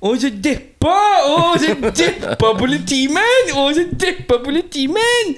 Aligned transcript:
Å, 0.00 0.12
så 0.20 0.28
deppa! 0.30 0.96
Å, 1.26 1.56
så 1.60 1.72
deppa 1.80 2.50
politimenn! 2.60 3.52
Å, 3.56 3.64
så 3.76 3.84
deppa 3.96 4.38
politimenn! 4.44 5.36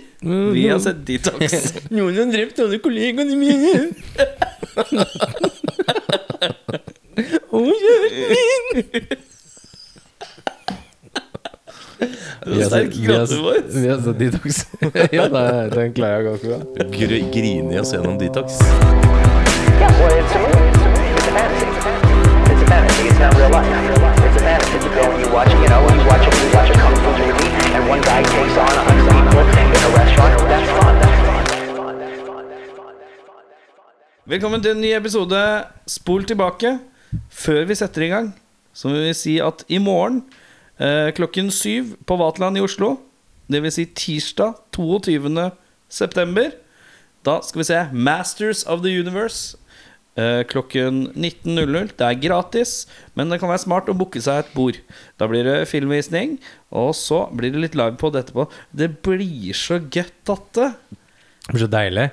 Vi 0.54 0.65
har 0.67 0.81
sett 0.83 1.04
Detox. 1.07 1.54
Noen 1.95 2.17
har 2.18 2.33
drept 2.33 2.58
alle 2.65 2.81
kollegaene 2.83 3.36
mine. 3.39 3.86
Å, 7.55 7.63
kjæresten 7.63 8.34
min. 8.34 9.07
Vi 12.48 12.62
har 12.62 12.70
sett- 12.70 12.95
vi 12.95 13.06
har- 13.06 13.62
Vi 13.79 13.88
har 13.88 14.02
sett 14.02 14.18
Detox. 14.18 14.66
ja, 15.18 15.29
det- 15.29 15.70
den 15.75 15.95
klarer 15.95 16.18
jeg 16.18 16.25
ganske 16.29 16.46
bra. 16.50 16.61
Gr 16.98 17.12
Grine 17.34 17.80
oss 17.80 17.93
gjennom 17.95 18.18
detox. 18.18 18.59
Yeah, 18.59 19.95
well, 20.02 20.18
it's 20.18 20.34
a 20.34 20.38
movie. 20.43 20.66
It's 20.75 20.82
a 20.82 20.90
movie. 20.90 21.14
It's 21.14 21.27
a 21.27 21.32
fantasy. 21.38 21.66
It's 22.50 22.62
a 22.62 22.66
fantasy. 22.66 23.02
It's 23.09 23.20
not 23.22 23.32
real 23.38 23.50
life. 23.54 24.18
It's 24.29 24.37
a 24.37 24.41
fantasy. 24.41 24.77
You 24.85 24.93
go 24.93 25.05
and 25.13 25.21
you 25.25 25.33
watch, 25.33 25.49
you 25.49 25.69
know, 25.73 25.81
you 25.89 26.05
watch 26.11 26.27
a, 26.29 26.32
you 26.36 26.49
watch 26.57 26.69
a 26.69 26.75
kung 26.82 26.96
fu 27.00 27.11
movie, 27.17 27.49
and 27.77 27.82
one 27.89 28.03
guy 28.03 28.21
takes 28.23 28.57
on 28.61 28.73
a 28.81 28.82
hundred 28.89 29.09
people 29.17 29.41
in 29.41 29.81
a 29.89 29.91
restaurant. 30.00 30.32
That's 30.53 30.71
fun. 30.79 30.95
That's. 31.00 31.19
Velkommen 34.28 34.60
til 34.62 34.74
en 34.74 34.80
ny 34.84 34.91
episode 34.92 35.41
Spol 35.88 36.27
tilbake. 36.28 36.74
Før 37.33 37.64
vi 37.64 37.74
setter 37.74 38.05
i 38.05 38.10
gang, 38.12 38.34
så 38.77 38.92
vil 38.92 39.06
vi 39.06 39.14
si 39.16 39.38
at 39.41 39.64
i 39.69 39.78
morgen 39.80 40.20
eh, 40.77 41.08
klokken 41.16 41.48
syv 41.50 41.95
på 42.05 42.16
Vaterland 42.20 42.60
i 42.60 42.60
Oslo, 42.60 42.98
vil 43.48 43.72
si 43.72 43.86
tirsdag 43.86 44.52
22. 44.77 45.50
september, 45.88 46.50
da 47.24 47.38
skal 47.42 47.64
vi 47.64 47.64
se 47.64 47.86
Masters 47.92 48.62
of 48.69 48.84
the 48.84 48.92
Universe. 48.92 49.56
Eh, 50.18 50.42
klokken 50.50 51.04
19.00. 51.14 51.92
Det 51.98 52.06
er 52.08 52.20
gratis, 52.22 52.74
men 53.18 53.30
det 53.32 53.38
kan 53.42 53.52
være 53.52 53.64
smart 53.64 53.90
å 53.90 53.96
booke 53.98 54.22
seg 54.24 54.42
et 54.42 54.52
bord. 54.56 54.80
Da 55.20 55.28
blir 55.30 55.46
det 55.46 55.68
filmvisning, 55.70 56.36
og 56.74 56.92
så 56.98 57.24
blir 57.34 57.54
det 57.54 57.64
litt 57.64 57.78
livepod 57.78 58.19
etterpå. 58.20 58.48
Det 58.74 58.91
blir 59.06 59.56
så 59.56 59.80
gøtt 59.80 60.34
at 60.34 60.50
det. 60.58 60.69
Blir 61.48 61.64
så 61.64 61.70
deilig. 61.72 62.11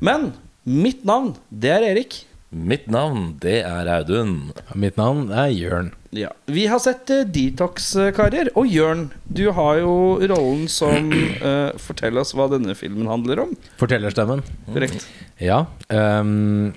Men 0.00 0.30
mitt 0.66 1.04
navn, 1.06 1.34
det 1.50 1.74
er 1.74 1.90
Erik. 1.90 2.22
Mitt 2.56 2.86
navn, 2.88 3.34
det 3.42 3.58
er 3.68 3.88
Audun. 3.92 4.52
Mitt 4.78 4.96
navn 4.96 5.28
er 5.28 5.50
Jørn. 5.52 5.90
Ja. 6.16 6.30
Vi 6.48 6.64
har 6.70 6.80
sett 6.80 7.10
uh, 7.12 7.24
Detox, 7.28 7.90
eh, 8.00 8.12
karer. 8.16 8.48
Og 8.56 8.70
Jørn, 8.72 9.10
du 9.28 9.44
har 9.52 9.82
jo 9.82 9.94
rollen 10.32 10.64
som 10.72 11.10
uh, 11.12 11.76
Fortell 11.86 12.16
oss 12.20 12.32
hva 12.36 12.48
denne 12.54 12.76
filmen 12.78 13.10
handler 13.10 13.44
om. 13.44 13.56
Fortellerstemmen. 13.80 14.40
Korrekt. 14.70 15.04
Ja. 15.42 15.66
Um, 15.92 16.72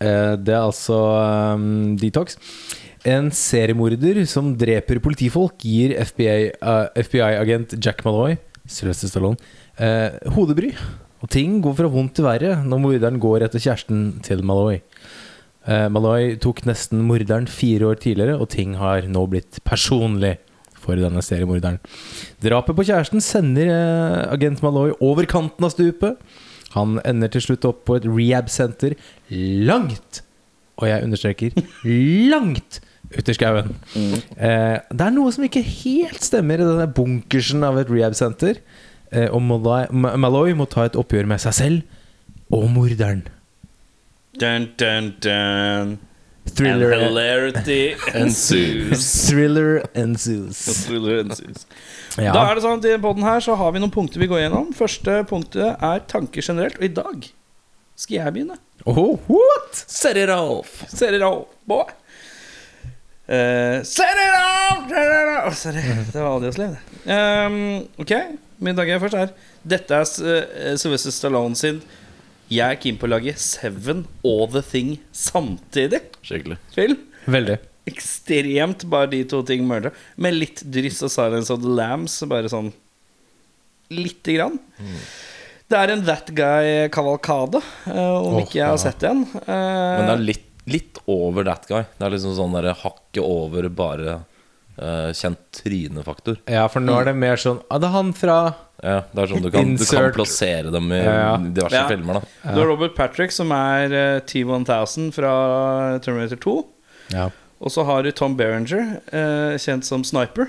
uh, 0.00 0.34
det 0.40 0.56
er 0.56 0.62
altså 0.62 1.02
um, 1.58 1.98
Detox. 2.00 2.38
En 3.04 3.32
seriemorder 3.34 4.22
som 4.30 4.54
dreper 4.56 5.02
politifolk, 5.02 5.58
gir 5.66 5.96
FBI-agent 6.06 7.76
FBI 7.76 7.82
Jack 7.82 8.04
Malloy 8.06 8.38
Sylvester 8.70 9.10
Stallone 9.10 9.38
eh, 9.76 10.18
hodebry. 10.34 10.72
Og 11.22 11.30
ting 11.30 11.60
går 11.62 11.76
fra 11.78 11.90
vondt 11.90 12.16
til 12.18 12.26
verre 12.26 12.56
når 12.66 12.82
morderen 12.82 13.20
går 13.22 13.46
etter 13.46 13.62
kjæresten 13.62 14.22
til 14.26 14.42
Malloy. 14.46 14.80
Eh, 15.70 15.88
Malloy 15.92 16.36
tok 16.42 16.64
nesten 16.66 17.04
morderen 17.06 17.46
fire 17.50 17.92
år 17.92 18.00
tidligere, 18.02 18.38
og 18.38 18.50
ting 18.54 18.74
har 18.80 19.06
nå 19.10 19.26
blitt 19.30 19.60
personlig 19.68 20.36
for 20.82 20.98
denne 20.98 21.22
seriemorderen. 21.22 21.78
Drapet 22.42 22.78
på 22.78 22.86
kjæresten 22.88 23.22
sender 23.22 23.70
eh, 23.70 24.32
agent 24.34 24.62
Malloy 24.64 24.94
over 25.00 25.28
kanten 25.30 25.66
av 25.66 25.74
stupet. 25.74 26.18
Han 26.74 26.96
ender 27.06 27.30
til 27.32 27.44
slutt 27.46 27.66
opp 27.68 27.84
på 27.88 27.98
et 27.98 28.08
rehab-senter 28.08 28.96
langt, 29.68 30.22
og 30.80 30.88
jeg 30.88 31.04
understreker 31.06 31.58
langt 32.32 32.80
ut 33.12 33.28
i 33.28 33.36
skauen. 33.36 33.74
Eh, 33.94 34.78
det 34.80 35.06
er 35.06 35.14
noe 35.14 35.32
som 35.34 35.44
ikke 35.46 35.62
helt 35.62 36.24
stemmer 36.24 36.62
i 36.62 36.66
denne 36.66 36.88
bunkersen 36.96 37.62
av 37.66 37.78
et 37.82 37.92
rehab-senter. 37.92 38.62
Eh, 39.12 39.28
og 39.28 39.42
Malloy, 39.44 39.86
Malloy 39.92 40.56
må 40.56 40.66
ta 40.72 40.88
et 40.88 40.98
oppgjør 40.98 41.28
med 41.28 41.44
seg 41.44 41.58
selv 41.58 42.52
og 42.52 42.66
morderen. 42.72 43.26
Dun, 44.40 44.70
dun, 44.80 45.12
dun. 45.20 45.98
Thriller, 46.56 46.90
And 46.92 47.02
hilarity 47.04 47.94
ensues. 48.18 49.04
thriller 49.28 49.82
ensues. 49.94 50.58
Thriller 50.86 51.20
ensues. 51.22 51.66
Ja. 52.18 52.32
Da 52.34 52.48
er 52.50 52.58
det 52.58 52.64
sånn 52.64 52.80
at 52.80 52.88
I 52.90 52.96
podden 53.00 53.22
her 53.24 53.40
så 53.44 53.54
har 53.56 53.70
vi 53.72 53.80
noen 53.80 53.92
punkter 53.94 54.20
vi 54.20 54.26
går 54.30 54.42
gjennom. 54.42 54.72
Første 54.76 55.20
punktet 55.30 55.76
er 55.78 56.02
tanker 56.10 56.42
generelt. 56.44 56.80
Og 56.80 56.88
i 56.88 56.92
dag 56.96 57.28
skal 58.02 58.16
jeg 58.18 58.34
begynne. 58.34 58.58
Oh, 58.84 59.20
what? 59.30 59.78
Set 59.86 60.18
it 60.18 60.32
off! 60.34 60.80
Set 60.90 61.14
it 61.14 61.22
off, 61.22 61.46
boy. 61.70 61.84
Uh, 63.28 63.78
set 63.86 64.18
it 64.18 64.34
off! 64.34 64.90
Oh! 64.90 65.52
Sorry, 65.54 65.80
det 66.12 66.18
var 66.18 66.32
Audios 66.34 66.58
liv, 66.58 66.74
det. 66.74 67.12
Um, 67.14 67.86
ok, 68.02 68.12
min 68.58 68.74
dag 68.76 68.90
er 68.90 68.98
først 68.98 69.16
her. 69.16 69.30
Dette 69.62 69.94
er 69.94 70.02
uh, 70.02 70.74
Sylvester 70.80 71.14
Stallone 71.14 71.56
sin 71.56 71.78
Jeg 72.52 72.74
er 72.74 72.80
keen 72.82 72.98
på 73.00 73.08
å 73.08 73.14
lage 73.14 73.32
Seven 73.40 74.04
og 74.26 74.52
The 74.52 74.60
Thing 74.66 74.96
samtidig. 75.16 76.02
Skikkelig. 76.26 76.58
Film. 76.74 76.98
Veldig. 77.30 77.56
Ekstremt 77.88 78.84
bare 78.92 79.08
de 79.14 79.22
to 79.30 79.40
ting 79.46 79.64
mørda. 79.66 79.92
Med 80.20 80.36
litt 80.36 80.60
dryss 80.74 81.00
av 81.06 81.12
Silence 81.14 81.52
of 81.54 81.62
the 81.62 81.72
Lambs. 81.72 82.18
Bare 82.28 82.50
sånn 82.52 82.72
lite 83.92 84.36
grann. 84.36 84.58
Det 85.70 85.78
er 85.78 85.94
en 85.94 86.04
That 86.04 86.28
Guy-kavalkade, 86.36 87.62
uh, 87.88 88.18
om 88.20 88.36
oh, 88.36 88.42
ikke 88.42 88.58
jeg 88.58 88.66
har 88.66 88.76
ja. 88.76 88.82
sett 88.82 89.06
en. 89.08 89.22
Uh, 89.24 89.48
Men 89.48 90.04
det 90.04 90.12
er 90.12 90.24
litt, 90.26 90.48
litt 90.68 91.00
over 91.08 91.46
that 91.48 91.64
guy. 91.70 91.86
Det 91.96 92.04
er 92.04 92.12
liksom 92.12 92.36
sånn 92.36 92.58
der 92.58 92.74
hakket 92.82 93.22
over 93.24 93.70
bare 93.72 94.18
eh, 94.78 95.12
kjent 95.12 95.38
trynefaktor. 95.52 96.38
Ja, 96.48 96.66
for 96.68 96.80
nå 96.80 96.94
er 97.00 97.04
det 97.10 97.16
mer 97.16 97.36
sånn 97.36 97.60
Ja, 97.70 97.78
Det 97.78 97.88
er 97.88 97.92
han 97.92 98.12
fra 98.12 98.36
Ja, 98.82 99.00
det 99.14 99.22
er 99.22 99.26
sånn 99.30 99.42
du 99.42 99.50
kan, 99.50 99.76
du 99.76 99.84
kan 99.84 100.02
Insert. 100.02 100.14
plassere 100.16 100.72
dem 100.72 100.90
i 100.92 100.98
Ja, 101.04 101.12
ja. 101.12 101.36
diverse 101.36 101.72
Ja. 101.74 101.88
filmer. 101.88 102.14
da 102.42 102.52
Du 102.54 102.60
har 102.60 102.66
Robert 102.66 102.94
Patrick, 102.96 103.30
som 103.32 103.52
er 103.52 103.92
eh, 103.92 104.20
T-1000 104.20 105.12
fra 105.12 105.98
Terminator 106.00 106.36
2. 106.36 106.66
Ja. 107.12 107.28
Og 107.60 107.70
så 107.70 107.84
har 107.86 108.02
du 108.02 108.10
Tom 108.10 108.34
Berenger, 108.36 109.00
eh, 109.12 109.54
kjent 109.56 109.84
som 109.84 110.02
Sniper. 110.02 110.48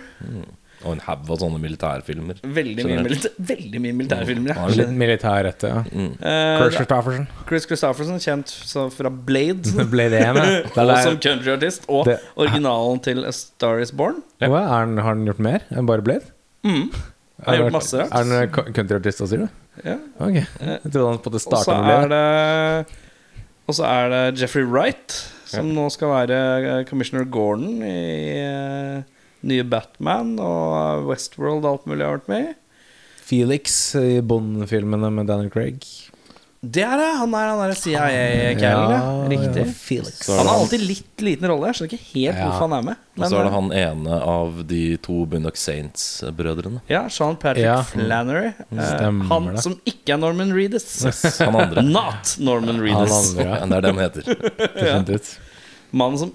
Og 0.84 0.92
en 0.98 1.00
haug 1.06 1.30
av 1.32 1.38
sånne 1.40 1.60
militærfilmer. 1.64 2.40
Veldig 2.44 2.84
mye, 2.88 2.98
milita 3.06 3.30
veldig 3.40 3.80
mye 3.86 3.96
militærfilmer. 4.02 4.50
Ja, 4.56 4.66
Ja. 4.68 4.76
Litt 4.82 4.90
militær 5.00 5.48
etter, 5.48 5.70
ja. 5.70 5.84
Eh, 5.94 6.58
Chris 6.60 6.76
Christofferson. 6.76 7.28
Chris 7.48 7.66
Christofferson, 7.70 8.20
kjent 8.20 8.52
fra 8.98 9.10
Blade. 9.10 9.72
Blade 9.94 10.20
1, 10.20 10.42
ja. 10.42 10.60
Og 10.84 10.94
som 11.06 11.18
countryartist. 11.24 11.88
Og 11.88 12.06
Det- 12.12 12.20
originalen 12.36 13.00
til 13.06 13.24
A 13.26 13.32
Star 13.32 13.80
Is 13.80 13.92
Born. 13.96 14.20
Hva, 14.44 14.60
er 14.66 14.68
han, 14.74 14.98
Har 14.98 15.14
han 15.16 15.26
gjort 15.26 15.40
mer 15.40 15.64
enn 15.72 15.88
bare 15.88 16.02
Blade? 16.04 16.28
Mm. 16.68 16.90
Har 17.48 17.58
gjort 17.62 17.72
masse 17.80 17.98
rart. 18.00 18.12
Er 18.12 18.24
han 18.24 18.32
eh, 18.42 18.50
co- 18.52 18.68
countryartist 18.76 19.24
også, 19.24 19.30
sier 19.38 19.46
du? 19.48 19.50
Ja. 19.88 19.96
Ok. 20.22 20.36
Jeg 20.44 20.92
trodde 20.92 21.08
han 21.14 21.24
på 21.24 21.32
det 21.34 21.42
starta 21.42 21.80
med 21.82 22.08
Blade. 22.12 23.00
Og 23.68 23.76
så 23.80 23.88
er 23.88 24.10
det 24.12 24.22
Jeffrey 24.42 24.66
Wright, 24.68 25.16
som 25.48 25.70
nå 25.72 25.88
skal 25.96 26.12
være 26.12 26.38
eh, 26.60 26.84
Commissioner 26.90 27.24
Gordon 27.32 27.80
i 27.88 27.96
eh, 28.44 29.04
nye 29.44 29.64
Batman 29.68 30.36
og 30.40 31.08
Westworld 31.10 31.64
og 31.66 31.72
alt 31.76 31.86
mulig 31.92 32.06
har 32.08 32.18
vært 32.20 32.32
med 32.32 32.50
i. 32.52 32.56
Felix 33.24 33.78
i 34.00 34.18
Bond-filmene 34.22 35.10
med 35.16 35.30
Daniel 35.32 35.52
Craig. 35.54 35.86
Det 36.64 36.80
er 36.88 36.94
det! 36.96 37.08
Han 37.20 37.34
er 37.36 37.50
han 37.52 37.72
CIA-callen, 37.76 38.92
ja. 38.94 39.00
Riktig. 39.28 39.64
ja, 39.66 39.72
Felix. 39.76 40.22
Han 40.32 40.48
har 40.48 40.62
alltid 40.62 40.80
litt 40.88 41.24
liten 41.26 41.50
rolle. 41.52 41.68
Jeg 41.68 41.76
skjønner 41.76 41.92
ikke 41.92 42.06
helt 42.14 42.38
Ja. 42.38 42.46
hvorfor 42.46 42.62
han 42.70 42.76
er 42.78 42.86
med. 42.88 43.02
Og 43.18 43.26
så 43.28 43.40
er 43.40 43.44
det 43.44 43.52
han 43.52 43.72
ene 43.82 44.20
av 44.32 44.62
de 44.70 44.80
to 45.04 45.26
Bundock 45.28 45.60
Saints-brødrene. 45.60 46.80
Ja, 46.88 47.02
Sean 47.12 47.36
Patrick 47.36 47.66
Ja. 47.66 47.82
Flannery. 47.84 48.54
Eh, 48.72 48.80
Stemmer 48.80 49.28
han 49.34 49.50
det. 49.52 49.62
som 49.66 49.76
ikke 49.86 50.14
er 50.16 50.22
Norman 50.24 50.54
Reedus. 50.56 50.88
Han 51.44 51.56
andre. 51.66 51.84
Not 51.84 52.38
Norman 52.40 52.80
Reedus. 52.80 53.12
Han 53.12 53.20
andre, 53.20 53.44
ja. 53.44 53.58
Ja, 53.60 53.66
det 53.66 53.76
er 53.76 53.82
det 53.82 53.92
han 53.92 54.04
heter. 54.06 54.24
Definitivt. 54.80 55.34
Mannen 55.92 56.18
som 56.18 56.32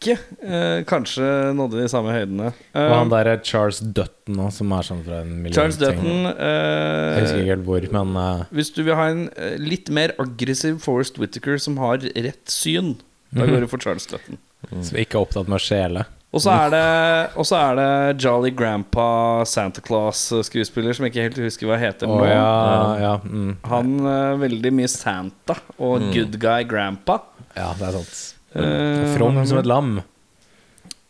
ikke 0.00 0.14
eh, 0.42 0.80
kanskje 0.88 1.26
nådde 1.54 1.82
de 1.82 1.88
samme 1.92 2.14
høydene. 2.14 2.50
Eh, 2.72 2.86
Og 2.88 2.94
han 2.96 3.10
der 3.12 3.28
er 3.34 3.42
Charles 3.44 3.78
Dutton 3.84 4.40
også, 4.46 4.62
som 4.62 4.72
er 4.72 4.86
sånn 4.88 5.02
fra 5.04 5.18
en 5.20 5.34
million 5.42 5.54
Charles. 5.58 5.76
Dutton 5.80 6.30
eh, 6.32 7.18
Jeg 7.18 7.26
husker 7.26 7.42
ikke 7.44 7.54
helt 7.54 7.66
hvor, 7.68 7.88
men 7.98 8.16
eh, 8.24 8.44
Hvis 8.56 8.72
du 8.76 8.80
vil 8.86 8.96
ha 8.96 9.08
en 9.12 9.26
eh, 9.36 9.58
litt 9.60 9.90
mer 9.92 10.14
aggressiv 10.18 10.80
Forest 10.80 11.20
Whittaker 11.20 11.60
som 11.60 11.76
har 11.84 11.98
rett 12.00 12.48
syn, 12.50 12.96
da 13.30 13.44
Mhm. 13.44 13.52
går 13.52 13.60
du 13.60 13.66
for 13.70 13.78
Charles 13.78 14.06
Dutton. 14.10 14.38
som 14.82 14.96
ikke 14.98 15.14
er 15.16 15.22
opptatt 15.24 15.46
med 15.48 15.56
å 15.60 15.62
skjele. 15.62 16.06
Og 16.32 16.40
så 16.44 16.50
er 16.54 16.70
det, 16.70 17.30
og 17.38 17.46
så 17.48 17.56
er 17.58 17.74
det 17.78 18.22
Jolly 18.22 18.50
Grandpa 18.54 19.42
Santa 19.46 19.80
Claus-skuespiller 19.82 20.94
som 20.94 21.06
jeg 21.06 21.12
ikke 21.14 21.22
helt 21.26 21.38
husker 21.42 21.66
hva 21.66 21.78
heter 21.80 22.06
oh, 22.06 22.20
nå. 22.20 22.26
ja, 22.30 22.98
ja, 23.02 23.14
mm. 23.24 23.56
Han 23.66 23.94
er 24.06 24.36
veldig 24.38 24.72
mye 24.78 24.90
Santa 24.92 25.56
og 25.78 26.04
good 26.14 26.38
guy 26.38 26.62
grandpa. 26.70 27.20
ja, 27.56 27.72
det 27.78 27.88
er 27.88 27.96
sant. 27.98 28.20
Eh, 28.54 29.12
From 29.14 29.38
som 29.46 29.60
et 29.60 29.68
lam 29.68 30.00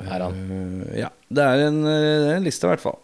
er 0.00 0.24
han. 0.24 0.36
Uh, 0.48 0.84
ja, 0.96 1.10
det 1.28 1.44
er 1.44 1.62
en, 1.66 1.80
det 1.84 2.28
er 2.32 2.36
en 2.38 2.46
liste, 2.46 2.66
i 2.66 2.72
hvert 2.72 2.84
fall. 2.84 2.98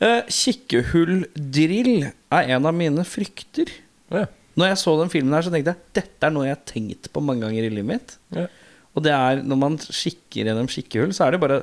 Uh, 0.00 0.20
Kikkehulldrill 0.30 2.06
er 2.06 2.52
en 2.56 2.68
av 2.70 2.76
mine 2.76 3.04
frykter. 3.06 3.72
Ja. 4.14 4.28
Når 4.58 4.72
jeg 4.72 4.80
så 4.82 4.94
den 5.00 5.12
filmen 5.12 5.34
her, 5.34 5.46
så 5.46 5.52
tenkte 5.52 5.74
jeg 5.74 6.00
dette 6.00 6.26
er 6.26 6.34
noe 6.34 6.48
jeg 6.48 6.56
har 6.56 6.64
tenkt 6.68 7.10
på 7.14 7.22
mange 7.24 7.46
ganger 7.46 7.66
i 7.66 7.72
livet 7.72 7.90
mitt. 7.90 8.16
Ja. 8.34 8.46
Og 8.94 9.04
det 9.06 9.12
er 9.14 9.42
når 9.46 9.60
man 9.60 9.78
kikker 9.80 10.50
gjennom 10.50 10.70
kikkehull, 10.70 11.12
så 11.14 11.26
er 11.26 11.34
det 11.34 11.42
bare 11.42 11.60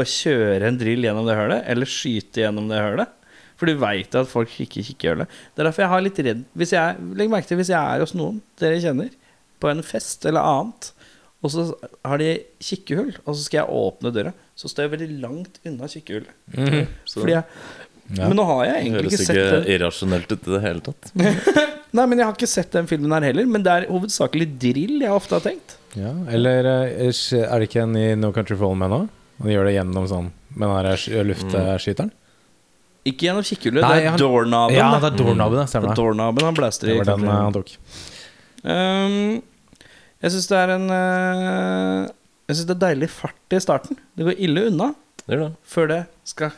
å 0.00 0.04
kjøre 0.06 0.68
en 0.70 0.78
drill 0.80 1.04
gjennom 1.04 1.26
det 1.28 1.34
hølet, 1.36 1.64
eller 1.68 1.90
skyte 1.90 2.44
gjennom 2.44 2.70
det 2.70 2.78
hølet. 2.80 3.16
For 3.60 3.68
du 3.68 3.76
veit 3.76 4.14
at 4.16 4.30
folk 4.30 4.48
kikker 4.54 4.86
kikkehullet. 4.86 5.28
Det 5.52 5.60
er 5.60 5.68
derfor 5.68 5.84
jeg 5.84 5.92
har 5.92 6.04
litt 6.04 6.20
redd 6.24 6.46
hvis 6.56 6.70
jeg, 6.72 7.10
Legg 7.18 7.32
merke 7.32 7.50
til 7.50 7.58
hvis 7.60 7.72
jeg 7.74 7.76
er 7.76 8.00
hos 8.00 8.14
noen 8.16 8.38
dere 8.62 8.78
kjenner, 8.80 9.10
på 9.60 9.68
en 9.68 9.84
fest 9.84 10.24
eller 10.30 10.46
annet, 10.46 10.92
og 11.42 11.50
så 11.54 11.66
har 12.04 12.18
de 12.20 12.30
kikkehull, 12.60 13.14
og 13.24 13.34
så 13.36 13.42
skal 13.46 13.62
jeg 13.62 13.76
åpne 13.82 14.12
døra, 14.12 14.32
så 14.58 14.68
står 14.68 14.86
jeg 14.86 14.92
veldig 14.98 15.20
langt 15.22 15.60
unna 15.66 15.88
kikkehullet. 15.88 16.34
Mm. 16.56 16.82
Fordi 17.14 17.36
jeg, 17.38 17.44
Ja. 18.10 18.26
Men 18.26 18.34
nå 18.40 18.42
har 18.44 18.64
jeg 18.66 18.78
egentlig 18.88 19.06
ikke 19.12 19.18
sett 19.22 19.36
Det 19.36 19.42
høres 19.46 19.60
ikke 19.62 19.74
irrasjonelt 19.76 20.32
ut 20.34 20.46
i 20.48 20.50
det 20.50 20.60
hele 20.64 20.80
tatt. 20.82 21.10
Nei, 21.94 22.06
men 22.10 22.18
jeg 22.18 22.26
har 22.26 22.32
ikke 22.34 22.48
sett 22.50 22.72
den 22.74 22.88
filmen 22.90 23.12
her 23.14 23.22
heller. 23.28 23.46
Men 23.46 23.62
det 23.62 23.70
er 23.70 23.84
hovedsakelig 23.86 24.48
drill 24.64 24.96
jeg 25.04 25.12
ofte 25.14 25.36
har 25.38 25.44
tenkt. 25.44 25.76
Ja, 25.94 26.10
eller 26.34 26.66
eh, 26.98 27.06
er 27.06 27.62
det 27.62 27.68
ikke 27.68 27.84
en 27.84 27.94
i 28.00 28.08
No 28.18 28.32
Country 28.34 28.56
Fall 28.58 28.72
Old 28.74 28.80
Men 28.82 28.96
òg? 28.96 29.04
Han 29.44 29.52
gjør 29.54 29.68
det 29.70 29.76
gjennom 29.76 30.08
sånn 30.10 30.32
med 30.56 30.66
den 30.66 30.88
der 30.88 30.98
sk- 31.04 31.22
luftskyteren? 31.30 32.10
Ikke 33.06 33.28
gjennom 33.28 33.46
kikkhullet, 33.46 33.86
det 33.86 34.02
er 34.02 34.10
han- 34.10 34.18
doornaben. 34.20 34.74
Ja, 34.76 34.90
det 34.98 35.12
er 35.12 35.16
doornaben, 35.22 35.56
det. 35.60 35.62
Det 35.62 35.70
Stemmer 35.76 35.92
er 35.92 35.94
det. 35.94 36.00
doornaben 36.02 36.48
han 36.50 36.58
blaster 36.58 36.90
i. 36.90 36.98
Det 36.98 36.98
var 37.04 37.12
den 37.14 37.28
eh, 37.30 37.38
han 37.46 37.54
tok. 37.60 37.70
Um, 38.66 39.42
jeg 40.20 40.34
syns 40.34 40.48
det 40.50 40.56
er 40.58 40.72
en 40.74 40.88
uh, 40.92 42.08
Jeg 42.50 42.58
synes 42.58 42.66
det 42.68 42.74
er 42.74 42.82
deilig 42.88 43.08
fart 43.12 43.54
i 43.56 43.60
starten. 43.62 43.98
Det 44.16 44.26
går 44.26 44.42
ille 44.42 44.66
unna 44.68 44.90
Det 45.24 45.38
det. 45.38 45.52
før 45.64 45.88
det 45.88 46.00
skal 46.28 46.52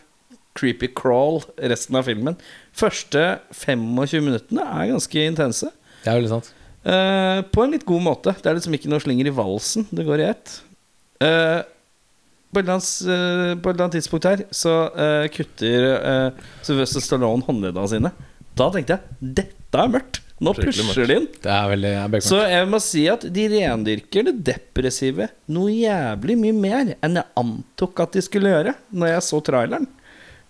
creepy 0.59 0.88
crawl 0.93 1.41
resten 1.56 1.97
av 1.97 2.09
filmen. 2.09 2.37
Første 2.76 3.23
25 3.56 4.25
minuttene 4.25 4.64
er 4.67 4.91
ganske 4.91 5.26
intense. 5.29 5.70
Det 6.03 6.11
er 6.11 6.19
veldig 6.19 6.32
sant. 6.32 6.50
Uh, 6.82 7.44
på 7.55 7.62
en 7.62 7.76
litt 7.76 7.87
god 7.88 8.03
måte. 8.05 8.35
Det 8.35 8.50
er 8.50 8.59
liksom 8.59 8.75
ikke 8.76 8.91
noe 8.91 9.05
slinger 9.05 9.31
i 9.31 9.37
valsen. 9.37 9.87
Det 9.94 10.06
går 10.08 10.25
i 10.25 10.29
ett. 10.32 10.56
Uh, 11.23 11.62
på, 12.53 12.61
et 12.61 12.67
annet, 12.67 12.91
på 13.62 13.70
et 13.70 13.76
eller 13.76 13.87
annet 13.87 13.97
tidspunkt 13.97 14.26
her 14.29 14.43
så 14.53 14.75
kutter 15.32 15.87
uh, 16.03 16.43
Sylvester 16.67 17.05
Stallone 17.05 17.47
håndleddene 17.47 17.88
sine. 17.94 18.12
Da 18.58 18.69
tenkte 18.75 18.99
jeg 18.99 19.32
dette 19.38 19.81
er 19.87 19.94
mørkt. 19.94 20.21
Nå 20.43 20.53
pusher 20.59 21.06
de 21.06 21.17
inn. 21.21 21.27
Det 21.43 21.50
er 21.55 21.71
veldig 21.71 21.93
beklager. 22.17 22.29
Så 22.29 22.41
jeg 22.50 22.69
må 22.73 22.81
si 22.83 23.03
at 23.12 23.27
de 23.37 23.49
rendyrker 23.53 24.29
det 24.29 24.37
depressive 24.50 25.29
noe 25.55 25.73
jævlig 25.75 26.39
mye 26.41 26.56
mer 26.56 26.94
enn 26.99 27.21
jeg 27.21 27.29
antok 27.39 28.03
at 28.05 28.17
de 28.17 28.25
skulle 28.27 28.50
gjøre 28.53 28.75
når 28.91 29.15
jeg 29.15 29.27
så 29.29 29.43
traileren. 29.47 29.87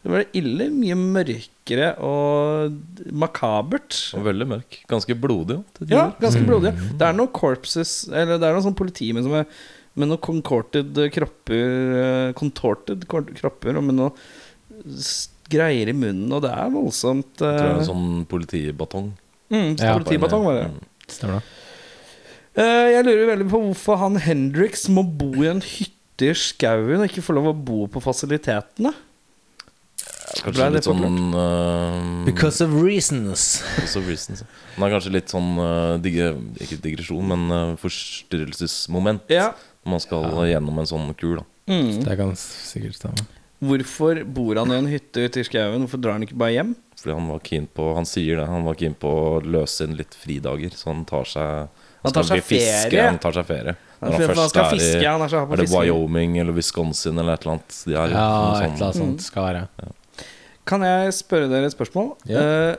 Det 0.02 0.10
var 0.10 0.24
ille 0.34 0.66
mye 0.74 0.96
mørkere 0.98 1.92
og 2.02 2.72
makabert. 3.14 3.98
Og 4.18 4.24
veldig 4.26 4.48
mørk. 4.56 4.80
Ganske 4.90 5.14
blodig. 5.14 5.60
Ja, 5.86 6.08
ganske 6.22 6.42
blodig. 6.48 6.72
Det 6.98 7.06
er 7.06 7.14
noen 7.14 7.30
corpses 7.36 8.08
Eller 8.10 8.40
det 8.40 8.48
er 8.48 8.56
noen 8.56 8.66
sånn 8.66 8.78
politimenn 8.78 9.28
som 9.28 9.36
er 9.38 9.46
med 9.92 10.08
noen 10.08 10.22
contorted 10.24 10.96
kropper 11.12 11.96
eh, 12.00 12.30
Contorted 12.38 13.04
kropper 13.06 13.76
og 13.76 13.84
med 13.84 13.98
noe 13.98 14.14
greier 15.52 15.90
i 15.90 15.94
munnen, 15.96 16.30
og 16.32 16.42
det 16.46 16.52
er 16.54 16.70
voldsomt. 16.72 17.34
Jeg 17.36 17.44
tror 17.44 17.58
det 17.58 17.66
er 17.66 17.74
eh, 17.74 17.82
en 17.82 17.90
sånn 17.90 18.22
politibatong. 18.30 19.10
Mm, 19.52 19.70
Ja, 19.78 19.94
politibatong 19.98 20.46
var 20.48 20.58
det. 20.58 20.66
Mm. 20.72 20.80
Stemmer 21.12 21.38
det. 21.38 21.58
Eh, 22.62 22.88
jeg 22.92 23.06
lurer 23.06 23.30
veldig 23.30 23.48
på 23.48 23.62
hvorfor 23.68 24.00
han 24.02 24.18
Hendrix 24.20 24.84
må 24.92 25.04
bo 25.06 25.30
i 25.40 25.48
en 25.52 25.62
hytte 25.64 26.28
i 26.28 26.34
skauen 26.36 27.00
og 27.00 27.08
ikke 27.08 27.24
få 27.24 27.36
lov 27.38 27.52
å 27.52 27.56
bo 27.56 27.86
på 27.90 28.02
fasilitetene. 28.04 28.92
Kanskje 30.42 30.66
litt 30.72 30.86
sånn 30.86 31.34
uh, 31.36 32.24
Because 32.26 32.64
of 32.64 32.72
reasons. 32.80 33.60
Because 33.76 34.00
of 34.00 34.08
reasons. 34.08 34.42
Han 34.74 34.86
har 34.86 34.94
kanskje 34.96 35.12
litt 35.14 35.32
sånn 35.32 35.50
uh, 35.60 35.98
digge, 36.02 36.30
Ikke 36.64 36.78
digresjon, 36.82 37.26
men 37.28 37.44
uh, 37.52 37.74
forstyrrelsesmoment. 37.80 39.28
Ja. 39.32 39.50
Når 39.84 39.94
man 39.96 40.02
skal 40.04 40.26
gjennom 40.48 40.80
en 40.80 40.88
sånn 40.88 41.12
kur. 41.18 41.42
da 41.42 41.48
Mm. 41.70 42.02
Det 42.02 42.16
kan 42.18 42.32
sikkert 42.34 42.96
stemme. 42.98 43.26
Hvorfor 43.62 44.18
bor 44.26 44.58
han 44.58 44.72
i 44.74 44.78
en 44.80 44.88
hytte 44.90 45.22
ute 45.28 45.40
i 45.40 45.46
skauen? 45.46 45.84
Hvorfor 45.84 46.00
drar 46.02 46.16
han 46.18 46.24
ikke 46.26 46.38
bare 46.40 46.54
hjem? 46.56 46.72
Fordi 46.98 47.14
han 47.14 47.28
var 47.30 47.40
keen 47.46 47.68
på 47.74 47.86
Han 47.96 48.06
sier 48.06 48.36
det, 48.40 48.46
han 48.50 48.64
var 48.66 48.74
keen 48.78 48.94
på 48.98 49.10
å 49.10 49.40
løse 49.42 49.86
inn 49.86 49.94
litt 49.98 50.14
fridager. 50.18 50.74
Så 50.74 50.90
han 50.90 51.04
tar 51.08 51.24
seg 51.30 51.68
Han 52.02 52.12
tar 52.16 52.26
seg 52.26 52.40
bli 52.40 52.46
fiske, 52.58 52.90
ferie? 52.90 53.06
Han 53.06 53.18
tar 53.22 53.36
seg 53.38 53.46
ferie. 53.46 53.74
Når 54.02 54.16
han, 54.18 54.22
først 54.34 54.56
er 54.58 54.64
i- 54.66 54.78
fiske, 54.78 55.06
han 55.06 55.22
er 55.22 55.28
så 55.30 55.42
på 55.46 55.52
Er 55.54 55.56
det 55.62 55.66
fiske. 55.68 55.78
Wyoming 55.86 56.38
eller 56.42 56.52
Wisconsin 56.58 57.18
eller 57.22 57.34
et 57.38 57.42
eller 57.46 57.52
annet? 57.54 57.76
De 57.86 57.94
er 57.94 58.10
Ja, 58.10 58.26
sånn. 58.26 58.62
et 58.64 58.74
eller 58.74 58.86
annet 58.88 58.96
sånt 58.98 59.20
skal 59.22 59.42
være. 59.46 59.92
Kan 60.66 60.80
jeg 60.86 61.12
spørre 61.14 61.48
dere 61.50 61.66
et 61.70 61.74
spørsmål? 61.76 62.16
Ja. 62.26 62.42
Uh, 62.42 62.76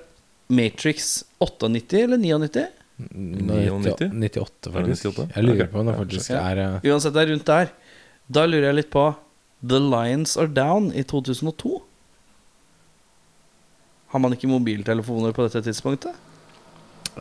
Matrix 0.49 1.23
98 1.39 2.03
eller 2.03 2.17
99? 2.19 2.67
99? 2.99 4.11
98, 4.11 4.67
Er 4.67 4.71
faktisk. 4.75 5.05
98? 5.05 5.31
Jeg 5.35 5.43
lurer 5.47 5.67
på 5.71 5.79
om 5.79 5.87
det 5.87 5.95
faktisk 5.97 6.29
er 6.37 6.57
eh, 6.61 6.79
Uansett, 6.91 7.13
det 7.15 7.21
er 7.23 7.31
rundt 7.33 7.45
der. 7.49 7.71
Da 8.29 8.45
lurer 8.45 8.67
jeg 8.69 8.75
litt 8.75 8.91
på 8.93 9.07
The 9.63 9.79
Lions 9.79 10.35
Are 10.37 10.49
Down 10.51 10.91
i 10.93 11.03
2002. 11.07 11.77
Har 14.13 14.21
man 14.21 14.35
ikke 14.35 14.49
mobiltelefoner 14.51 15.33
på 15.33 15.47
dette 15.47 15.63
tidspunktet? 15.65 16.13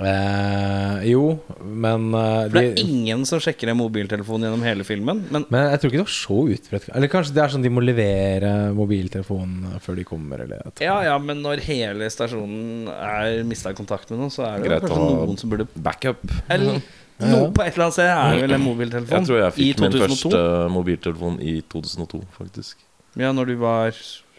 eh, 0.00 1.02
Jo, 1.10 1.22
men 1.60 2.08
eh, 2.16 2.48
For 2.48 2.56
det 2.56 2.62
er 2.64 2.74
de, 2.76 2.84
ingen 2.88 3.24
som 3.28 3.40
sjekker 3.42 3.70
en 3.72 3.78
mobiltelefon 3.80 4.44
gjennom 4.44 4.62
hele 4.64 4.84
filmen. 4.88 5.22
Men 5.32 5.46
Men 5.52 5.68
jeg 5.70 5.80
tror 5.82 5.90
ikke 5.92 6.00
det 6.00 6.06
var 6.06 6.14
så 6.16 6.38
utbredt. 6.56 6.88
Eller 6.96 7.12
kanskje 7.12 7.36
det 7.36 7.42
er 7.44 7.54
sånn 7.54 7.64
de 7.66 7.72
må 7.72 7.84
levere 7.84 8.52
mobiltelefonen 8.76 9.78
før 9.84 10.00
de 10.00 10.06
kommer, 10.08 10.44
eller 10.46 10.64
ja, 10.82 10.98
ja, 11.08 11.16
men 11.22 11.42
når 11.44 11.62
hele 11.68 12.08
stasjonen 12.12 12.88
er 12.92 13.42
mista 13.48 13.72
kontakt 13.76 14.10
med 14.12 14.20
noen, 14.22 14.32
så 14.34 14.46
er 14.48 14.58
det 14.62 14.68
Greit 14.70 14.86
kanskje 14.88 15.08
noen 15.22 15.40
som 15.40 15.52
burde 15.52 15.68
Backup. 15.76 16.24
Eller 16.52 16.82
noe 17.20 17.50
på 17.54 17.62
et 17.64 17.72
eller 17.74 17.84
annet 17.88 17.96
sted 17.98 18.08
er 18.08 18.34
det 18.34 18.42
vel 18.46 18.54
en 18.56 18.64
mobiltelefon. 18.64 19.12
Jeg 19.18 19.26
tror 19.28 19.38
jeg 19.42 19.52
fikk 19.58 19.80
min 19.84 19.92
første 20.02 20.42
mobiltelefon 20.72 21.40
i 21.42 21.54
2002, 21.72 22.22
faktisk. 22.38 22.78
Ja, 23.20 23.32
når 23.36 23.44
du 23.52 23.56
var 23.60 23.92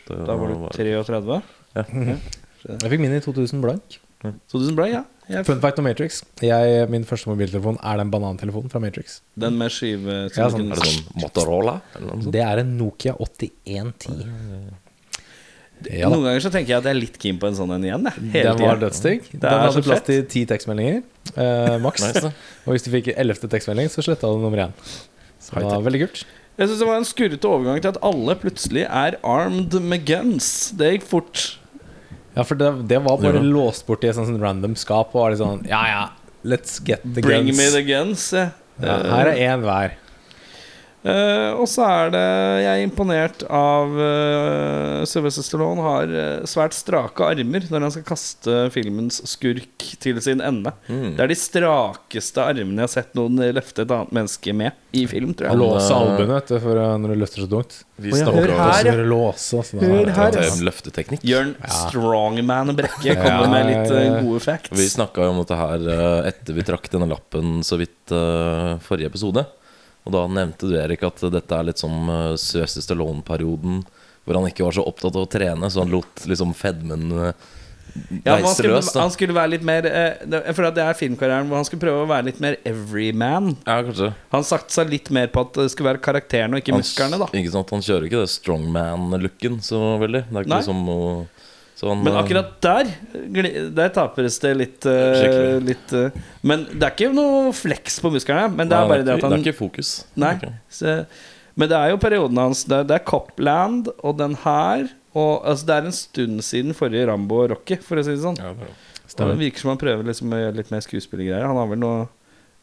Da, 0.07 0.15
Da 0.27 0.35
var 0.35 0.47
du 0.51 0.67
33? 0.73 1.41
Jeg 1.75 2.89
fikk 2.91 2.99
min 3.03 3.13
i 3.15 3.19
2000 3.23 3.61
blank. 3.63 3.99
2000 4.23 4.75
blank, 4.75 4.91
ja. 4.93 5.03
Jeg, 5.29 5.45
Fun 5.47 5.61
fact 5.63 5.77
om 5.79 5.85
Matrix. 5.87 6.21
Jeg, 6.43 6.89
min 6.91 7.05
første 7.07 7.29
mobiltelefon 7.31 7.77
er 7.79 7.97
den 8.01 8.09
banantelefonen 8.11 8.69
fra 8.71 8.79
Matrix. 8.83 9.21
den 9.39 9.55
med 9.57 9.71
skive 9.71 10.17
Ja, 10.35 10.49
sånn. 10.51 10.67
Er 10.71 10.75
det 10.75 10.83
sånn 10.89 11.21
Motorola? 11.21 11.77
Eller 11.95 12.07
noe 12.09 12.21
sånt? 12.25 12.33
Det 12.35 12.41
er 12.43 12.59
en 12.63 12.73
Nokia 12.77 13.13
8110. 13.15 14.25
Ja. 15.91 16.09
Noen 16.09 16.23
ganger 16.27 16.39
så 16.45 16.51
tenker 16.53 16.69
jeg 16.73 16.77
at 16.77 16.83
jeg 16.87 16.95
er 16.95 16.99
litt 16.99 17.17
keen 17.19 17.39
på 17.41 17.47
en 17.49 17.55
sånn 17.57 17.71
en 17.75 17.83
igjen. 17.83 18.03
jeg. 18.07 18.29
Hele 18.35 18.53
Den 18.57 18.67
var 18.67 18.77
dødsdigg. 18.81 19.25
Den 19.33 19.47
er 19.49 19.57
så 19.67 19.73
hadde 19.73 19.83
plass 19.87 20.05
til 20.07 20.23
ti 20.31 20.45
tekstmeldinger. 20.49 21.01
Eh, 21.35 21.77
maks. 21.83 22.01
Nice. 22.05 22.31
Og 22.65 22.71
hvis 22.75 22.83
du 22.85 22.91
fikk 22.93 23.11
ellevte 23.17 23.49
tekstmelding, 23.51 23.89
så 23.91 24.03
sletta 24.05 24.29
du 24.31 24.39
nummer 24.43 24.57
én. 24.67 24.73
Så 25.43 25.55
det 25.59 25.65
var 25.67 25.81
veldig 25.83 26.03
kult. 26.07 26.23
Jeg 26.57 26.69
syns 26.69 26.79
det 26.83 26.87
var 26.87 26.99
en 27.01 27.07
skurrete 27.09 27.49
overgang 27.49 27.81
til 27.81 27.89
at 27.95 27.97
alle 28.05 28.35
plutselig 28.37 28.83
er 28.85 29.17
armed 29.25 29.73
med 29.81 30.05
guns. 30.05 30.69
Det 30.77 30.91
gikk 30.99 31.07
fort. 31.09 31.57
Ja, 32.37 32.43
for 32.45 32.55
det, 32.57 32.69
det 32.89 32.99
var 33.03 33.17
bare 33.21 33.41
Ja. 33.41 33.41
låst 33.41 33.85
bort 33.87 34.03
i 34.03 34.07
et 34.07 34.15
sånt 34.15 34.39
random 34.41 34.75
skap. 34.75 35.15
Og 35.15 35.21
var 35.23 35.29
litt 35.33 35.39
sånn 35.41 35.65
Ja, 35.67 35.81
ja, 35.89 36.03
let's 36.45 36.79
get 36.83 37.01
the 37.03 37.21
Bring 37.21 37.47
guns. 37.47 37.57
me 37.57 37.69
the 37.71 37.83
guns. 37.83 38.31
Ja. 38.33 38.51
ja, 38.81 38.97
her 39.03 39.27
er 39.33 39.35
én 39.57 39.61
hver. 39.65 39.93
Eh, 41.03 41.51
og 41.59 41.65
så 41.67 41.83
er 41.83 42.11
det 42.13 42.21
Jeg 42.63 42.69
er 42.79 42.83
imponert 42.85 43.41
av 43.51 43.91
uh, 43.91 45.01
Sylvester 45.09 45.43
Stallone 45.43 45.83
har 45.83 46.13
uh, 46.13 46.45
svært 46.47 46.75
strake 46.77 47.25
armer 47.27 47.65
når 47.67 47.83
han 47.87 47.91
skal 47.91 48.05
kaste 48.07 48.55
filmens 48.71 49.17
skurk 49.27 49.83
til 49.99 50.21
sin 50.23 50.39
ende. 50.39 50.71
Mm. 50.87 51.17
Det 51.17 51.25
er 51.25 51.31
de 51.33 51.37
strakeste 51.39 52.45
armene 52.45 52.79
jeg 52.85 52.87
har 52.87 52.93
sett 52.93 53.17
noen 53.19 53.41
løfte 53.57 53.83
et 53.83 53.91
annet 53.91 54.13
menneske 54.15 54.55
med 54.55 54.79
i 54.95 55.03
film, 55.09 55.33
tror 55.35 55.49
jeg. 55.49 55.59
låse 55.59 55.89
låser 55.89 55.97
albuene 55.97 56.61
for 56.63 56.79
uh, 56.79 56.93
når 57.03 57.13
du 57.15 57.19
løfter 57.25 57.43
så 57.43 57.49
tungt. 57.51 57.75
Vi 58.03 58.13
Å, 58.13 58.17
ja, 58.17 58.23
snakker 58.23 58.53
hør 58.53 58.61
her, 58.63 58.87
ja. 58.89 58.93
Låse, 59.13 59.63
sånn 59.67 59.83
Hør 59.83 59.97
er 59.97 60.05
det- 60.07 60.15
her, 60.17 60.31
det 60.33 60.45
ja. 60.45 60.53
er 60.53 60.67
løfteteknikk. 60.69 61.25
Jørn 61.27 61.51
Strongman 61.81 62.71
Brekke 62.77 63.17
kommer 63.19 63.43
Ja, 63.43 63.51
med 63.51 63.67
litt 63.69 63.91
eh, 63.91 63.99
ja, 63.99 64.05
ja. 64.07 64.21
gode 64.23 64.39
facts. 64.43 64.71
Vi 64.73 64.87
snakka 64.89 65.27
jo 65.27 65.33
om 65.35 65.41
dette 65.43 65.59
her 65.59 65.83
eh, 65.97 66.29
etter 66.31 66.57
vi 66.57 66.65
trakk 66.67 66.87
denne 66.95 67.09
lappen 67.11 67.59
så 67.67 67.77
vidt 67.81 68.13
eh, 68.15 68.71
forrige 68.87 69.11
episode. 69.11 69.45
Og 70.03 70.11
da 70.15 70.23
nevnte 70.27 70.67
du, 70.67 70.75
Erik, 70.79 71.03
at 71.07 71.21
dette 71.31 71.57
er 71.57 71.67
litt 71.69 71.79
som 71.81 72.09
uh, 72.11 72.35
Sylvester 72.39 72.83
Stallone-perioden. 72.83 73.83
Hvor 74.23 74.39
han 74.39 74.47
ikke 74.47 74.63
var 74.65 74.75
så 74.75 74.85
opptatt 74.87 75.17
av 75.19 75.25
å 75.25 75.29
trene, 75.31 75.69
så 75.71 75.83
han 75.83 75.91
lot 75.91 76.23
liksom 76.29 76.53
fedmen 76.55 77.09
uh, 77.11 77.29
Ja, 78.23 78.37
han, 78.39 78.47
skulle, 78.55 78.79
han 78.79 79.11
skulle 79.13 79.35
være 79.35 79.51
litt 79.53 79.65
mer 79.67 79.85
eh, 79.85 80.21
det- 80.25 80.39
at 80.47 80.75
det 80.77 80.81
er 80.85 80.95
filmkarrieren 80.97 81.49
hvor 81.49 81.59
han 81.59 81.67
skulle 81.67 81.83
prøve 81.83 82.05
å 82.05 82.09
være 82.09 82.29
litt 82.31 82.39
mer 82.41 82.55
everyman. 82.65 83.51
Ja, 83.67 83.81
kanskje. 83.85 84.13
Han 84.31 84.47
satsa 84.47 84.85
litt 84.87 85.11
mer 85.13 85.27
på 85.29 85.43
at 85.43 85.59
det 85.59 85.67
skulle 85.73 85.91
være 85.91 86.01
karakteren 86.03 86.55
og 86.55 86.63
ikke 86.63 86.77
musklene. 86.79 87.19
da 87.21 87.27
ikke 87.35 87.53
sant? 87.53 87.75
han 87.75 87.85
kjører 87.85 88.07
ikke 88.07 88.23
det 88.23 88.31
strongman-looken 88.33 89.59
så 89.63 89.81
veldig. 90.01 90.23
Det 90.29 90.39
er 90.39 90.47
ikke 90.47 90.55
Nei. 90.55 90.61
liksom 90.63 90.83
noe 90.87 91.13
så 91.83 91.91
han, 91.91 91.99
Men 92.05 92.13
eh, 92.15 92.19
akkurat 92.21 92.53
der 92.63 92.91
Der 93.75 93.89
tapes 93.91 94.39
det 94.39 94.53
litt, 94.55 94.85
uh, 94.87 95.57
litt 95.59 95.91
uh, 95.91 96.15
Men 96.47 96.63
det 96.71 96.87
er 96.87 96.93
ikke 96.95 97.09
noe 97.11 97.51
flex 97.57 97.99
på 97.99 98.11
musklene. 98.13 98.47
Men 98.55 98.71
det 98.71 98.77
nei, 98.77 98.85
er 98.85 98.91
bare 98.93 99.03
det 99.03 99.17
at 99.17 99.25
han 99.27 99.35
Det 99.35 99.39
er 99.41 99.45
ikke 99.49 99.59
fokus. 99.59 99.91
Nei. 100.15 100.37
Så, 100.71 100.95
men 101.59 101.69
det 101.69 101.77
er 101.77 101.91
jo 101.91 101.99
perioden 102.01 102.39
hans. 102.39 102.63
Det 102.69 102.79
er, 102.79 102.87
det 102.87 102.95
er 103.01 103.05
Copland 103.09 103.91
og 103.99 104.15
den 104.21 104.37
her. 104.45 104.87
Og, 105.11 105.43
altså, 105.43 105.67
det 105.67 105.75
er 105.75 105.89
en 105.91 105.97
stund 105.99 106.41
siden 106.47 106.77
forrige 106.77 107.05
Rambo 107.11 107.43
og 107.43 107.51
Rocky, 107.51 107.77
for 107.83 107.99
å 107.99 108.05
si 108.07 108.15
det 108.15 108.23
sånn. 108.23 108.39
Ja, 108.39 108.55
det 108.55 109.35
virker 109.37 109.61
som 109.61 109.73
han 109.75 109.81
prøver 109.81 110.07
liksom 110.07 110.31
å 110.33 110.39
gjøre 110.39 110.57
litt 110.57 110.71
mer 110.73 110.81
skuespillergreier. 110.81 111.45
Han 111.45 111.59
har 111.59 111.67
vel 111.69 111.83
noe 111.83 112.07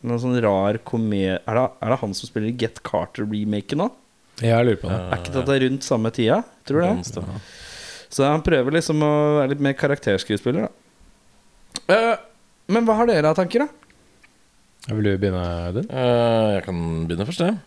noe 0.00 0.16
sånn 0.16 0.38
rar 0.40 0.78
komedie 0.88 1.36
er, 1.36 1.58
det- 1.58 1.72
er 1.84 1.92
det 1.92 1.98
han 2.00 2.14
som 2.16 2.28
spiller 2.30 2.48
i 2.48 2.56
Get 2.56 2.80
Carter-remaken 2.82 3.82
nå? 3.82 3.90
Jeg 4.40 4.64
lurer 4.64 4.80
på 4.80 4.88
det. 4.88 4.96
Er 4.96 5.18
ikke 5.20 5.34
dette 5.36 5.56
rundt 5.66 5.84
samme 5.84 6.10
tida? 6.16 6.38
Tror 6.64 6.80
du 6.80 6.86
det? 6.88 7.24
Så 8.10 8.26
han 8.26 8.42
prøver 8.46 8.74
liksom 8.74 9.02
å 9.06 9.12
være 9.38 9.52
litt 9.54 9.62
mer 9.64 9.76
karakterskuespiller, 9.78 10.66
da. 10.66 10.72
Eh, 11.94 12.16
men 12.74 12.86
hva 12.86 12.98
har 12.98 13.10
dere 13.10 13.30
av 13.30 13.38
tanker, 13.38 13.64
da? 13.66 13.68
Vil 14.90 15.06
du 15.06 15.12
begynne, 15.20 15.42
Audun? 15.68 15.86
Eh, 15.90 16.46
jeg 16.56 16.64
kan 16.66 16.80
begynne 17.06 17.26
først, 17.28 17.44
jeg. 17.46 17.58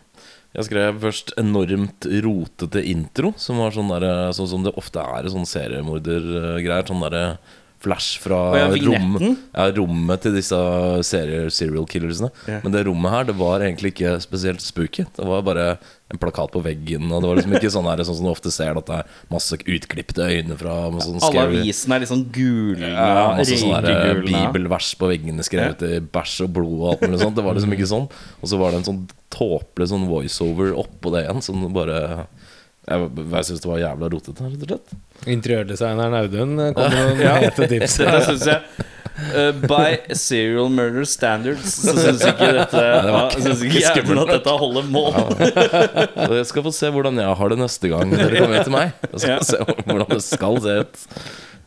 Jeg 0.53 0.67
skrev 0.67 0.99
først 1.01 1.31
enormt 1.41 2.05
rotete 2.21 2.83
intro, 2.85 3.31
som 3.41 3.57
var 3.63 3.73
sånn 3.73 3.89
der, 3.89 4.05
sånn 4.37 4.51
som 4.51 4.65
det 4.65 4.75
ofte 4.77 5.01
er 5.01 5.25
i 5.25 5.31
sånne 5.33 5.49
seriemordergreier. 5.49 6.85
Sånn 6.89 7.01
derre 7.01 7.23
flash 7.83 8.19
fra 8.23 8.39
ja, 8.57 8.67
rom, 8.87 9.17
ja, 9.51 9.65
rommet 9.75 10.23
til 10.23 10.37
disse 10.37 10.59
serier, 11.07 11.49
serial 11.53 11.87
killersene. 11.89 12.29
Yeah. 12.47 12.61
Men 12.63 12.75
det 12.75 12.85
rommet 12.87 13.11
her, 13.11 13.27
det 13.27 13.35
var 13.39 13.63
egentlig 13.63 13.93
ikke 13.93 14.15
spesielt 14.23 14.63
spooky. 14.63 15.05
Det 15.17 15.27
var 15.27 15.43
bare 15.45 15.65
en 16.13 16.19
plakat 16.21 16.53
på 16.53 16.61
veggen, 16.63 17.09
og 17.09 17.23
det 17.23 17.29
var 17.29 17.39
liksom 17.39 17.55
ikke 17.57 17.71
sånn 17.73 17.87
her 17.89 18.03
Sånn 18.05 18.17
som 18.19 18.27
du 18.27 18.31
ofte 18.31 18.51
ser, 18.53 18.77
at 18.77 18.89
det 18.89 18.99
er 19.01 19.19
masse 19.33 19.57
utklipte 19.57 20.27
øyne 20.27 20.57
fra 20.59 20.75
sånn 21.01 21.21
Alle 21.29 21.45
avisene 21.47 21.97
er 21.97 22.03
litt 22.03 22.11
sånn 22.11 22.25
gule. 22.35 22.91
ja, 22.91 23.33
masse 23.39 23.59
sånne 23.61 23.93
eh, 23.93 24.21
bibelvers 24.27 24.93
på 24.99 25.09
veggene 25.09 25.45
skrevet 25.47 25.83
i 25.87 25.99
bæsj 26.03 26.43
og 26.45 26.55
blod 26.59 26.77
og 26.77 26.87
alt 26.93 27.05
mulig 27.07 27.21
sånt. 27.23 27.37
Det 27.39 27.45
var 27.45 27.57
liksom 27.57 27.75
ikke 27.75 27.89
sånn. 27.89 28.07
Og 28.39 28.51
så 28.51 28.59
var 28.61 28.73
det 28.73 28.83
en 28.83 28.89
sånn 28.91 29.03
tåpelig 29.33 29.89
sånn 29.89 30.07
voiceover 30.11 30.75
oppå 30.83 31.15
det 31.15 31.25
igjen, 31.25 31.43
som 31.45 31.65
bare 31.73 32.27
Jeg, 32.83 33.09
jeg 33.31 33.45
syns 33.47 33.61
det 33.63 33.69
var 33.69 33.79
jævla 33.79 34.09
rotete, 34.11 34.43
rett 34.43 34.63
og 34.65 34.71
slett. 34.73 34.95
Interiørdesigneren 35.31 36.17
Audun 36.19 36.57
kom 36.59 36.73
kommer 36.75 37.05
med 37.13 37.21
noen 37.21 37.43
hete 37.45 37.67
tips. 37.71 37.97
det 38.03 38.25
syns 38.31 38.49
jeg 38.51 38.89
Uh, 39.13 39.51
By 39.69 40.15
serial 40.17 40.71
murder 40.73 41.03
standards 41.05 41.75
så 41.83 41.91
syns 41.93 42.23
ikke 42.25 42.47
dette 42.55 42.79
ja, 42.81 43.19
Syns 43.35 43.59
ikke 43.61 43.83
jævlen 43.83 44.23
at 44.23 44.31
dette 44.39 44.55
holder 44.57 44.87
mål. 44.89 45.13
Og 45.37 46.33
Jeg 46.39 46.47
skal 46.49 46.65
få 46.65 46.71
se 46.73 46.89
hvordan 46.95 47.19
jeg 47.21 47.35
har 47.37 47.53
det 47.53 47.59
neste 47.61 47.91
gang 47.91 48.09
dere 48.09 48.39
kommer 48.41 48.57
hit 48.57 48.65
til 48.65 48.73
meg. 48.73 48.95
Jeg 49.11 49.21
skal 49.21 49.35
Ja. 49.35 49.45
se 49.45 49.59
hvordan 49.85 50.09
det 50.15 50.17
skal 50.25 50.57
se 50.65 50.75
ut. 50.81 51.05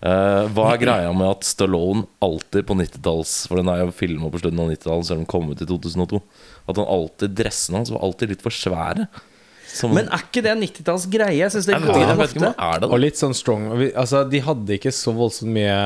uh, 0.03 0.43
hva 0.59 0.67
er 0.73 0.83
greia 0.83 1.13
med 1.15 1.29
at 1.37 1.47
Stallone 1.47 2.03
alltid 2.27 2.67
på 2.67 2.75
90-talls 2.83 3.37
For 3.47 3.63
den 3.63 3.71
er 3.71 3.85
jo 3.85 3.95
filma 3.95 4.33
på 4.35 4.43
slutten 4.43 4.65
av 4.67 4.75
90-tallet, 4.75 5.07
selv 5.13 5.21
om 5.21 5.23
den 5.23 5.31
kom 5.37 5.47
ut 5.55 5.63
i 5.63 5.71
2002. 5.71 6.23
At 6.67 6.83
han 6.83 6.91
alltid 6.99 7.39
dressene 7.45 7.79
hans 7.85 7.95
var 7.95 8.03
alltid 8.11 8.35
litt 8.35 8.43
for 8.43 8.59
svære. 8.59 9.07
Som, 9.77 9.93
Men 9.97 10.09
er 10.09 10.25
ikke 10.25 10.43
det 10.47 10.57
90-talls 10.65 11.07
greie? 11.13 11.37
Jeg 11.43 11.53
syns 11.55 11.67
det 11.69 11.79
går 11.85 12.01
igjen 12.01 12.21
ofte. 12.27 12.43
det 12.43 12.53
er 12.57 12.83
det. 12.83 12.89
Og 12.91 13.01
litt 13.03 13.21
sånn 13.21 13.35
strong 13.37 13.67
Altså, 13.93 14.25
de 14.31 14.41
hadde 14.47 14.77
ikke 14.79 14.93
så 14.97 15.13
voldsomt 15.17 15.53
mye 15.53 15.79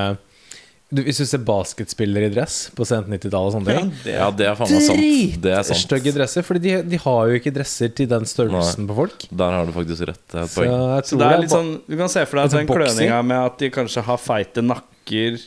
du, 0.90 1.02
Hvis 1.06 1.20
du 1.23 1.26
ser 1.30 1.38
basketspillere 1.47 2.26
i 2.26 2.32
dress 2.35 2.56
på 2.75 2.82
sent 2.88 3.06
90-tall 3.12 3.47
og 3.50 3.52
sånne 3.54 3.76
ting 3.76 3.90
Ja, 4.11 4.30
det 4.35 4.49
er 4.50 4.56
faen 4.59 4.73
meg 4.75 4.82
sant. 4.88 5.37
Det 5.44 5.52
er 5.54 5.62
sant. 5.68 5.82
Stygge 5.85 6.14
dresser, 6.16 6.42
Fordi 6.47 6.62
de, 6.64 6.73
de 6.94 6.99
har 7.04 7.30
jo 7.30 7.38
ikke 7.38 7.52
dresser 7.54 7.92
til 7.94 8.09
den 8.11 8.26
størrelsen 8.26 8.88
på 8.90 8.97
folk. 8.99 9.26
Der 9.30 9.54
har 9.59 9.68
du 9.70 9.73
faktisk 9.76 10.09
rett. 10.11 10.23
Det 10.30 10.40
er 10.40 10.49
et 10.49 10.56
poeng. 10.56 10.75
Så, 10.75 11.12
Så 11.14 11.20
det 11.23 11.28
er 11.30 11.42
litt 11.44 11.54
sånn 11.54 11.70
Du 11.87 11.94
kan 12.00 12.11
se 12.11 12.25
for 12.26 12.40
deg 12.42 12.50
sånn 12.54 12.64
den 12.64 12.70
boksing. 12.73 12.90
kløninga 12.99 13.20
med 13.30 13.38
at 13.52 13.62
de 13.62 13.70
kanskje 13.78 14.02
har 14.11 14.18
feite 14.18 14.66
nakker 14.66 15.38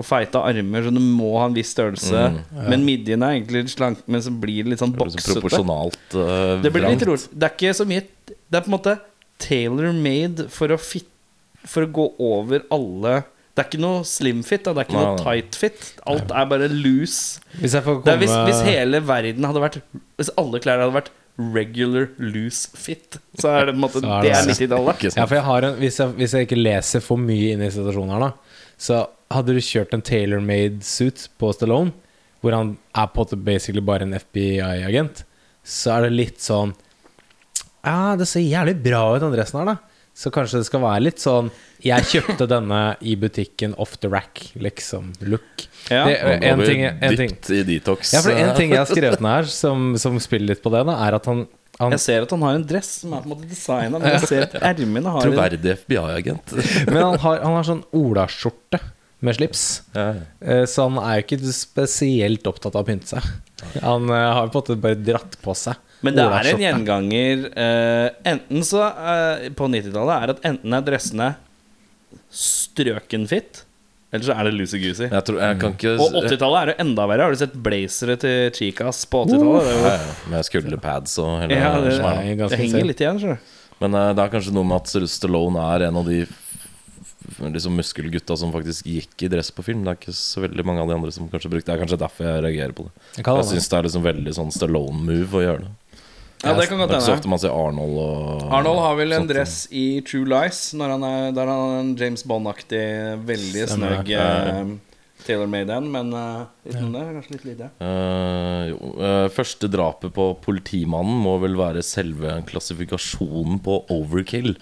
og 0.00 0.06
feite 0.08 0.40
armer, 0.40 0.86
så 0.86 0.90
du 0.96 1.00
må 1.04 1.34
ha 1.38 1.44
en 1.50 1.54
viss 1.56 1.70
størrelse. 1.76 2.24
Men 2.70 2.84
midjen 2.86 3.22
er 3.26 3.36
egentlig 3.36 3.66
litt 3.66 3.74
slank, 3.74 4.00
men 4.10 4.24
så 4.24 4.32
blir 4.32 4.64
det 4.64 4.72
litt 4.74 4.82
sånn 4.82 4.94
boksete. 4.96 5.36
proporsjonalt 5.36 6.16
uh, 6.16 6.56
Det 6.64 6.72
blir 6.74 6.88
litt 6.88 7.04
rolig. 7.08 7.28
Det 7.30 7.48
er 7.50 7.54
ikke 7.58 7.74
så 7.76 7.86
mye 7.90 8.06
Det 8.26 8.58
er 8.58 8.64
på 8.64 8.70
en 8.72 8.76
måte 8.78 8.96
tailor-made 9.40 10.48
for 10.52 10.72
å 10.74 10.78
fit 10.80 11.06
For 11.68 11.84
å 11.86 11.92
gå 12.00 12.06
over 12.24 12.64
alle 12.72 13.14
Det 13.54 13.62
er 13.64 13.68
ikke 13.68 13.82
noe 13.82 14.02
slim 14.08 14.42
fit, 14.46 14.64
da. 14.66 14.72
det 14.76 14.84
er 14.84 14.88
ikke 14.88 14.98
Nei, 14.98 15.06
noe 15.10 15.22
tight 15.24 15.56
fit. 15.60 15.86
Alt 16.08 16.30
er 16.32 16.46
bare 16.52 16.68
loose. 16.72 17.40
Hvis 17.60 17.74
jeg 17.76 17.84
får 17.86 17.98
Det 18.06 18.14
er 18.14 18.20
komme 18.20 18.20
hvis, 18.24 18.36
hvis 18.48 18.62
hele 18.70 19.00
verden 19.04 19.48
hadde 19.48 19.64
vært 19.66 19.80
Hvis 20.20 20.32
alle 20.40 20.62
klær 20.64 20.80
hadde 20.84 20.96
vært 20.96 21.10
regular 21.40 22.08
loose 22.20 22.68
fit, 22.76 23.16
så 23.40 23.48
er 23.54 23.70
det 23.70 23.72
på 23.76 23.78
en 23.78 23.84
måte 23.86 24.00
Så 24.04 24.08
er 24.12 24.26
Det 24.26 24.32
det- 24.32 24.40
er 24.40 24.50
90-tallet. 24.50 24.98
Ikke 25.06 25.12
Ja, 25.16 25.24
for 25.30 25.38
jeg 25.38 25.44
har 25.46 25.66
en, 25.70 25.78
hvis, 25.80 25.96
jeg, 26.02 26.16
hvis 26.18 26.34
jeg 26.36 26.48
ikke 26.48 26.58
leser 26.60 27.00
for 27.04 27.16
mye 27.22 27.54
inn 27.54 27.62
i 27.64 27.70
situasjonen 27.72 28.12
her, 28.12 28.24
da, 28.26 28.58
så 28.80 28.98
hadde 29.30 29.54
du 29.54 29.62
kjørt 29.62 29.94
en 29.94 30.04
tailor-made 30.04 30.82
suit 30.86 31.28
på 31.38 31.52
Stallone, 31.54 31.94
hvor 32.40 32.56
han 32.56 32.74
er 32.96 33.10
på 33.12 33.26
en 33.26 33.44
basically 33.44 33.82
bare 33.84 34.06
en 34.06 34.16
FBI-agent, 34.16 35.24
så 35.66 35.98
er 35.98 36.08
det 36.08 36.16
litt 36.16 36.40
sånn 36.42 36.72
Ja, 37.84 38.16
det 38.16 38.26
ser 38.28 38.44
jævlig 38.44 38.78
bra 38.82 39.02
ut, 39.14 39.20
den 39.22 39.34
dressen 39.34 39.60
her, 39.60 39.74
da. 39.74 39.76
Så 40.16 40.32
kanskje 40.34 40.60
det 40.60 40.66
skal 40.66 40.82
være 40.82 41.04
litt 41.04 41.22
sånn 41.22 41.50
Jeg 41.84 42.08
kjøpte 42.10 42.48
denne 42.54 42.80
i 43.00 43.14
butikken 43.20 43.76
off 43.80 43.96
the 44.00 44.10
rack, 44.10 44.42
liksom. 44.58 45.12
Look. 45.28 45.66
Ja. 45.92 46.04
Det, 46.08 46.16
en 46.48 46.64
ting, 46.64 46.84
en 46.88 47.16
ting. 47.16 47.36
i 47.54 47.62
detox. 47.68 48.14
Ja, 48.16 48.24
for 48.24 48.34
en 48.34 48.52
ting 48.56 48.74
jeg 48.74 48.82
har 48.82 48.90
skrevet 48.94 49.22
ned 49.22 49.36
her, 49.38 49.50
som, 49.52 49.92
som 50.00 50.18
spiller 50.20 50.54
litt 50.54 50.64
på 50.64 50.72
det, 50.74 50.82
da, 50.88 50.96
er 51.06 51.16
at 51.20 51.28
han, 51.30 51.44
han 51.80 51.96
Jeg 51.96 52.04
ser 52.04 52.26
at 52.26 52.32
han 52.34 52.44
har 52.48 52.58
en 52.58 52.66
dress 52.72 52.94
som 53.04 53.14
er 53.16 53.22
på 53.24 53.30
en 53.30 53.36
måte 53.36 53.48
designa, 53.52 54.00
men 54.00 54.16
jeg 54.16 54.28
ser 54.32 54.48
at 54.48 54.56
ermene 54.72 55.12
har 55.14 55.28
Troverdig 55.28 55.76
FBI-agent. 55.84 56.56
Men 56.88 57.02
han 57.04 57.20
har, 57.24 57.44
han 57.44 57.60
har 57.60 57.68
sånn 57.68 57.84
olaskjorte 58.00 58.80
med 59.20 59.36
slips. 59.36 59.82
Ja. 59.92 60.08
Eh, 60.40 60.64
Så 60.64 60.88
han 60.88 60.98
er 61.02 61.20
jo 61.20 61.26
ikke 61.26 61.52
spesielt 61.54 62.46
opptatt 62.48 62.76
av 62.76 62.84
å 62.84 62.88
pynte 62.88 63.10
seg. 63.12 63.26
Han 63.84 64.08
eh, 64.08 64.26
har 64.32 64.48
på 64.48 64.56
en 64.56 64.62
måte 64.62 64.76
bare 64.80 64.96
dratt 64.96 65.36
på 65.44 65.52
seg 65.58 65.76
Men 66.00 66.16
det 66.16 66.24
er 66.24 66.46
en 66.48 66.62
gjenganger 66.62 67.42
uh, 67.52 68.06
Enten 68.24 68.62
så 68.64 68.86
uh, 68.88 69.42
På 69.52 69.66
90-tallet 69.68 70.14
er 70.14 70.32
at 70.32 70.46
enten 70.48 70.76
er 70.78 70.86
dressene 70.86 71.26
strøkenfitt, 72.32 73.60
eller 74.10 74.24
så 74.26 74.34
er 74.34 74.48
det 74.48 74.52
loosey-goosey. 74.56 75.10
Ikke 75.10 75.92
Og 76.00 76.16
80-tallet 76.24 76.58
er 76.60 76.70
det 76.70 76.74
enda 76.82 77.04
verre. 77.10 77.26
Har 77.26 77.34
du 77.34 77.38
sett 77.38 77.54
blazere 77.54 78.16
til 78.22 78.48
Chicas 78.56 79.04
på 79.10 79.20
80-tallet? 79.28 79.68
Det, 79.68 79.74
er 79.76 79.84
Ja, 79.84 80.14
Med 80.32 80.46
skulderpads 80.48 81.14
og 81.22 81.32
hele 81.42 81.58
ja, 81.58 81.72
det, 81.84 81.94
er 81.98 82.40
det 82.40 82.60
henger 82.62 82.88
litt 82.88 83.02
igjen. 83.02 83.20
skjønner 83.22 83.38
du. 83.38 83.52
Men 83.84 83.98
det 83.98 84.24
er 84.24 84.32
kanskje 84.32 84.54
noe 84.56 84.66
med 84.72 84.80
at 84.80 85.10
Stallone 85.10 85.68
er 85.74 85.86
en 85.88 86.00
av 86.00 86.10
de 86.10 86.24
liksom 87.48 87.76
muskelgutta 87.80 88.36
som 88.36 88.52
faktisk 88.54 88.86
gikk 88.86 89.24
i 89.26 89.30
dress 89.32 89.50
på 89.54 89.64
film. 89.66 89.84
Det 89.84 89.92
er 89.92 90.00
ikke 90.00 90.16
så 90.16 90.44
veldig 90.44 90.64
mange 90.68 90.84
av 90.84 90.90
de 90.90 90.96
andre 90.98 91.12
som 91.14 91.28
kanskje 91.32 91.52
brukte 91.52 91.70
det. 91.70 91.76
er 91.78 91.84
kanskje 91.84 92.00
derfor 92.04 92.28
jeg 92.28 92.44
reagerer 92.46 92.76
på 92.76 92.88
det. 92.88 92.92
Jeg 93.16 93.24
Jeg 93.24 93.48
syns 93.52 93.70
det 93.72 93.78
er 93.78 93.88
liksom 93.88 94.06
veldig 94.06 94.34
sånn 94.36 94.52
Stallone-move 94.54 95.40
å 95.40 95.44
gjøre 95.46 95.64
det. 95.64 95.72
Ja, 96.40 96.54
det 96.56 96.70
kan 96.70 96.78
Det 96.78 96.86
godt 96.86 96.94
er 96.94 97.00
ikke 97.00 97.04
så 97.04 97.16
ofte 97.18 97.28
man 97.28 97.40
ser 97.42 97.52
Arnold 97.52 97.96
og 98.00 98.52
Arnold 98.56 98.78
har 98.80 98.94
vel 98.96 99.12
en 99.12 99.26
dress 99.28 99.66
i 99.76 100.00
True 100.08 100.24
Lies, 100.24 100.70
når 100.72 100.94
han 100.94 101.02
er, 101.04 101.26
der 101.36 101.50
han 101.52 101.64
er 101.66 101.80
en 101.82 101.90
James 102.00 102.24
Bond-aktig, 102.24 102.84
veldig 103.28 103.66
snøgg 103.74 104.08
det. 104.08 104.22
uh, 104.24 104.70
Taylor 105.26 105.50
Made 105.52 105.74
en, 105.74 105.90
men 105.92 106.14
uh, 106.16 106.48
utenom 106.64 106.94
det 106.96 107.02
kanskje 107.18 107.34
litt 107.34 107.44
lite. 107.50 107.68
Uh, 107.84 108.62
jo, 108.70 108.78
uh, 108.96 109.26
første 109.36 109.68
drapet 109.68 110.14
på 110.16 110.30
politimannen 110.40 111.20
må 111.26 111.36
vel 111.44 111.60
være 111.60 111.84
selve 111.84 112.38
klassifikasjonen 112.48 113.60
på 113.64 113.82
overkill, 113.92 114.54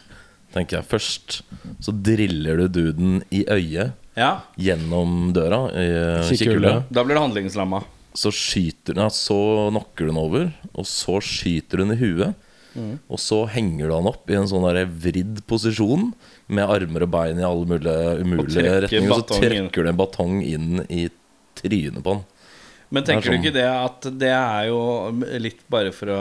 tenker 0.55 0.78
jeg. 0.78 0.88
Først 0.88 1.40
så 1.85 1.93
driller 1.93 2.62
du 2.64 2.69
duden 2.69 3.23
i 3.35 3.45
øyet 3.45 3.93
Ja, 4.19 4.40
gjennom 4.59 5.33
døra 5.37 5.69
i 5.78 5.87
eh, 5.87 6.28
Kikkhullet. 6.33 6.88
da 6.90 7.05
blir 7.07 7.14
det 7.19 7.23
handlingslamma. 7.23 7.85
Så 8.19 8.33
skyter 8.35 8.97
ja, 8.99 9.07
Så 9.14 9.37
knocker 9.71 10.09
du 10.09 10.11
den 10.11 10.19
over, 10.19 10.49
og 10.75 10.87
så 10.90 11.21
skyter 11.23 11.78
du 11.78 11.85
den 11.85 11.95
i 11.95 12.00
huet. 12.00 12.35
Og 13.11 13.19
så 13.19 13.40
henger 13.50 13.88
du 13.88 13.95
han 13.97 14.07
opp 14.07 14.28
i 14.31 14.37
en 14.38 14.47
sånn 14.47 14.62
vridd 15.02 15.40
posisjon 15.50 16.12
med 16.47 16.71
armer 16.71 17.07
og 17.07 17.11
bein 17.11 17.40
i 17.40 17.47
alle 17.47 17.67
mulige 17.67 18.19
umulige 18.23 18.75
retninger. 18.85 19.11
Og 19.14 19.25
så 19.25 19.38
trekker 19.40 19.83
du 19.87 19.90
en 19.90 19.99
batong 19.99 20.37
inn 20.47 20.85
i 20.87 21.09
trynet 21.59 22.05
på 22.05 22.14
han. 22.14 22.23
Men 22.88 23.04
tenker 23.04 23.26
sånn. 23.26 23.35
du 23.35 23.37
sånn- 23.37 23.45
ikke 23.45 23.57
det 23.59 23.66
at 23.68 24.07
det 24.21 24.30
er 24.33 24.68
jo 24.71 24.78
litt 25.45 25.61
bare 25.68 25.92
for 25.92 26.12
å 26.14 26.21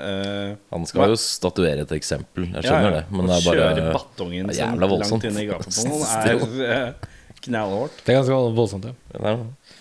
uh, 0.00 0.54
Han 0.72 0.86
skal 0.88 1.12
jo 1.12 1.18
statuere 1.20 1.84
et 1.84 1.92
eksempel, 1.92 2.48
jeg 2.54 2.64
skjønner 2.64 2.88
ja. 2.88 2.94
det. 3.00 3.04
Men 3.12 3.28
det 3.28 3.36
er 3.36 3.44
bare 3.44 3.66
kjøre 3.66 3.92
batongen 3.92 4.48
det 4.48 4.56
sin 4.56 4.64
jævla 4.64 4.90
voldsomt. 4.94 5.26
langt 5.26 5.28
inn 5.28 5.42
i 5.42 5.46
gapet 5.50 5.76
på 5.76 5.86
noen 5.90 6.06
er 6.16 6.92
uh, 6.96 7.14
knallhardt. 7.46 8.02
Det 8.02 8.14
er 8.14 8.20
ganske 8.22 8.40
voldsomt, 8.56 8.88
ja. 8.88 8.94
Ja. 9.20 9.36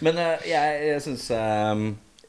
Men 0.05 0.19
uh, 0.19 0.47
jeg, 0.49 0.79
jeg 0.89 1.03
syns 1.07 1.27
um, 1.39 1.85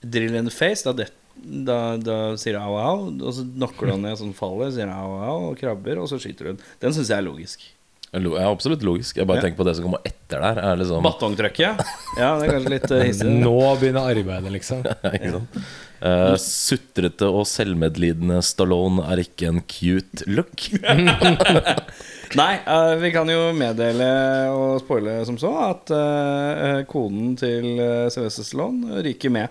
drill 0.07 0.39
in 0.39 0.51
the 0.51 0.55
face 0.55 0.87
da, 0.87 0.95
det, 0.95 1.09
da, 1.35 1.81
da 1.99 2.19
sier 2.39 2.55
du 2.55 2.63
au, 2.63 2.77
au, 2.79 3.09
og 3.11 3.35
så 3.35 3.43
knocker 3.57 3.91
du 3.91 3.97
han 3.97 4.07
ned 4.07 4.21
sånn 4.23 4.37
faller, 4.39 4.71
sier 4.77 4.93
au, 4.93 5.17
au, 5.19 5.41
og 5.51 5.59
krabber, 5.59 5.99
og 5.99 6.07
så 6.13 6.21
skyter 6.23 6.53
hun. 6.53 6.63
Den 6.83 6.95
syns 6.95 7.11
jeg 7.11 7.19
er 7.19 7.27
logisk. 7.27 7.67
Ja, 8.13 8.47
absolutt 8.49 8.83
logisk. 8.87 9.17
Jeg 9.19 9.27
bare 9.29 9.39
Ja. 9.39 9.43
tenker 9.45 9.59
på 9.59 9.65
det 9.67 9.75
som 9.77 9.85
kommer 9.85 10.01
etter 10.07 10.41
der. 10.41 10.59
Er 10.63 10.77
liksom, 10.81 11.03
Batongtrykket, 11.05 11.83
ja. 12.21 12.31
Det 12.39 12.47
er 12.47 12.53
kanskje 12.55 12.71
litt 12.73 12.91
uh, 12.95 13.01
hissig. 13.03 13.27
Nå 13.43 13.57
begynner 13.81 14.07
arbeidet, 14.13 14.53
liksom. 14.55 14.81
ikke 15.17 15.33
sant? 15.35 15.59
Uh, 15.97 16.35
sutrete 16.41 17.29
og 17.29 17.45
selvmedlidende 17.49 18.39
Stallone 18.45 19.05
er 19.11 19.23
ikke 19.25 19.49
en 19.51 19.61
cute 19.69 20.25
look. 20.29 20.67
Nei, 22.37 22.51
uh, 22.67 22.95
vi 23.01 23.11
kan 23.15 23.29
jo 23.31 23.51
meddele 23.57 24.09
og 24.53 24.81
spoile 24.83 25.19
som 25.29 25.37
så 25.41 25.53
at 25.71 25.93
eh, 25.95 26.81
konen 26.91 27.37
til 27.39 27.69
uh, 27.79 28.09
Sylvester 28.13 28.45
Stallone 28.45 29.01
ryker 29.07 29.33
med. 29.33 29.49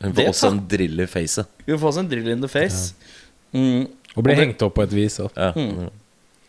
Hun 0.00 0.12
Det 0.12 0.24
får 0.26 0.32
også 0.32 0.50
en 0.54 0.62
drill 0.70 1.00
i 1.04 1.06
facet. 1.08 1.48
Hun 1.68 1.78
får 1.78 1.92
også 1.92 2.02
en 2.04 2.10
drill 2.10 2.28
in 2.34 2.42
the 2.44 2.50
face. 2.50 2.94
Mm. 3.52 3.86
Og 4.16 4.24
blir 4.24 4.32
Og 4.34 4.36
det- 4.36 4.42
hengt 4.46 4.62
opp 4.66 4.74
på 4.78 4.84
et 4.86 4.92
vis 4.96 5.20
òg. 5.22 5.30
Ja. 5.36 5.52
Mm. 5.56 5.90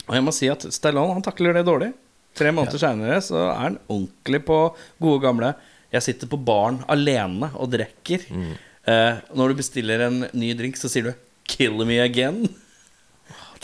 Og 0.08 0.16
jeg 0.16 0.24
må 0.26 0.34
si 0.36 0.50
at 0.52 0.64
Stallone 0.74 1.18
han 1.18 1.26
takler 1.26 1.58
det 1.58 1.66
dårlig. 1.68 1.92
Tre 2.38 2.54
måneder 2.54 2.80
seinere 2.82 3.18
så 3.26 3.40
er 3.50 3.58
han 3.64 3.80
ordentlig 3.90 4.44
på 4.46 4.60
gode 5.02 5.24
gamle 5.24 5.56
Jeg 5.94 6.04
sitter 6.06 6.30
på 6.30 6.40
baren 6.44 6.82
alene 6.92 7.50
og 7.56 7.72
drikker. 7.74 8.26
Eh, 8.88 9.20
når 9.36 9.52
du 9.52 9.60
bestiller 9.62 10.04
en 10.08 10.26
ny 10.36 10.54
drink, 10.60 10.76
så 10.80 10.90
sier 10.92 11.10
du 11.10 11.14
'kill 11.48 11.86
me 11.88 12.00
again'. 12.04 12.50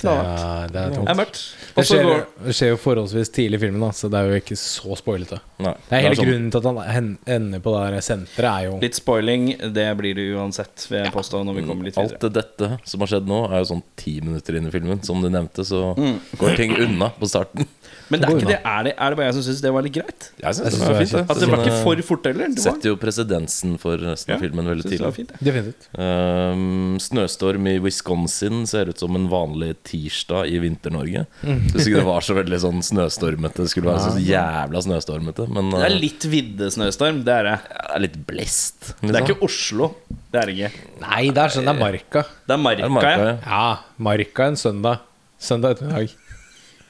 Det 0.03 0.11
er 0.13 0.67
Det 0.73 0.81
er 0.83 0.95
tungt. 0.97 1.39
Det 1.73 1.85
skjer, 1.87 2.25
det 2.45 2.53
skjer 2.57 2.69
jo 2.73 2.77
forholdsvis 2.83 3.31
tidlig 3.33 3.57
i 3.57 3.61
filmen, 3.63 3.81
da, 3.81 3.89
så 3.95 4.09
det 4.11 4.19
er 4.19 4.29
jo 4.33 4.39
ikke 4.41 4.57
så 4.59 4.97
spoilete. 4.99 5.39
Nei, 5.63 5.73
Det 5.89 5.95
er 5.97 6.01
hele 6.05 6.15
sånn- 6.19 6.27
grunnen 6.29 6.51
til 6.51 6.67
at 6.69 6.91
han 6.93 7.07
ender 7.25 7.59
på 7.63 7.73
det 7.73 7.83
der 7.93 8.05
senteret, 8.05 8.49
er 8.51 8.65
jo 8.67 8.79
litt 8.83 8.95
spoiling. 8.99 9.47
Det 9.73 9.87
blir 9.97 10.13
det 10.19 10.27
uansett, 10.35 10.87
vil 10.91 11.03
jeg 11.05 11.13
påstå, 11.13 11.43
når 11.47 11.55
vi 11.55 11.65
kommer 11.67 11.83
litt 11.87 11.95
videre. 11.95 12.19
Alt 12.21 12.33
dette 12.33 12.71
som 12.85 12.99
har 12.99 13.07
skjedd 13.07 13.27
nå, 13.27 13.39
er 13.51 13.63
jo 13.63 13.69
sånn 13.73 13.83
ti 13.95 14.19
minutter 14.21 14.55
inn 14.59 14.67
i 14.67 14.71
filmen. 14.71 15.03
Som 15.03 15.21
du 15.23 15.29
nevnte, 15.29 15.63
så 15.65 15.95
Mm. 15.97 16.19
går 16.37 16.55
ting 16.57 16.75
unna 16.77 17.09
på 17.09 17.25
starten. 17.29 17.65
Men 18.09 18.21
det 18.21 18.27
er, 18.27 18.35
ikke 18.37 18.49
det, 18.49 18.57
er, 18.59 18.83
det, 18.87 18.93
er 18.97 19.13
det 19.13 19.17
bare 19.19 19.27
jeg 19.29 19.35
som 19.37 19.45
syns 19.47 19.61
det 19.63 19.71
var 19.75 19.85
litt 19.85 19.95
greit? 19.95 20.27
Jeg 20.37 20.43
Jeg 20.43 20.55
synes 20.57 20.65
det 20.65 20.73
synes 20.73 20.83
var 20.83 20.93
det 20.93 21.03
fint, 21.03 21.13
var 21.13 21.23
det. 21.23 21.31
At 21.33 21.41
det 21.43 21.49
var 21.51 21.63
ikke 21.63 21.77
for 21.83 22.03
fort 22.09 22.27
heller. 22.29 22.53
Det 22.53 22.63
Setter 22.65 22.91
jo 22.91 22.97
presedensen 23.01 23.75
for 23.81 24.03
resten 24.03 24.33
av 24.33 24.37
Ja, 24.37 24.41
filmen 24.43 24.69
veldig 24.71 24.85
tidlig. 24.87 25.11
fint, 25.17 25.33
det. 25.33 25.39
Definitivt. 25.49 25.87
Um, 25.97 26.97
snøstorm 27.03 27.67
i 27.71 27.75
Wisconsin 27.83 28.63
ser 28.69 28.91
ut 28.91 28.99
som 28.99 29.15
en 29.19 29.27
vanlig 29.31 29.71
tirsdag 29.87 30.51
i 30.51 30.59
Vinter-Norge. 30.63 31.25
Mm. 31.43 31.61
Syns 31.71 31.87
ikke 31.87 32.01
det 32.01 32.07
var 32.09 32.25
så 32.25 32.37
veldig 32.37 32.59
sånn 32.65 32.83
snøstormete. 32.85 33.63
Det 33.65 33.73
skulle 33.73 33.91
være 33.91 34.13
så 34.13 34.23
jævla 34.23 34.83
snøstormete. 34.87 35.47
Men 35.53 35.71
Det 35.73 35.83
er 35.83 35.89
eh, 35.91 35.99
litt 36.03 36.27
viddesnøstorm. 36.33 37.23
Det 37.27 37.37
er 37.39 37.49
det. 37.51 37.57
det 37.69 37.95
er 37.97 38.05
litt 38.07 38.19
blest. 38.27 38.93
Det 39.01 39.13
er 39.13 39.23
ikke 39.25 39.39
Oslo. 39.45 39.93
Det 40.33 40.41
er 40.41 40.49
det 40.49 40.57
ikke. 40.57 40.85
Nei, 41.03 41.23
det 41.33 41.43
er 41.43 41.53
sånn 41.53 41.67
det 41.69 41.73
er 41.75 41.81
Marka. 41.83 42.25
Det 42.47 42.55
er 42.57 42.77
Det 42.77 42.85
er 42.87 42.93
marka, 42.97 43.13
ja. 43.13 43.25
ja. 43.25 43.39
Ja, 43.43 43.65
Marka 44.09 44.47
en 44.51 44.59
søndag. 44.59 45.03
Søndag 45.43 45.75
ettermiddag. 45.75 46.13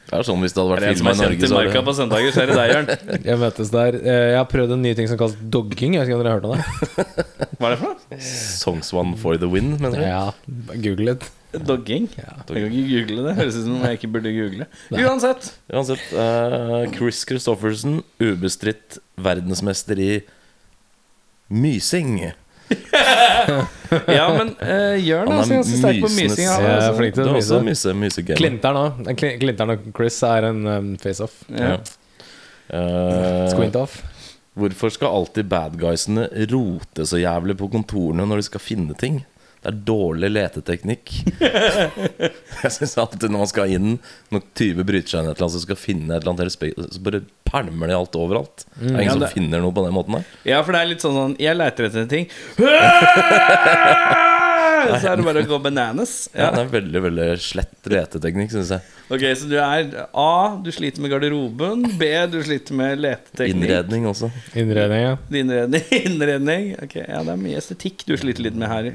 Det 0.04 0.18
er 0.20 0.26
sånn 0.28 0.42
hvis 0.44 0.54
det 0.54 0.62
hadde 0.62 0.74
vært 0.76 0.98
filma 0.98 1.12
i 1.14 1.20
Norge, 1.22 1.48
så 1.50 1.56
Marka 1.58 1.82
på 1.88 1.94
søndager, 1.98 2.34
så 2.36 2.42
er 2.44 2.50
det 2.52 2.58
deg, 2.60 2.72
Jørn. 2.74 2.90
Jeg 3.30 3.38
møtes 3.42 3.70
der. 3.74 3.96
Eh, 4.02 4.26
Jeg 4.34 4.38
har 4.38 4.50
prøvd 4.52 4.74
en 4.76 4.84
ny 4.84 4.92
ting 4.98 5.08
som 5.10 5.18
kalles 5.22 5.38
dogging. 5.56 5.96
Jeg 5.96 6.04
vet 6.04 6.12
ikke 6.12 6.18
om 6.20 6.24
dere 6.26 6.34
har 6.34 6.42
hørt 6.42 6.50
om 6.50 6.58
det? 6.58 7.16
Hva 7.60 7.70
er 7.70 7.76
det 7.76 7.80
for 7.80 7.88
noe? 7.94 8.20
Songs 8.28 8.92
One 8.94 9.16
for 9.22 9.40
the 9.42 9.50
win, 9.50 9.72
mener 9.82 9.98
du? 9.98 10.04
Ja, 10.06 10.76
google 10.84 11.16
it. 11.16 11.30
Dogging? 11.54 12.08
Ja. 12.18 12.36
Jeg 12.50 12.66
kan 12.66 12.76
ikke 12.76 12.86
google 12.92 13.26
det. 13.30 13.34
Høres 13.40 13.58
ut 13.62 13.66
som 13.70 13.82
jeg 13.86 14.00
ikke 14.00 14.12
burde 14.16 14.32
google. 14.36 14.68
Uansett. 14.98 15.52
Uansett, 15.72 16.06
uh, 16.18 16.84
Chris 16.96 17.24
Christoffersen, 17.30 18.00
ubestridt 18.22 18.98
verdensmester 19.22 20.02
i 20.02 20.12
mysing. 21.54 22.18
Ja, 24.10 24.26
men 24.34 24.54
uh, 24.58 24.96
Jørn 24.98 25.28
er 25.28 25.32
Han 25.32 25.34
er 25.34 25.42
altså 25.44 25.58
ganske 25.60 25.78
sterk 25.80 26.00
på 26.02 26.10
mysing. 26.16 26.48
han, 26.50 26.64
Jeg 26.64 26.72
er 26.72 26.80
også, 26.80 26.96
flink 26.98 27.14
Du 27.14 27.20
til 27.22 27.28
er 27.28 27.34
å 27.34 27.42
også 27.42 27.60
myse. 27.68 27.94
myse, 28.00 28.24
Klinter'n 28.40 28.80
òg. 28.80 29.04
Klinter'n 29.20 29.74
og 29.76 29.84
Chris 29.98 30.18
er 30.28 30.48
en 30.50 30.64
um, 30.70 30.88
face-off. 31.02 31.36
Ja. 31.54 31.76
Uh, 32.74 33.46
Squint-off. 33.52 34.00
Hvorfor 34.58 34.94
skal 34.94 35.14
alltid 35.18 35.48
bad 35.50 35.78
guysene 35.82 36.28
rote 36.52 37.06
så 37.10 37.18
jævlig 37.22 37.56
på 37.58 37.70
kontorene 37.74 38.26
når 38.30 38.42
de 38.42 38.48
skal 38.50 38.62
finne 38.62 38.98
ting? 38.98 39.22
Det 39.64 39.72
er 39.72 39.78
dårlig 39.88 40.30
leteteknikk. 40.34 41.12
jeg 42.64 42.72
syns 42.76 42.98
alltid 43.00 43.30
når 43.32 43.44
man 43.46 43.52
skal 43.52 43.72
inn, 43.72 43.94
når 44.34 44.44
tyver 44.60 44.84
bryter 44.90 45.14
seg 45.14 45.24
inn 45.24 45.30
et 45.32 45.38
eller 45.38 45.48
annet, 45.48 45.56
så 45.56 45.64
skal 45.64 45.80
finne 45.80 46.12
et 46.12 46.20
eller 46.22 46.34
annet 46.34 46.48
respekt, 46.50 46.82
så 46.92 47.00
bare 47.06 47.22
pælmer 47.48 47.88
de 47.88 47.96
alt 47.96 48.18
overalt. 48.20 48.66
Det 48.76 48.92
er 48.92 49.06
ingen 49.06 49.14
Ja, 49.14 49.16
som 49.22 49.36
finner 49.38 49.64
noe 49.64 49.72
på 49.78 49.86
den 49.88 49.96
måten 49.96 50.18
der. 50.20 50.28
ja, 50.52 50.60
for 50.68 50.76
det 50.76 50.82
er 50.84 50.92
litt 50.92 51.04
sånn 51.06 51.16
sånn 51.16 51.36
Jeg 51.40 51.56
leter 51.60 51.88
etter 51.88 52.04
en 52.04 52.12
ting. 52.12 52.28
Så 54.84 55.08
er 55.08 55.16
det 55.16 55.24
bare 55.24 55.44
å 55.46 55.48
gå 55.48 55.58
bananas. 55.64 56.14
Ja, 56.34 56.50
Ja. 56.50 56.50
det 56.58 56.62
er 56.66 56.72
veldig 56.74 57.02
veldig 57.06 57.28
slett 57.40 57.88
leteteknikk, 57.88 58.50
syns 58.52 58.72
jeg. 58.74 58.82
Ok, 59.14 59.22
Så 59.38 59.48
du 59.48 59.56
er 59.56 60.08
A. 60.14 60.60
Du 60.64 60.72
sliter 60.76 61.00
med 61.02 61.12
garderoben. 61.14 61.86
B. 62.00 62.10
Du 62.28 62.42
sliter 62.44 62.74
med 62.76 63.00
leteteknikk. 63.00 63.56
Innredning 63.64 64.06
også. 64.10 64.30
Innredning, 64.60 65.02
ja. 65.06 65.14
Innredning. 65.32 65.86
Innredning. 66.06 66.68
Ok, 66.84 66.96
ja, 67.00 67.24
Det 67.24 67.32
er 67.32 67.42
mye 67.46 67.58
estetikk 67.62 68.04
du 68.10 68.18
sliter 68.20 68.44
litt 68.50 68.56
med 68.60 68.68
her. 68.68 68.92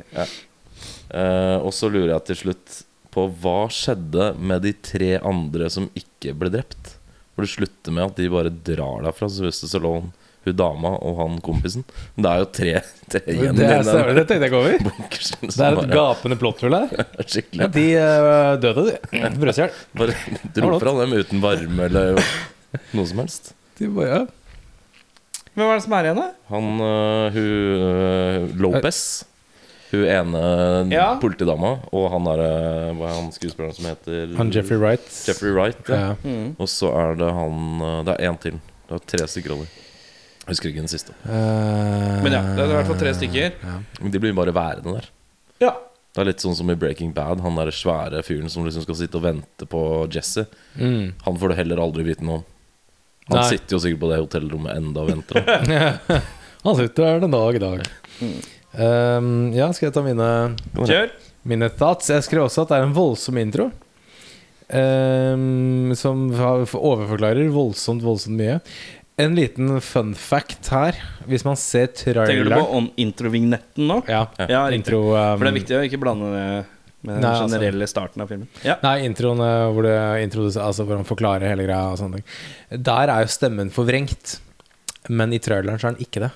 Eh, 1.11 1.57
og 1.59 1.73
så 1.75 1.91
lurer 1.93 2.15
jeg 2.15 2.27
til 2.31 2.41
slutt 2.45 2.79
på 3.15 3.27
hva 3.41 3.59
skjedde 3.73 4.33
med 4.37 4.65
de 4.67 4.75
tre 4.85 5.15
andre 5.25 5.71
som 5.73 5.89
ikke 5.97 6.35
ble 6.37 6.53
drept? 6.53 6.95
For 7.35 7.47
det 7.47 7.53
slutter 7.55 7.95
med 7.95 8.11
at 8.11 8.19
de 8.19 8.33
bare 8.33 8.51
drar 8.51 9.05
derfra. 9.07 9.29
Sylvester 9.31 9.71
Stallone, 9.71 10.11
hun 10.43 10.57
dama 10.59 10.95
og 11.07 11.21
han 11.21 11.37
kompisen. 11.45 11.85
Men 12.17 12.25
det 12.27 12.33
er 12.33 12.43
jo 12.43 12.49
tre, 12.59 12.73
tre 13.15 13.23
igjen 13.35 13.59
Det, 13.59 13.69
i 13.69 13.93
er, 13.95 14.11
det 14.17 14.25
tenkte 14.27 14.49
jeg 14.49 14.51
ikke 14.51 14.61
over. 14.63 14.83
bunkersen. 14.89 15.45
Det 15.47 15.55
er 15.63 15.77
et 15.77 15.79
bare 15.79 16.01
gapende 16.01 16.39
plotthull 16.41 16.75
her. 16.75 17.05
er 17.23 17.31
skikkelig 17.31 17.71
De 17.77 17.87
uh, 17.95 18.57
døde, 18.63 18.87
de. 18.91 19.23
Brødshjelp. 19.43 19.79
Bare 20.03 20.19
dro 20.59 20.73
fra 20.83 20.97
dem 21.01 21.17
uten 21.19 21.45
varme 21.45 21.89
eller 21.89 22.21
noe 22.93 23.09
som 23.09 23.23
helst. 23.23 23.53
De 23.79 23.89
bare, 23.95 24.11
ja. 24.11 24.21
Men 25.55 25.65
hva 25.65 25.73
er 25.73 25.81
det 25.81 25.87
som 25.87 25.97
er 25.99 26.11
igjen, 26.11 26.23
da? 26.23 26.29
Han 26.53 26.71
uh, 26.83 27.39
Hun 27.39 28.63
Lopez. 28.67 29.03
Hun 29.91 30.05
ene 30.05 30.41
Ja. 30.93 31.07
politidama, 31.21 31.71
og 31.97 32.11
han 32.13 32.25
der 32.29 32.43
øh, 32.45 32.97
Hva 32.99 33.09
er 33.09 33.15
han 33.23 33.31
skuespilleren 33.33 33.75
som 33.77 33.87
heter 33.89 34.35
Han 34.37 34.51
Jeffrey 34.53 34.77
Wright. 34.83 35.07
Jeffrey 35.29 35.55
Wright. 35.57 35.81
Ja. 35.89 36.15
Ja. 36.25 36.43
Og 36.61 36.69
så 36.69 36.91
er 36.93 37.15
det 37.17 37.31
han 37.33 37.81
øh, 37.81 38.05
Det 38.05 38.17
er 38.19 38.29
én 38.31 38.39
til. 38.43 38.59
Det 38.89 38.99
er 38.99 39.05
tre 39.17 39.29
stykker 39.29 39.55
over. 39.57 39.67
Husker 40.49 40.71
ikke 40.71 40.81
den 40.81 40.89
siste. 40.89 41.13
Uh, 41.29 42.23
Men 42.25 42.33
ja, 42.33 42.41
det 42.57 42.63
er 42.63 42.71
i 42.71 42.77
hvert 42.79 42.87
fall 42.89 43.01
tre 43.03 43.11
stykker. 43.13 43.51
Men 44.01 44.13
de 44.15 44.21
blir 44.23 44.33
bare 44.37 44.55
værende 44.57 44.95
der. 44.97 45.09
Ja. 45.61 45.73
Det 46.17 46.23
er 46.23 46.29
litt 46.31 46.41
sånn 46.41 46.57
som 46.57 46.71
i 46.73 46.77
Breaking 46.81 47.11
Bad. 47.13 47.43
Han 47.45 47.59
derre 47.61 47.75
svære 47.77 48.23
fyren 48.25 48.49
som 48.49 48.65
liksom 48.65 48.87
skal 48.87 48.97
sitte 48.97 49.21
og 49.21 49.27
vente 49.27 49.69
på 49.69 49.83
Jesse. 50.15 50.47
Mm. 50.81 51.13
Han 51.27 51.37
får 51.39 51.53
du 51.53 51.55
heller 51.61 51.83
aldri 51.85 52.07
vite 52.09 52.25
noe 52.25 52.41
om. 52.41 52.47
Han 53.29 53.43
Nei. 53.43 53.49
sitter 53.51 53.77
jo 53.77 53.83
sikkert 53.85 54.01
på 54.01 54.09
det 54.09 54.23
hotellrommet 54.23 54.77
enda 54.81 55.05
og 55.05 55.11
venter. 55.13 56.23
Han 56.65 56.75
sitter 56.81 57.05
der 57.05 57.21
den 57.27 57.37
dag 57.37 57.55
i 57.55 57.61
dag. 57.63 57.85
Um, 58.77 59.51
ja, 59.57 59.71
skal 59.73 59.89
jeg 59.89 59.97
ta 59.97 60.03
mine 60.05 60.29
Kjør. 60.77 61.13
Mine 61.49 61.71
thoughts. 61.73 62.11
Jeg 62.13 62.27
skrev 62.27 62.45
også 62.47 62.67
at 62.67 62.73
det 62.73 62.79
er 62.81 62.89
en 62.89 62.97
voldsom 62.97 63.39
intro. 63.41 63.71
Um, 64.69 65.95
som 65.97 66.27
overforklarer 66.37 67.49
voldsomt, 67.55 68.05
voldsomt 68.05 68.37
mye. 68.37 68.59
En 69.19 69.35
liten 69.35 69.79
fun 69.83 70.13
fact 70.15 70.69
her. 70.75 70.99
Hvis 71.27 71.47
man 71.47 71.57
ser 71.59 71.89
Tenker 71.97 72.45
du 72.45 72.53
på 72.55 72.83
introvignetten 73.01 73.89
nå? 73.89 74.03
Ja, 74.11 74.27
Ja, 74.47 74.67
intro 74.75 75.09
um, 75.15 75.39
For 75.39 75.47
det 75.49 75.55
er 75.55 75.59
viktig 75.63 75.79
å 75.79 75.87
ikke 75.89 76.03
blande 76.03 76.29
det 76.35 76.45
med 77.07 77.15
den 77.15 77.23
Nei, 77.23 77.31
altså- 77.31 77.47
generelle 77.47 77.87
starten 77.87 78.23
av 78.23 78.29
filmen. 78.31 78.49
Ja. 78.67 78.77
Nei, 78.83 78.99
introen 79.07 79.39
hvor, 79.39 79.87
altså 79.87 80.85
hvor 80.85 80.99
han 80.99 81.07
forklarer 81.09 81.47
hele 81.49 81.65
greia. 81.67 82.23
Der 82.75 83.13
er 83.15 83.25
jo 83.25 83.33
stemmen 83.33 83.71
forvrengt. 83.71 84.39
Men 85.09 85.33
i 85.33 85.39
traileren 85.41 85.79
så 85.81 85.89
er 85.89 85.97
den 85.97 86.05
ikke 86.05 86.21
det. 86.27 86.33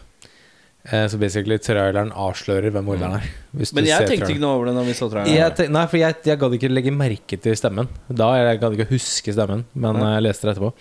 Eh, 0.90 1.04
Så 1.06 1.18
basically 1.20 1.58
traileren 1.62 2.10
avslører 2.10 2.72
hvem 2.74 2.84
morderen 2.88 3.12
er. 3.20 3.26
Hvis 3.54 3.70
du 3.70 3.76
Men 3.78 3.84
jeg 3.86 3.98
ser 4.02 4.08
tenkte 4.08 4.26
traileren. 4.26 4.30
ikke 4.34 4.42
noe 4.42 4.56
over 4.56 4.66
det 4.66 4.74
når 4.74 4.84
vi 4.88 4.94
så 4.98 5.06
traileren. 5.12 5.36
Jeg 5.36 5.54
tenk, 5.54 5.70
nei, 5.70 5.84
for 5.86 5.96
jeg, 6.00 6.16
jeg 6.26 6.38
gadd 6.40 6.56
ikke 6.58 6.70
legge 6.72 6.92
merke 6.96 7.38
til 7.40 7.54
stemmen. 7.56 7.88
Da 8.10 8.32
Jeg 8.40 8.60
gadd 8.60 8.74
ikke 8.78 8.88
huske 8.90 9.32
stemmen, 9.36 9.64
men 9.74 10.00
Nei. 10.00 10.14
jeg 10.16 10.22
leste 10.26 10.48
det 10.48 10.56
etterpå. 10.56 10.72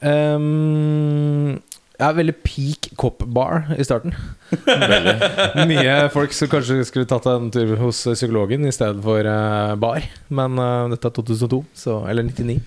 Um, 0.00 1.62
ja, 1.98 2.10
veldig 2.12 2.34
peak 2.44 2.90
cop 3.00 3.22
bar 3.32 3.70
i 3.76 3.84
starten. 3.86 4.12
Mye 5.68 5.94
folk 6.12 6.34
som 6.36 6.50
kanskje 6.52 6.78
skulle 6.88 7.08
tatt 7.08 7.26
en 7.30 7.48
tur 7.54 7.72
hos 7.80 8.02
psykologen 8.06 8.66
i 8.68 8.72
stedet 8.74 9.00
for 9.04 9.26
eh, 9.30 9.72
bar. 9.80 10.04
Men 10.28 10.58
uh, 10.60 10.86
dette 10.92 11.08
er 11.10 11.14
2002, 11.18 11.60
så, 11.76 11.96
eller 12.10 12.26
99. 12.28 12.58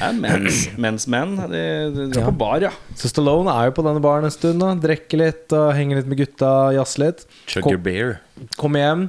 Ja, 0.00 0.10
mens, 0.16 0.62
mens 0.80 1.06
menn. 1.12 1.36
De, 1.50 1.62
de 1.96 2.08
drar 2.14 2.24
Ja. 2.24 2.30
på 2.30 2.36
bar, 2.44 2.66
ja. 2.68 2.72
Så 2.98 3.10
Stallone 3.12 3.52
er 3.52 3.70
jo 3.70 3.76
på 3.78 3.86
denne 3.86 4.02
baren 4.04 4.28
en 4.28 4.34
stund. 4.34 4.62
Da. 4.62 4.72
Drikker 4.86 5.22
litt, 5.24 5.46
og 5.56 5.72
henger 5.76 6.00
litt 6.00 6.10
med 6.10 6.20
gutta, 6.22 6.52
jazzer 6.78 7.06
litt. 7.06 7.24
Chug 7.50 7.70
your 7.70 7.82
beer. 7.82 8.18
Kommer 8.60 8.84
hjem. 8.84 9.06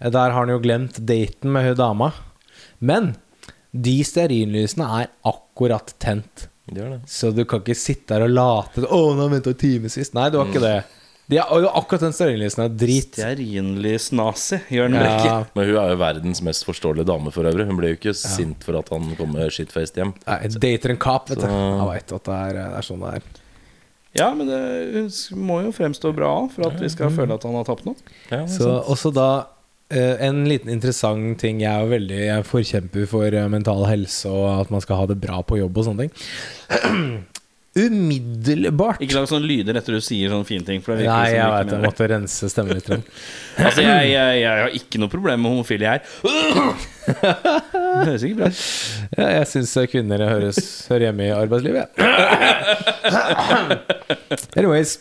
Der 0.00 0.32
har 0.32 0.38
han 0.40 0.52
jo 0.54 0.60
glemt 0.64 0.96
daten 1.08 1.52
med 1.52 1.68
hun 1.70 1.76
dama. 1.80 2.12
Men 2.80 3.12
de 3.70 3.98
stearinlysene 4.04 4.86
er 5.02 5.10
akkurat 5.28 5.92
tent. 6.02 6.48
Det 6.70 6.86
det. 6.86 7.00
Så 7.10 7.32
du 7.34 7.42
kan 7.50 7.60
ikke 7.64 7.74
sitte 7.78 8.14
her 8.14 8.24
og 8.28 8.30
late 8.30 8.86
Å, 8.86 8.98
nå 9.10 9.24
har 9.24 9.28
jeg 9.28 9.34
venta 9.36 9.54
timevis. 9.58 10.12
Nei, 10.14 10.28
du 10.30 10.38
har 10.38 10.50
ikke 10.50 10.62
det. 10.62 10.78
De 11.30 11.38
har 11.38 11.60
jo 11.62 11.68
akkurat 11.78 12.02
den 12.08 12.14
stearinlysen 12.14 12.64
er 12.64 12.72
drit. 12.74 13.14
Stearinlys-nazi. 13.14 14.58
Jørn 14.74 14.96
Brekke. 14.98 15.28
Ja, 15.28 15.36
Men 15.54 15.68
hun 15.68 15.76
er 15.78 15.92
jo 15.92 15.98
verdens 16.00 16.40
mest 16.42 16.66
forståelige 16.66 17.06
dame 17.06 17.30
for 17.34 17.46
øvrig. 17.46 17.66
Hun 17.68 17.78
blir 17.78 17.92
jo 17.94 17.98
ikke 18.00 18.14
sint 18.18 18.66
for 18.66 18.78
at 18.80 18.90
han 18.90 19.12
kommer 19.18 19.52
shitfaced 19.54 20.00
hjem. 20.00 20.14
nei, 20.26 20.40
dater 20.64 20.94
en 20.96 20.98
cop, 20.98 21.30
vet 21.30 21.44
du. 21.44 21.46
Jeg 21.46 21.86
veit 21.92 22.16
at 22.18 22.26
det 22.30 22.40
er, 22.48 22.58
det 22.58 22.66
er 22.80 22.88
sånn 22.88 23.04
det 23.06 23.12
er. 23.20 23.30
Ja, 24.18 24.26
men 24.34 24.50
det 24.50 24.58
hun 24.96 25.44
må 25.46 25.60
jo 25.62 25.70
fremstå 25.74 26.10
bra 26.16 26.32
for 26.50 26.66
at 26.66 26.80
vi 26.82 26.90
skal 26.90 27.12
føle 27.14 27.36
at 27.38 27.46
han 27.46 27.54
har 27.60 27.68
tapt 27.68 27.86
noe. 27.86 27.94
Ja, 28.32 28.42
Så 28.50 28.72
også 28.90 29.12
da 29.14 29.28
en 29.90 30.44
liten 30.46 30.70
interessant 30.70 31.34
ting 31.40 31.60
Jeg 31.64 31.70
er 31.70 31.82
jo 31.82 31.90
veldig 31.90 32.18
Jeg 32.20 32.36
er 32.36 32.46
forkjemper 32.46 33.08
for 33.10 33.26
eh, 33.26 33.48
mental 33.50 33.82
helse 33.90 34.30
og 34.30 34.46
at 34.60 34.70
man 34.70 34.84
skal 34.84 35.02
ha 35.02 35.10
det 35.10 35.18
bra 35.22 35.40
på 35.42 35.58
jobb 35.58 35.80
og 35.82 35.88
sånne 35.88 36.06
ting. 36.06 36.12
Umiddelbart 37.80 38.98
Ikke 39.04 39.14
lag 39.14 39.28
sånne 39.30 39.46
lyder 39.46 39.76
etter 39.78 39.94
du 39.94 40.00
sier 40.02 40.32
sånne 40.32 40.46
fine 40.48 40.66
ting. 40.66 40.80
Nei, 40.82 41.04
jeg 41.04 41.36
ikke 41.38 41.50
vet 41.54 41.74
jeg 41.74 41.82
måtte 41.84 42.08
rense 42.10 42.50
stemmen 42.50 42.78
litt. 42.78 42.88
Altså, 43.60 43.84
jeg, 43.84 44.08
jeg, 44.10 44.40
jeg 44.40 44.62
har 44.64 44.74
ikke 44.78 44.98
noe 45.02 45.12
problem 45.12 45.42
med 45.44 45.52
homofile, 45.52 45.86
her. 45.86 46.00
Det 47.10 48.06
høres 48.08 48.24
ikke 48.26 48.38
bra 48.40 48.48
ut. 48.50 48.62
Ja, 49.18 49.26
jeg 49.36 49.46
syns 49.50 49.74
kvinner 49.92 50.22
høres, 50.30 50.58
hører 50.90 51.08
hjemme 51.08 51.26
i 51.28 51.34
arbeidslivet. 51.34 52.00
jeg. 52.00 52.08
Anyways. 54.58 54.98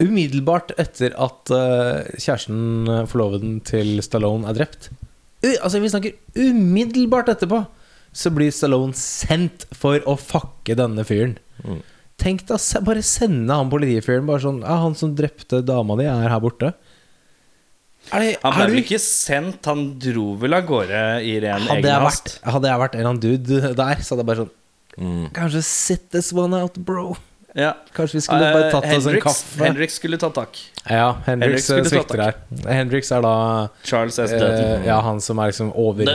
Umiddelbart 0.00 0.72
etter 0.80 1.12
at 1.20 1.52
uh, 1.52 2.00
kjæresten, 2.16 2.88
uh, 2.88 3.02
forloveden 3.10 3.58
til 3.68 3.98
Stallone, 4.04 4.48
er 4.48 4.56
drept 4.56 4.88
U 5.42 5.50
Altså, 5.50 5.80
vi 5.82 5.90
snakker 5.90 6.14
umiddelbart 6.38 7.28
etterpå, 7.32 7.64
så 8.14 8.30
blir 8.34 8.52
Stallone 8.54 8.96
sendt 8.96 9.66
for 9.74 9.98
å 10.06 10.14
fucke 10.20 10.76
denne 10.78 11.04
fyren. 11.04 11.34
Mm. 11.66 11.82
Tenk 12.22 12.44
da, 12.46 12.58
se, 12.62 12.78
bare 12.84 13.02
sende 13.02 13.56
han 13.58 13.70
politifyren 13.72 14.28
bare 14.28 14.44
sånn 14.44 14.60
Ja, 14.62 14.78
han 14.84 14.94
som 14.98 15.16
drepte 15.18 15.62
dama 15.66 15.96
di, 15.98 16.06
er 16.06 16.30
her 16.30 16.42
borte. 16.44 16.72
Er 18.12 18.22
det, 18.22 18.30
Han 18.42 18.54
ble 18.54 18.66
du 18.68 18.74
vel 18.76 18.82
ikke 18.84 19.02
sendt, 19.02 19.66
han 19.66 19.84
dro 20.02 20.32
vel 20.38 20.56
av 20.56 20.66
gårde 20.66 21.02
i 21.26 21.36
ren 21.42 21.68
egen 21.76 22.06
hast. 22.06 22.36
hadde 22.42 22.70
jeg 22.70 22.82
vært 22.82 22.96
en 22.96 23.02
eller 23.02 23.12
annen 23.12 23.22
dude 23.22 23.74
der, 23.78 24.02
så 24.02 24.14
hadde 24.14 24.24
jeg 24.24 24.30
bare 24.32 24.44
sånn 24.44 24.58
Mm. 24.98 25.30
Kanskje 25.32 25.62
sit 25.64 26.10
this 26.12 26.32
one 26.36 26.52
out, 26.52 26.76
bro. 26.84 27.16
Ja. 27.54 27.72
Kanskje 27.92 28.16
vi 28.16 28.22
skulle 28.24 28.48
bare 28.54 28.70
tatt 28.72 28.86
tatt 28.86 28.96
oss 28.96 29.06
en 29.10 29.18
kaffe. 29.20 29.64
Hendrix 29.64 29.98
skulle 30.00 30.18
ta 30.20 30.30
tak. 30.32 30.56
Ja, 30.86 31.10
Hendrix 31.26 31.68
Hendrix 31.68 31.70
eh, 31.70 31.82
skulle 31.84 31.84
ta 31.84 31.90
svikter 31.90 32.22
her. 32.24 32.38
Hendrix 32.78 33.12
er 33.12 33.26
da 33.26 33.34
Charles 33.84 34.18
S. 34.18 34.32
Dutton. 34.32 34.70
Uh, 34.80 34.86
Ja, 34.86 35.00
han 35.04 35.20
som 35.20 35.42
er 35.42 35.52
liksom 35.52 35.72
over, 35.76 36.08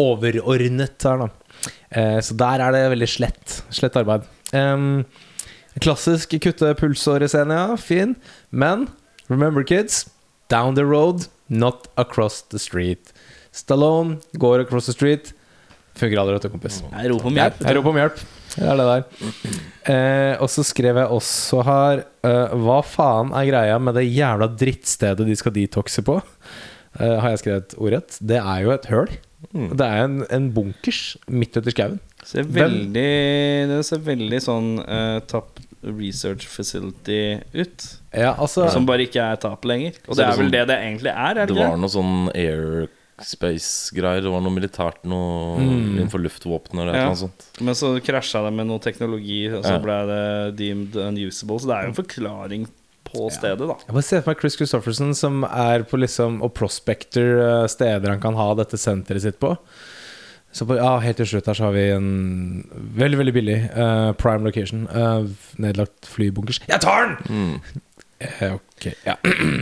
overordnet 0.00 1.08
her, 1.08 1.26
da. 1.26 1.28
Uh, 1.92 2.20
så 2.24 2.36
der 2.40 2.64
er 2.64 2.72
det 2.76 2.86
veldig 2.94 3.10
slett. 3.18 3.58
Slett 3.74 3.98
arbeid. 4.00 4.24
Um, 4.56 5.04
klassisk 5.80 6.38
kutte 6.40 6.72
pulsårescene, 6.80 7.60
ja. 7.60 7.76
Fin. 7.76 8.16
Men 8.50 8.88
remember, 9.28 9.64
kids. 9.64 10.06
Down 10.48 10.74
the 10.76 10.84
road, 10.84 11.28
not 11.48 11.88
across 11.96 12.42
the 12.42 12.58
street. 12.58 13.12
Stallone 13.52 14.20
går 14.40 14.60
across 14.64 14.86
the 14.86 14.92
street. 14.92 15.32
Funker 15.96 16.18
aldri, 16.20 16.38
vet 16.38 16.48
du, 16.48 16.52
kompis. 16.52 16.80
Jeg 16.88 17.12
roper 17.12 17.28
om 17.28 17.36
hjelp. 17.36 17.60
Jeg 17.60 17.76
roper 17.76 17.92
om 17.92 18.00
hjelp. 18.00 18.22
Det 18.52 18.68
er 18.68 18.76
det 18.80 18.86
der. 18.88 19.04
Eh, 19.92 20.34
og 20.42 20.50
så 20.52 20.62
skrev 20.66 20.98
jeg 21.00 21.08
også 21.10 21.62
her 21.66 22.02
eh, 22.28 22.52
Hva 22.62 22.78
faen 22.86 23.32
er 23.34 23.48
greia 23.48 23.78
med 23.82 23.96
det 23.98 24.04
jævla 24.12 24.46
drittstedet 24.60 25.26
de 25.26 25.36
skal 25.38 25.54
detoxe 25.56 26.04
på? 26.06 26.18
Eh, 27.00 27.16
har 27.22 27.32
jeg 27.32 27.42
skrevet 27.42 27.74
ordrett? 27.80 28.18
Det 28.20 28.38
er 28.42 28.62
jo 28.66 28.74
et 28.74 28.88
høl. 28.92 29.10
Det 29.52 29.86
er 29.88 30.04
en, 30.04 30.20
en 30.30 30.50
bunkers 30.54 31.16
midt 31.32 31.56
ute 31.58 31.72
i 31.72 31.74
skauen. 31.74 31.98
Ser 32.22 32.46
veldig, 32.46 33.08
det 33.72 33.80
ser 33.88 34.02
veldig 34.06 34.38
sånn 34.44 34.68
uh, 34.84 35.18
Top 35.26 35.58
Research 35.82 36.44
Facility 36.46 37.40
ut. 37.56 37.86
Ja, 38.14 38.36
altså 38.36 38.68
Som 38.70 38.86
bare 38.86 39.08
ikke 39.08 39.24
er 39.32 39.40
tap 39.42 39.66
lenger. 39.66 39.96
Og 40.06 40.14
det 40.14 40.22
er 40.22 40.28
det 40.28 40.28
er 40.28 40.36
vel 40.38 40.44
sånn- 40.46 40.52
det 40.54 40.62
det 40.70 40.76
egentlig 40.84 41.10
er? 41.16 41.32
er 41.32 41.50
Det 41.50 41.56
det 41.56 41.64
var 41.64 41.80
noe 41.82 41.90
sånn 41.90 42.14
airspace-greier. 43.18 44.22
Det 44.22 44.30
var 44.32 44.40
noe 44.44 44.54
militært 44.54 45.02
noe 45.04 45.58
Mm. 45.60 45.98
innenfor 45.98 46.22
luftvåpen 46.22 46.78
eller 46.80 46.92
Ja. 46.94 46.98
eller 46.98 47.06
annet 47.12 47.18
sånt. 47.18 47.60
Men 47.60 47.74
så 47.74 48.00
krasja 48.02 48.44
det 48.44 48.52
med 48.52 48.66
noe 48.66 48.78
teknologi, 48.78 49.48
og 49.52 49.64
så 49.64 49.72
Ja. 49.72 49.78
ble 49.78 50.06
det 50.06 50.56
deemed 50.56 50.92
unusable. 50.96 51.58
Så 51.60 51.66
det 51.66 51.76
er 51.76 51.82
jo 51.82 51.88
en 51.88 52.04
forklaring 52.04 52.68
på 53.04 53.30
stedet, 53.30 53.58
da. 53.68 53.74
Jeg 53.86 53.92
bare 53.92 54.02
ser 54.02 54.22
for 54.22 54.30
meg 54.30 54.40
Chris 54.40 54.56
Christofferson 54.56 55.14
som 55.14 55.44
er 55.44 55.82
på 55.82 55.98
liksom 55.98 56.42
og 56.42 56.54
prospector 56.54 57.62
eh, 57.62 57.66
steder 57.66 58.08
han 58.08 58.20
kan 58.20 58.34
ha 58.34 58.54
dette 58.54 58.76
senteret 58.78 59.20
sitt 59.22 59.38
på. 59.38 59.56
Så 60.54 60.66
på, 60.66 60.76
ja, 60.76 60.98
helt 61.00 61.16
til 61.16 61.24
slutt 61.24 61.46
her 61.46 61.54
så 61.54 61.64
har 61.64 61.72
vi 61.72 61.90
en 61.90 62.68
veldig, 62.94 63.16
veldig 63.16 63.32
billig 63.32 63.70
uh, 63.74 64.12
prime 64.12 64.44
location. 64.44 64.86
Uh, 64.88 65.24
nedlagt 65.58 66.02
flybunkers. 66.04 66.60
Jeg 66.68 66.80
tar 66.82 67.06
den! 67.06 67.16
Mm. 67.32 67.60
Eh, 68.22 68.54
ok, 68.54 68.86
ja. 69.06 69.14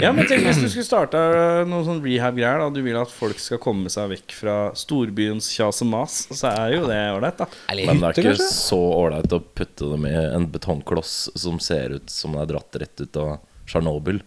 Ja, 0.02 0.10
men 0.16 0.26
tenk 0.28 0.44
hvis 0.46 0.60
du 0.62 0.68
skulle 0.68 0.86
starta 0.86 1.20
noen 1.68 1.84
sånn 1.86 2.00
rehab-greier. 2.04 2.60
da 2.62 2.68
Du 2.74 2.80
vil 2.84 2.96
at 3.00 3.12
folk 3.12 3.40
skal 3.42 3.60
komme 3.62 3.90
seg 3.92 4.10
vekk 4.14 4.34
fra 4.36 4.56
storbyens 4.78 5.50
kjas 5.54 5.82
og 5.84 5.90
mas. 5.92 6.16
Så 6.30 6.50
er 6.52 6.76
jo 6.76 6.86
det 6.88 6.98
ålreit, 7.16 7.40
da. 7.40 7.48
Men 7.74 8.00
det 8.02 8.10
er 8.10 8.18
ikke 8.18 8.28
kanskje? 8.30 8.50
så 8.54 8.80
ålreit 9.00 9.36
å 9.36 9.42
putte 9.42 9.90
dem 9.92 10.06
i 10.08 10.14
en 10.20 10.48
betongkloss 10.52 11.14
som 11.38 11.60
ser 11.62 11.96
ut 11.98 12.10
som 12.12 12.36
det 12.36 12.44
er 12.46 12.52
dratt 12.54 12.80
rett 12.84 13.04
ut 13.06 13.20
av 13.22 13.38
Tsjernobyl. 13.70 14.22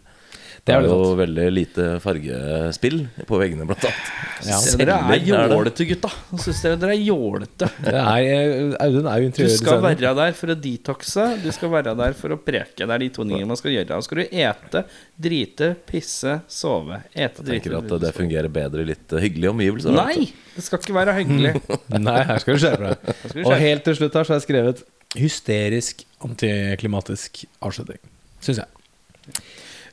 Det 0.64 0.72
Det 0.72 0.76
er 0.80 0.86
jo 0.88 1.16
veldig 1.20 1.46
lite 1.52 1.86
fargespill 2.00 3.02
på 3.28 3.40
veggene, 3.42 3.66
blant 3.68 3.84
annet. 3.84 4.12
Ja. 4.48 4.60
Dere 4.80 4.96
er 5.12 5.26
jålete, 5.28 5.84
gutta. 5.90 6.12
Syns 6.40 6.62
dere 6.64 6.78
dere 6.80 6.94
er 6.96 7.02
jålete. 7.04 7.68
Det 7.84 7.96
eh, 8.04 8.76
Audun 8.86 9.10
er 9.12 9.26
jo 9.26 9.32
Du 9.36 9.50
skal 9.52 9.82
være 9.84 10.14
der 10.16 10.38
for 10.38 10.54
å 10.54 10.56
detoxe, 10.56 11.26
du 11.44 11.50
skal 11.52 11.72
være 11.74 11.92
der 12.00 12.16
for 12.16 12.32
å 12.32 12.38
preke. 12.40 12.80
Det 12.80 12.88
er 12.88 13.04
de 13.04 13.10
to 13.12 13.26
tingene 13.28 13.50
man 13.50 13.60
skal 13.60 13.76
gjøre. 13.76 13.90
Da 13.92 13.98
skal 14.08 14.22
du 14.22 14.38
ete, 14.46 14.84
drite, 15.28 15.70
pisse, 15.90 16.38
sove. 16.48 17.02
Ete, 17.12 17.44
Jeg 17.44 17.66
tenker 17.66 17.76
at 17.82 17.92
det 18.06 18.14
fungerer 18.16 18.54
bedre 18.56 18.86
i 18.86 18.90
litt 18.94 19.18
hyggelige 19.20 19.52
omgivelser. 19.52 19.98
Nei! 20.00 20.30
Det 20.54 20.64
skal 20.64 20.80
ikke 20.80 20.96
være 20.96 21.18
hyggelig. 21.18 21.58
Nei, 22.08 22.22
her 22.30 22.40
skal 22.40 22.56
du 22.56 22.64
skjerpe 22.64 22.94
deg. 22.94 23.44
Og 23.44 23.58
helt 23.66 23.84
til 23.90 24.00
slutt 24.00 24.16
her 24.16 24.30
så 24.30 24.36
har 24.38 24.40
jeg 24.40 24.48
skrevet 24.48 24.86
hysterisk 25.20 26.08
antiklimatisk 26.24 27.44
avslutning. 27.60 28.00
Syns 28.40 28.64
jeg. 28.64 28.83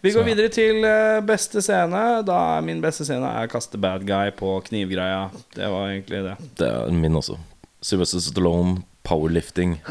Vi 0.03 0.13
går 0.15 0.23
Så- 0.23 0.29
videre 0.29 0.49
til 0.53 0.85
eh, 0.85 1.21
beste 1.29 1.61
scene. 1.63 2.05
Da 2.25 2.39
er 2.59 2.63
Min 2.65 2.81
beste 2.81 3.05
scene 3.05 3.29
er 3.43 3.49
kaste 3.53 3.77
bad 3.81 4.07
guy 4.09 4.31
på 4.33 4.55
knivgreia. 4.65 5.27
Det 5.55 5.69
var 5.69 5.89
egentlig 5.91 6.23
det. 6.25 6.37
Det 6.57 6.69
er 6.69 6.91
min 6.93 7.13
også. 7.21 7.37
Sylvester 7.83 8.21
Stallone, 8.21 8.83
powerlifting. 9.05 9.79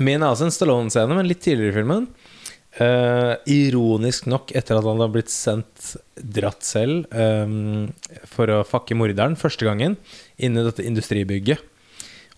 Min 0.00 0.22
er 0.22 0.30
også 0.30 0.46
en 0.46 0.54
Stallone-scene, 0.54 1.16
men 1.16 1.26
litt 1.28 1.42
tidligere 1.44 1.72
i 1.72 1.76
filmen. 1.80 2.06
Uh, 2.80 3.34
ironisk 3.50 4.28
nok, 4.30 4.52
etter 4.56 4.78
at 4.78 4.86
han 4.86 5.00
har 5.02 5.10
blitt 5.10 5.28
sendt 5.32 5.96
dratt 6.22 6.62
selv 6.62 7.08
um, 7.10 7.88
for 8.30 8.46
å 8.54 8.60
fucke 8.64 8.94
morderen 8.96 9.34
første 9.36 9.66
gangen 9.66 9.96
inn 10.38 10.56
i 10.56 10.62
dette 10.64 10.84
industribygget. 10.86 11.58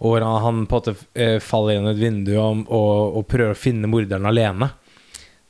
Og 0.03 0.17
han, 0.19 0.41
han 0.43 0.63
på 0.67 0.81
en 0.81 0.97
måte 0.97 1.27
faller 1.45 1.77
gjennom 1.77 1.93
et 1.93 2.01
vindu 2.01 2.33
og, 2.41 2.65
og, 2.73 3.19
og 3.21 3.29
prøver 3.31 3.53
å 3.55 3.61
finne 3.61 3.91
morderen 3.93 4.27
alene. 4.27 4.73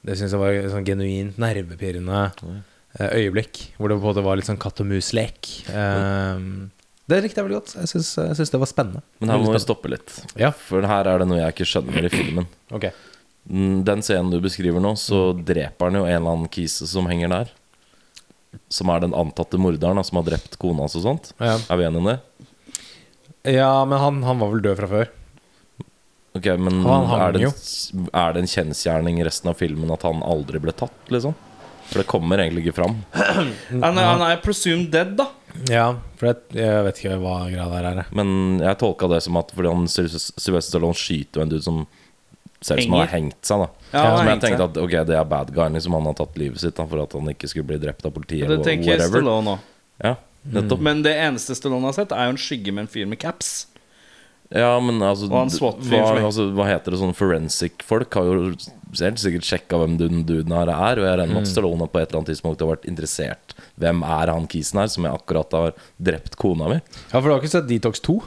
Det 0.03 0.17
syns 0.19 0.35
jeg 0.35 0.43
var 0.43 0.57
et 0.59 0.71
sånn 0.73 0.87
genuint 0.87 1.37
nervepirrende 1.39 2.21
eh, 2.99 3.11
øyeblikk. 3.21 3.61
Hvor 3.79 3.93
det 3.93 4.01
måte 4.03 4.25
var 4.27 4.39
litt 4.39 4.49
sånn 4.51 4.59
katt 4.63 4.83
og 4.83 4.89
mus-lek. 4.91 5.51
Um, 5.71 6.71
det 7.11 7.21
likte 7.23 7.39
jeg 7.41 7.47
veldig 7.47 7.61
godt. 7.61 7.75
Jeg 7.79 7.91
syns, 7.93 8.51
det 8.51 8.61
var 8.63 8.71
spennende. 8.71 9.03
Men 9.23 9.33
her 9.35 9.41
må 9.43 9.55
vi 9.55 9.63
stoppe 9.63 9.91
litt. 9.93 10.15
Ja. 10.39 10.51
For 10.57 10.83
her 10.89 11.11
er 11.11 11.23
det 11.23 11.29
noe 11.31 11.39
jeg 11.39 11.55
ikke 11.55 11.69
skjønner 11.71 12.09
i 12.09 12.13
filmen. 12.13 12.51
Ok. 12.75 12.89
Mm, 13.51 13.83
Den 13.87 14.05
scenen 14.07 14.31
du 14.35 14.39
beskriver 14.43 14.83
nå, 14.83 14.95
så 14.99 15.33
dreper 15.39 15.91
han 15.91 15.99
jo 16.01 16.05
en 16.07 16.15
eller 16.19 16.35
annen 16.37 16.51
kise 16.53 16.87
som 16.91 17.07
henger 17.11 17.31
der. 17.33 17.55
Som 18.73 18.91
er 18.93 19.03
den 19.07 19.15
antatte 19.17 19.59
morderen 19.61 20.03
som 20.07 20.19
har 20.21 20.29
drept 20.31 20.59
kona 20.63 20.85
hans 20.87 20.99
og 20.99 21.07
sånt. 21.07 21.33
Ja. 21.39 21.57
Er 21.71 21.79
vi 21.81 21.87
enige 21.89 22.03
om 22.03 22.11
det? 22.11 22.19
Ja, 23.55 23.73
men 23.89 23.99
han, 23.99 24.23
han 24.27 24.39
var 24.43 24.53
vel 24.53 24.63
død 24.67 24.79
fra 24.83 24.91
før. 24.91 25.11
Ok, 26.33 26.47
men 26.57 26.81
Han 26.87 27.11
er 27.21 27.35
det, 27.37 27.43
en, 27.45 28.05
er 28.09 28.33
det 28.33 28.43
en 28.43 28.51
kjensgjerning 28.51 29.21
i 29.21 29.25
resten 29.27 29.51
av 29.53 29.59
filmen 29.61 29.91
at 29.93 30.05
han 30.09 30.23
aldri 30.25 30.63
ble 30.65 30.73
tatt, 30.73 30.97
liksom? 31.13 31.35
For 31.91 32.01
det 32.01 32.09
kommer 32.09 32.41
egentlig 32.41 32.67
ikke 32.67 32.79
fram. 32.81 33.03
Han 33.83 33.99
er, 33.99 34.07
han 34.07 34.23
er 34.25 34.39
presumed 34.41 34.89
dead, 34.95 35.11
da. 35.19 35.27
Ja, 35.69 35.89
for 36.17 36.31
jeg, 36.31 36.39
jeg 36.57 36.85
vet 36.87 37.01
ikke 37.03 37.19
hva 37.21 37.35
greia 37.51 37.67
der 37.69 37.89
er. 37.91 37.99
Men 38.17 38.63
jeg 38.63 38.79
tolka 38.81 39.11
det 39.13 39.19
som 39.27 39.37
at 39.37 39.53
fordi 39.53 39.69
han 39.69 39.85
Sylvester 39.91 40.63
Stallone 40.65 40.97
skyter 40.97 41.43
jo 41.43 41.45
en 41.45 41.53
dude 41.53 41.67
som 41.67 41.83
ser 42.65 42.81
ut 42.81 42.87
som 42.87 42.95
han 42.97 43.03
har 43.03 43.13
hengt 43.13 43.45
seg. 43.45 43.65
da 43.65 43.69
Ja, 43.93 44.17
Som 44.17 44.31
jeg 44.31 44.41
tenkte 44.47 44.69
at 44.71 44.81
ok, 44.81 44.95
det 45.11 45.19
er 45.19 45.29
bad 45.29 45.53
guy, 45.53 45.67
liksom 45.75 45.99
han 45.99 46.09
har 46.09 46.17
tatt 46.23 46.39
livet 46.41 46.63
sitt 46.63 46.79
da 46.79 46.87
for 46.89 47.05
at 47.05 47.17
han 47.19 47.29
ikke 47.35 47.51
skulle 47.51 47.69
bli 47.75 47.81
drept 47.83 48.09
av 48.09 48.15
politiet. 48.17 48.49
Det 48.49 48.63
tenker. 48.65 49.03
Stallone 49.11 49.59
òg. 49.59 49.69
Ja, 50.03 50.15
mm. 50.49 50.73
Men 50.81 51.05
det 51.05 51.13
eneste 51.21 51.59
Stallone 51.59 51.91
har 51.91 51.99
sett, 51.99 52.15
er 52.17 52.31
jo 52.31 52.37
en 52.39 52.41
skygge 52.41 52.73
med 52.73 52.87
en 52.87 52.93
fyr 52.95 53.11
med 53.11 53.21
caps. 53.21 53.67
Ja, 54.55 54.73
men 54.85 54.99
altså, 55.01 55.29
Og 55.31 55.39
han 55.39 55.51
SWAT-fyren 55.53 56.19
hva, 56.21 56.27
altså 56.29 56.45
Hva 56.53 56.67
heter 56.69 56.93
det 56.93 56.99
sånn 57.01 57.15
forensic-folk 57.17 58.13
har 58.19 58.27
jo 58.29 58.51
helt 59.01 59.21
sikkert 59.23 59.47
sjekka 59.49 59.79
hvem 59.81 59.95
den 59.97 60.25
duden 60.29 60.53
her 60.53 60.69
er. 60.69 61.01
Og 61.01 61.07
jeg 61.07 61.19
regner 61.23 61.31
Mm. 61.33 61.39
med 61.39 61.47
at 61.47 61.53
Stallone 61.53 61.87
på 61.89 62.01
et 62.03 62.11
eller 62.11 62.21
annet 62.21 62.31
tidspunkt 62.35 62.61
har 62.61 62.69
vært 62.75 62.85
interessert. 62.91 63.55
Hvem 63.81 64.03
er 64.05 64.33
han 64.35 64.47
kisen 64.47 64.81
her 64.83 64.91
som 64.93 65.05
jeg 65.09 65.15
akkurat 65.17 65.53
har 65.57 65.73
drept 65.99 66.37
kona 66.37 66.69
mi? 66.69 66.81
Ja, 67.13 67.21
for 67.21 67.23
du 67.29 67.33
har 67.33 67.41
ikke 67.41 67.55
sett 67.55 67.67
Detox 67.71 68.01
2? 68.05 68.19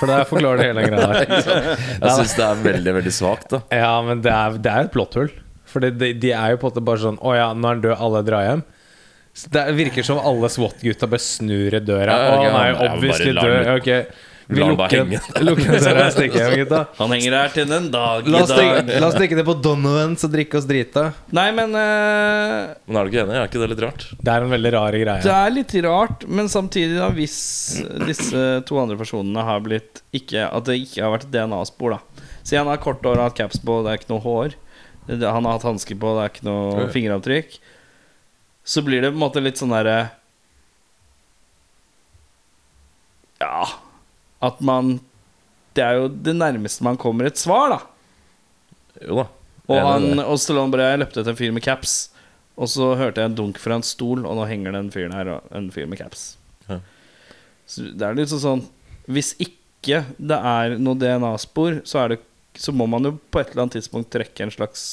For 0.00 0.06
det 0.10 0.26
forklarer 0.28 0.58
det 0.58 0.66
hele 0.74 0.82
greia 0.90 1.06
der. 1.14 1.76
Jeg 2.02 2.10
syns 2.18 2.34
det 2.36 2.44
er 2.48 2.58
veldig 2.66 2.92
veldig 2.98 3.12
svakt. 3.14 3.48
da 3.54 3.62
Ja, 3.72 3.92
men 4.02 4.20
det 4.26 4.32
er, 4.34 4.58
det 4.58 4.72
er 4.74 4.80
et 4.88 4.92
plotthull. 4.92 5.30
For 5.70 5.80
det, 5.80 5.94
de, 6.02 6.12
de 6.18 6.32
er 6.34 6.50
jo 6.50 6.58
på 6.58 6.66
en 6.66 6.72
måte 6.74 6.82
bare 6.84 6.98
sånn 6.98 7.16
Å 7.22 7.32
ja, 7.38 7.46
nå 7.54 7.62
er 7.68 7.74
han 7.76 7.80
død, 7.86 7.94
alle 8.02 8.22
drar 8.26 8.42
hjem. 8.48 8.64
Så 9.32 9.46
det 9.54 9.62
virker 9.78 10.02
som 10.04 10.18
alle 10.18 10.48
SWAT-gutta 10.50 11.06
bare 11.08 11.22
snur 11.22 11.78
i 11.78 11.80
døra. 11.80 12.10
Ja, 12.10 12.42
ja, 12.42 12.50
han 12.50 12.60
er 12.60 12.66
ja, 12.66 12.74
jo 12.74 12.96
obviously 12.98 13.32
død. 13.32 13.64
den- 13.64 13.76
Ok, 13.78 14.14
vi 14.50 14.60
la 14.60 14.66
den 14.70 14.76
bare 14.76 14.90
lukker 14.90 15.04
henge. 15.04 15.20
den- 15.36 15.46
lukker 15.48 15.70
den 15.74 15.84
døra 15.86 16.04
og 16.06 16.12
stikker 16.16 16.38
hjem, 16.42 16.54
gutta. 16.64 16.80
Han 16.98 17.14
henger 17.14 17.36
her 17.38 17.52
til 17.54 17.66
den 17.70 17.86
dag 17.94 18.28
La 18.30 18.40
i 18.42 18.48
stikke, 18.50 18.80
dag. 18.86 19.00
la 19.00 19.08
oss 19.10 19.16
stikke 19.18 19.38
det 19.40 19.44
på 19.48 19.54
Donovans 19.64 20.24
og 20.26 20.32
drikke 20.34 20.58
oss 20.60 20.66
drita. 20.70 21.04
Nei, 21.38 21.46
men 21.56 21.74
eh, 21.78 22.74
Men 22.86 23.00
er 23.00 23.04
du 23.06 23.12
ikke 23.14 23.24
enig? 23.24 23.36
Er 23.40 23.48
ikke 23.50 23.62
det 23.64 23.70
litt 23.74 23.84
rart? 23.86 24.06
Det 24.20 24.34
er 24.34 24.46
en 24.48 24.54
veldig 24.56 24.72
rar 24.76 24.96
Det 24.96 25.02
greie. 25.04 25.34
er 25.38 25.54
litt 25.54 25.74
rart, 25.86 26.26
men 26.28 26.48
samtidig, 26.52 26.98
da, 26.98 27.08
hvis 27.14 27.36
disse 28.08 28.46
to 28.68 28.80
andre 28.82 28.98
personene 29.00 29.44
har 29.46 29.62
blitt 29.64 30.02
ikke, 30.16 30.48
At 30.50 30.66
det 30.66 30.78
ikke 30.82 31.04
har 31.06 31.14
vært 31.18 31.28
DNA-spor, 31.30 31.96
da. 31.98 32.26
Si 32.42 32.56
han 32.58 32.66
har 32.66 32.80
kort 32.82 33.04
hår 33.06 33.18
og 33.20 33.26
hatt 33.28 33.36
caps 33.38 33.60
på, 33.62 33.80
det 33.84 33.92
er 33.92 34.00
ikke 34.00 34.10
noe 34.14 34.24
hår. 34.24 34.56
Det- 35.06 35.26
Han 35.30 35.44
har 35.46 35.58
hatt 35.58 35.66
hansker 35.68 35.94
på, 35.98 36.14
det 36.16 36.22
er 36.24 36.32
ikke 36.34 36.46
noe 36.48 36.88
fingeravtrykk. 36.94 37.58
Så 38.64 38.82
blir 38.86 39.00
det 39.02 39.10
på 39.12 39.16
en 39.18 39.22
måte 39.24 39.40
litt 39.42 39.56
sånn 39.58 39.72
derre 39.72 40.10
Ja 43.40 43.64
At 44.40 44.60
man 44.64 44.98
Det 45.76 45.84
er 45.84 46.00
jo 46.00 46.08
det 46.10 46.34
nærmeste 46.34 46.82
man 46.82 46.98
kommer 46.98 47.28
et 47.28 47.38
svar, 47.38 47.70
da. 47.70 47.80
Jo 49.06 49.20
da. 49.22 49.26
Og, 49.70 49.78
han, 49.86 50.18
og 50.18 50.38
Stallone 50.42 50.72
bare 50.72 50.88
Jeg 50.90 51.02
løpte 51.04 51.22
etter 51.22 51.30
en 51.34 51.38
fyr 51.38 51.52
med 51.54 51.62
caps, 51.62 52.10
og 52.58 52.70
så 52.72 52.88
hørte 52.98 53.22
jeg 53.22 53.30
en 53.30 53.36
dunk 53.38 53.60
fra 53.62 53.76
en 53.78 53.86
stol, 53.86 54.24
og 54.26 54.34
nå 54.36 54.46
henger 54.50 54.74
det 54.74 54.80
en 54.82 54.90
fyr 54.90 55.12
her, 55.14 55.30
og 55.36 55.52
en 55.56 55.68
fyr 55.70 55.86
med 55.86 56.00
caps. 56.00 56.24
Ja. 56.66 56.80
Så 57.70 57.86
det 57.94 58.02
er 58.02 58.18
litt 58.18 58.32
sånn 58.32 58.64
Hvis 59.10 59.32
ikke 59.38 60.02
det 60.18 60.36
er 60.36 60.74
noe 60.82 60.98
DNA-spor, 60.98 61.80
så, 61.88 62.02
så 62.58 62.74
må 62.74 62.88
man 62.90 63.06
jo 63.06 63.14
på 63.30 63.40
et 63.40 63.52
eller 63.52 63.68
annet 63.68 63.78
tidspunkt 63.78 64.10
trekke 64.12 64.44
en 64.44 64.52
slags 64.52 64.88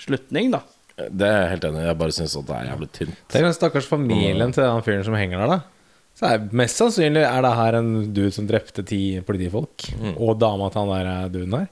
slutning, 0.00 0.50
da. 0.56 0.62
Det 0.96 1.28
er 1.28 1.38
jeg 1.44 1.52
helt 1.54 1.68
enig 1.68 1.82
i. 1.82 1.86
Jeg 1.88 1.98
bare 2.00 2.14
syns 2.16 2.34
det 2.36 2.56
er 2.56 2.66
jævlig 2.70 2.88
tynt. 2.96 3.20
Tenk 3.32 3.46
den 3.46 3.54
stakkars 3.56 3.88
familien 3.88 4.52
til 4.54 4.64
den 4.64 4.84
fyren 4.86 5.06
som 5.06 5.16
henger 5.16 5.44
der, 5.44 5.52
da. 5.54 5.81
Så 6.22 6.28
er, 6.30 6.42
Mest 6.54 6.78
sannsynlig 6.78 7.22
er 7.26 7.42
det 7.42 7.50
her 7.58 7.76
en 7.80 7.88
dude 8.14 8.30
som 8.30 8.46
drepte 8.46 8.84
ti 8.86 9.18
politifolk, 9.26 9.88
og 10.14 10.36
dama 10.38 10.68
til 10.70 10.84
han 10.84 10.92
der 10.92 11.08
eh, 11.10 11.30
duden 11.34 11.56
her. 11.58 11.70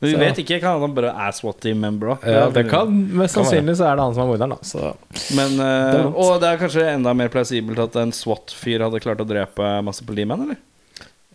Men 0.00 0.08
vi 0.08 0.12
Så- 0.14 0.20
vet 0.20 0.38
ikke, 0.40 0.58
kan 0.60 0.80
han 0.80 0.94
bare 0.96 1.12
er 1.12 1.32
SWAT-team-member 1.36 2.12
òg. 2.14 2.22
Ja, 2.28 2.48
det 2.52 2.66
kan, 2.70 2.92
Mest 3.16 3.36
sannsynlig 3.36 3.74
så 3.76 3.88
er 3.88 3.96
det 3.96 4.04
han 4.04 4.14
som 4.16 4.22
er 4.24 4.30
morderen, 4.30 4.52
da. 4.52 4.56
Så 4.64 4.92
Men, 5.36 5.56
uh, 5.60 5.92
Det 5.92 6.04
og 6.14 6.40
det 6.40 6.48
er 6.48 6.60
kanskje 6.60 6.84
enda 6.94 7.12
mer 7.16 7.28
plausibelt 7.32 7.78
at 7.78 7.96
en 8.00 8.12
SWAT-fyr 8.12 8.84
hadde 8.84 9.00
klart 9.00 9.20
å 9.20 9.28
drepe 9.28 9.72
masse 9.84 10.04
politimenn, 10.04 10.44
eller? 10.46 10.60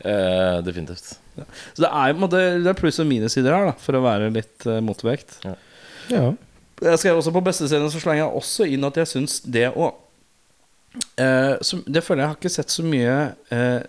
Uh, 0.06 0.62
definitivt. 0.66 1.18
Så 1.74 1.82
det 1.82 1.90
er, 1.92 2.14
måte, 2.18 2.42
det 2.62 2.68
er 2.74 2.78
pluss 2.78 3.00
og 3.02 3.10
minussider 3.10 3.54
her, 3.54 3.70
da, 3.70 3.76
for 3.78 3.98
å 3.98 4.02
være 4.06 4.32
litt 4.34 4.66
uh, 4.70 4.82
motvekt. 4.86 5.40
ja. 6.10 6.34
Jeg 6.84 7.00
skrev 7.00 7.16
også 7.22 7.32
på 7.32 7.40
besteserien 7.46 7.88
så 7.88 8.02
slenger 8.04 8.26
jeg 8.26 8.36
også 8.36 8.66
inn 8.68 8.84
at 8.84 8.98
jeg 9.00 9.08
syns 9.08 9.38
det 9.48 9.70
å 9.80 9.94
eh, 11.22 11.56
som, 11.66 11.84
Det 11.88 12.04
føler 12.04 12.24
jeg 12.24 12.32
har 12.32 12.40
ikke 12.40 12.54
sett 12.54 12.74
så 12.74 12.86
mye 12.86 13.16
uh, 13.52 13.82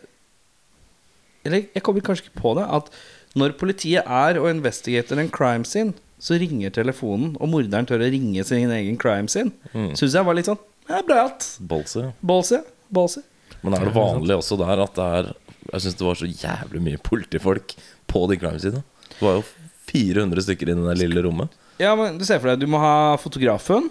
Eller 1.47 1.67
jeg 1.75 1.83
kommer 1.87 2.05
kanskje 2.05 2.27
ikke 2.27 2.41
på 2.41 2.55
det. 2.59 2.67
At 2.67 2.91
når 3.37 3.57
politiet 3.61 4.07
er 4.07 4.41
og 4.41 4.49
investigater 4.51 5.21
en 5.21 5.31
crime 5.33 5.69
scene, 5.69 5.95
så 6.19 6.39
ringer 6.41 6.73
telefonen, 6.73 7.35
og 7.37 7.51
morderen 7.53 7.87
tør 7.89 8.03
å 8.03 8.09
ringe 8.11 8.43
sin 8.49 8.73
egen 8.73 8.97
crime 8.99 9.29
scene. 9.29 9.53
Mm. 9.75 9.93
Syns 9.99 10.17
jeg 10.17 10.27
var 10.27 10.39
litt 10.39 10.49
sånn 10.49 10.63
ja, 10.87 11.03
Breialt. 11.07 11.45
Bolsy. 11.61 12.07
Ballsy. 12.23 12.61
Ballsy. 12.95 13.23
Men 13.61 13.75
er 13.75 13.89
det 13.89 13.95
vanlig 13.97 14.37
også 14.39 14.59
der 14.61 14.83
at 14.85 14.95
det 14.95 15.07
er 15.19 15.31
Jeg 15.73 15.83
syns 15.83 15.97
det 15.99 16.07
var 16.07 16.19
så 16.19 16.29
jævlig 16.31 16.83
mye 16.85 17.01
politifolk 17.03 17.73
på 18.07 18.21
de 18.31 18.37
crime-sidene. 18.39 18.85
Det 19.11 19.25
var 19.25 19.41
jo 19.41 19.47
400 19.91 20.45
stykker 20.47 20.71
i 20.71 20.77
det 20.79 20.99
lille 21.01 21.25
rommet. 21.27 21.55
Ja, 21.83 21.97
men 21.99 22.21
du 22.21 22.25
ser 22.25 22.39
for 22.39 22.53
deg, 22.53 22.63
du 22.63 22.71
må 22.71 22.79
ha 22.81 23.17
fotografen. 23.21 23.91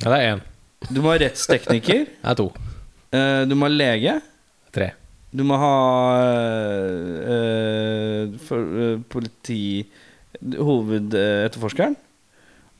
ja, 0.00 0.08
det 0.08 0.16
er 0.16 0.30
én. 0.30 0.40
Du 0.88 1.00
må 1.04 1.10
ha 1.12 1.18
rettstekniker. 1.20 2.06
Det 2.08 2.24
er 2.32 2.38
to. 2.38 2.48
eh, 3.12 3.42
du 3.50 3.54
må 3.58 3.68
ha 3.68 3.72
lege. 3.74 4.14
Tre. 4.74 4.90
Du 5.30 5.44
må 5.46 5.54
ha 5.60 5.74
øh, 7.30 8.38
for, 8.46 8.56
øh, 8.84 9.00
politi 9.10 9.86
Hovedetterforskeren. 10.40 11.96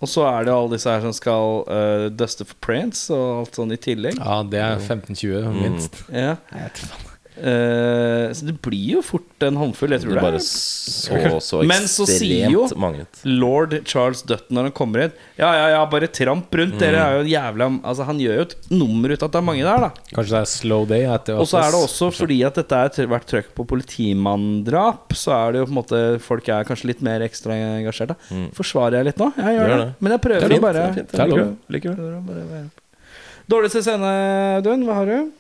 Og 0.00 0.08
så 0.08 0.24
er 0.24 0.46
det 0.48 0.52
alle 0.54 0.72
disse 0.72 0.88
her 0.90 1.02
som 1.04 1.12
skal 1.12 1.64
øh, 1.68 2.06
duste 2.16 2.46
for 2.48 2.56
prints 2.64 3.02
og 3.12 3.42
alt 3.42 3.58
sånn 3.60 3.74
i 3.76 3.78
tillegg. 3.84 4.16
Ja, 4.16 4.38
det 4.48 4.62
er 4.64 4.80
15-20 4.80 5.50
minst. 5.60 6.00
Ja. 6.08 6.38
Jeg 6.54 6.64
vet 6.70 6.80
faen. 6.88 7.09
Eh, 7.40 8.32
så 8.36 8.44
det 8.44 8.54
blir 8.60 8.96
jo 8.96 9.02
fort 9.02 9.44
en 9.46 9.56
håndfull, 9.56 9.90
jeg 9.94 10.00
Det 10.02 10.06
tror 10.08 10.14
det. 10.18 10.22
bare 10.22 10.36
er. 10.36 10.44
så 10.44 11.40
så 11.40 11.62
Men 11.66 11.86
så 11.88 12.04
sier 12.06 12.50
jo- 12.52 12.66
ekstremt. 12.66 13.22
Lord 13.24 13.72
Charles 13.88 14.20
Dutton 14.22 14.54
når 14.58 14.62
han 14.68 14.72
kommer 14.72 15.04
inn 15.06 15.12
Ja, 15.38 15.52
ja, 15.56 15.68
ja, 15.74 15.86
bare 15.86 16.06
tramp 16.08 16.50
rundt. 16.52 16.78
Dere 16.78 17.00
er 17.00 17.22
jo 17.22 17.30
jævla 17.30 17.68
Altså 17.82 18.04
Han 18.04 18.18
gjør 18.20 18.36
jo 18.36 18.42
et 18.42 18.54
nummer 18.70 19.08
ut 19.14 19.22
av 19.22 19.28
at 19.28 19.32
det 19.32 19.38
er 19.40 19.46
mange 19.48 19.64
der, 19.64 19.80
da. 19.80 19.90
Kanskje 20.12 20.30
det 20.36 20.40
er 20.42 20.50
slow 20.52 20.84
day 20.86 21.02
etter 21.08 21.38
Og 21.40 21.46
så 21.48 21.58
er 21.64 21.70
det 21.72 21.80
også 21.80 22.10
fordi 22.12 22.44
at 22.44 22.54
dette 22.60 22.74
har 22.76 22.88
vært 23.06 23.26
trøkk 23.26 23.54
på 23.56 23.66
politimanndrap, 23.66 25.08
så 25.16 25.32
er 25.48 25.52
det 25.52 25.58
jo 25.62 25.66
på 25.66 25.74
en 25.74 25.80
måte 25.82 26.20
folk 26.20 26.48
er 26.48 26.64
kanskje 26.68 26.84
litt 26.92 27.00
mer 27.02 27.20
ekstra 27.24 27.56
engasjert. 27.56 28.08
Da. 28.08 28.14
Forsvarer 28.52 29.00
jeg 29.00 29.04
litt 29.10 29.16
nå? 29.18 29.32
Jeg 29.36 29.56
gjør, 29.56 29.66
Gjør 29.66 29.76
det. 29.78 29.86
det. 29.86 29.94
Men 30.00 30.12
jeg 30.12 30.20
prøver 30.20 30.42
er 30.44 30.58
å 30.58 30.60
bare 30.60 30.72
det. 30.94 30.94
Det 30.94 31.12
det. 31.12 31.28
være- 32.50 32.70
Dårligste 33.50 33.82
scene, 33.82 34.10
Audun? 34.60 34.84
Hva 34.86 34.94
har 34.94 35.06
du? 35.06 35.32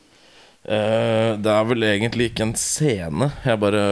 Eh, 0.68 1.32
det 1.40 1.52
er 1.52 1.68
vel 1.68 1.86
egentlig 1.88 2.30
ikke 2.30 2.44
en 2.48 2.56
scene. 2.58 3.30
Jeg 3.46 3.60
bare 3.62 3.84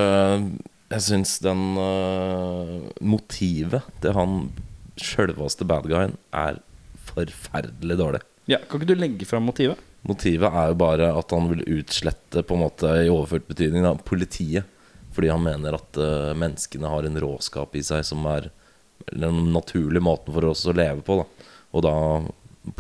Jeg 0.88 1.04
syns 1.04 1.36
den 1.44 1.76
uh, 1.76 2.88
motivet 3.04 3.84
til 4.00 4.14
han 4.16 4.38
sjølveste 4.98 5.66
badguyen 5.68 6.16
er 6.32 6.62
forferdelig 7.10 7.98
dårlig. 8.00 8.22
Ja, 8.48 8.58
Kan 8.64 8.80
ikke 8.80 8.94
du 8.94 9.00
legge 9.02 9.28
fram 9.28 9.44
motivet? 9.44 9.76
Motivet 10.08 10.48
er 10.48 10.70
jo 10.70 10.78
bare 10.80 11.10
at 11.12 11.34
han 11.34 11.50
vil 11.50 11.66
utslette, 11.80 12.40
på 12.40 12.56
en 12.56 12.64
måte 12.64 12.94
i 13.02 13.10
overført 13.12 13.44
betydning, 13.50 13.84
da, 13.84 13.92
politiet. 14.00 14.64
Fordi 15.12 15.28
han 15.28 15.44
mener 15.44 15.76
at 15.76 16.00
uh, 16.00 16.32
menneskene 16.40 16.88
har 16.88 17.04
en 17.04 17.20
råskap 17.20 17.76
i 17.76 17.84
seg 17.84 18.06
som 18.08 18.24
er 18.30 18.48
den 19.12 19.52
naturlige 19.52 20.04
måten 20.04 20.32
for 20.32 20.48
oss 20.48 20.64
å 20.68 20.76
leve 20.76 21.04
på. 21.04 21.20
Da. 21.20 21.52
Og 21.76 21.84
da 21.84 21.96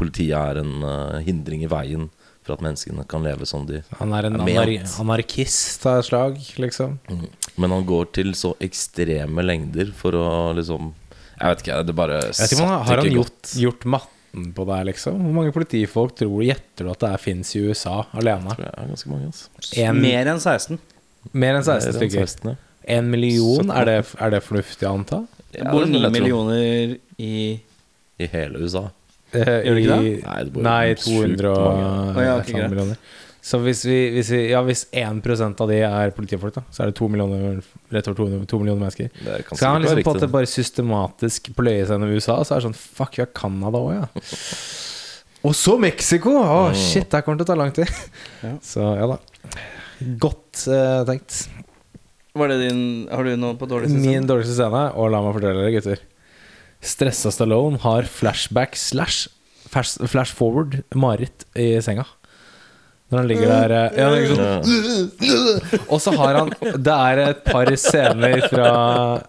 politiet 0.00 0.36
er 0.36 0.62
en 0.62 1.20
hindring 1.24 1.62
i 1.64 1.70
veien 1.70 2.08
for 2.48 2.56
at 2.56 2.64
menneskene 2.64 3.04
kan 3.08 3.24
leve 3.26 3.46
som 3.48 3.66
de 3.68 3.82
Han 4.00 4.12
er 4.16 4.28
en 4.28 4.38
Er 4.40 4.44
anar 4.64 4.72
anarkist 5.04 5.84
av 5.88 6.00
et 6.00 6.08
slag, 6.08 6.38
liksom. 6.60 6.98
Men 7.60 7.74
han 7.76 7.86
går 7.88 8.12
til 8.18 8.34
så 8.38 8.54
ekstreme 8.64 9.44
lengder 9.44 9.92
for 9.96 10.16
å 10.16 10.28
liksom 10.56 10.92
Jeg 11.38 11.52
vet 11.52 11.64
ikke, 11.64 11.80
det 11.86 11.96
bare 11.98 12.20
satt 12.32 12.54
ikke, 12.54 12.64
godt. 12.64 12.86
Har 12.88 13.02
han 13.02 13.12
gjort, 13.12 13.52
gjort 13.62 13.88
matten 13.96 14.52
på 14.56 14.68
deg, 14.68 14.86
liksom? 14.90 15.18
Hvor 15.26 15.36
mange 15.40 15.54
politifolk 15.54 16.16
tror 16.18 16.32
du 16.40 16.46
gjetter 16.48 16.88
du 16.88 16.92
at 16.94 17.04
det 17.04 17.12
fins 17.22 17.54
i 17.54 17.64
USA 17.68 18.00
alene? 18.18 18.54
Tror 18.56 18.66
jeg 18.66 18.74
er 18.74 18.92
ganske 18.94 19.12
mange, 19.12 19.32
altså. 19.32 19.52
En, 19.84 20.00
mer, 20.02 20.32
enn 20.32 20.40
16. 20.42 20.78
enn 20.78 20.82
16 20.82 21.34
Mer 21.38 21.58
enn 21.58 21.66
stykker. 21.68 22.24
16, 22.24 22.52
ja. 22.52 22.58
En 22.88 23.10
million, 23.12 23.68
er 23.74 23.84
det, 23.84 23.96
er 24.16 24.30
det 24.32 24.40
fornuftig 24.46 24.86
å 24.88 24.94
anta? 24.96 25.22
Det 25.52 25.64
bor 25.68 25.84
ni 25.88 26.00
millioner 26.12 26.94
i 27.20 27.32
I 28.18 28.28
hele 28.32 28.64
USA. 28.64 28.88
Eh, 29.36 29.54
Gjør 29.66 29.76
det 29.76 29.80
ikke 29.82 29.96
det? 29.96 30.12
Nei, 30.24 30.36
det 30.44 30.62
Nei, 30.64 30.82
sjukt 30.96 31.08
200 31.40 31.50
og. 31.52 32.20
Ja, 32.24 32.36
millioner. 32.68 33.00
Så 33.48 33.60
hvis, 33.62 33.84
vi, 33.86 33.96
hvis, 34.12 34.28
vi, 34.34 34.40
ja, 34.50 34.58
hvis 34.66 34.82
1% 34.92 35.62
av 35.62 35.70
de 35.70 35.76
er 35.86 36.10
politifolk, 36.12 36.56
da, 36.58 36.62
så 36.74 36.82
er 36.84 36.90
det 36.90 36.98
2 36.98 37.06
millioner, 37.12 37.60
rett 37.94 38.10
over 38.10 38.18
200, 38.18 38.48
2 38.50 38.58
millioner 38.60 38.82
mennesker. 38.82 39.12
Så 39.14 39.36
kan 39.46 39.60
Skal 39.60 39.72
han 39.72 39.84
liksom 39.84 40.02
på 40.04 40.14
at 40.16 40.24
det 40.24 40.30
bare 40.34 40.50
systematisk 40.50 41.48
pløye 41.56 41.86
seg 41.86 41.94
gjennom 41.94 42.12
USA, 42.12 42.40
så 42.42 42.56
er 42.56 42.60
det 42.60 42.66
sånn 42.66 42.76
Fuck, 42.76 43.16
vi 43.16 43.24
har 43.24 43.30
Canada 43.36 43.80
òg, 43.80 43.94
ja. 43.94 44.08
Og 45.48 45.54
så 45.54 45.78
Mexico! 45.80 46.34
Å, 46.42 46.58
shit, 46.76 47.06
det 47.12 47.22
kommer 47.24 47.38
til 47.40 47.46
å 47.46 47.50
ta 47.52 47.58
lang 47.58 47.72
tid. 47.76 47.88
Ja. 48.38 48.52
Så 48.62 48.84
ja 48.94 49.06
da. 49.10 49.16
Godt 50.22 50.60
uh, 50.70 51.00
tenkt. 51.08 51.48
Var 52.38 52.52
det 52.52 52.58
din 52.60 52.82
Har 53.10 53.26
du 53.26 53.32
noe 53.34 53.56
på 53.58 53.66
dårligste 53.66 53.96
scene? 53.96 54.12
Min 54.20 54.28
dårligste 54.28 54.54
scene, 54.54 54.84
og 54.94 55.10
la 55.10 55.22
meg 55.24 55.34
fortelle 55.34 55.64
dere, 55.64 55.72
gutter. 55.74 56.04
Stressa 56.84 57.32
Stallone 57.34 57.80
har 57.82 58.06
flashback 58.08 58.76
slash 58.76 59.28
flash, 59.68 59.98
flash 60.06 60.34
forward 60.34 60.82
mareritt 60.94 61.44
i 61.58 61.74
senga. 61.82 62.06
Når 63.08 63.22
han 63.22 63.28
ligger 63.30 63.48
der 63.48 63.72
eh, 63.72 63.94
ja, 63.96 64.08
Ja. 64.36 64.56
Og 65.88 66.00
så 66.04 66.12
har 66.12 66.36
han 66.36 66.50
Det 66.60 66.92
er 66.92 67.20
et 67.22 67.38
par 67.46 67.70
scener 67.80 68.42
fra 68.52 68.66